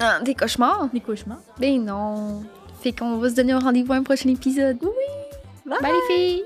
Ah, 0.00 0.20
des 0.22 0.34
cauchemars? 0.34 0.88
des 0.92 1.00
cauchemars. 1.00 1.40
Ben 1.58 1.82
non. 1.82 2.42
Fait 2.82 2.92
qu'on 2.92 3.16
va 3.16 3.30
se 3.30 3.34
donner 3.34 3.52
un 3.52 3.58
rendez-vous 3.58 3.92
à 3.94 3.96
un 3.96 4.02
prochain 4.02 4.28
épisode. 4.28 4.78
Bye! 5.64 5.78
Bye 5.80 5.92
les 5.92 6.14
filles! 6.14 6.42